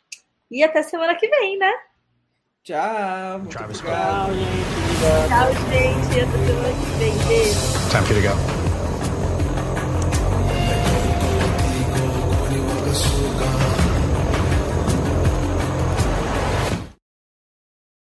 E 0.51 0.63
até 0.63 0.83
semana 0.83 1.15
que 1.15 1.27
vem, 1.27 1.57
né? 1.57 1.71
Tchau. 2.63 3.45
Travis 3.49 3.79
Tchau, 3.79 4.33
gente. 4.33 4.75
Tchau, 5.27 5.53
gente. 5.71 6.19
Até 6.19 6.45
semana 6.45 6.69
que 6.73 6.97
vem. 6.97 7.27
Beijo. 7.27 7.89
Time 7.89 8.05
for 8.05 8.15
you 8.15 8.21
to 8.21 8.27
go. 8.27 8.54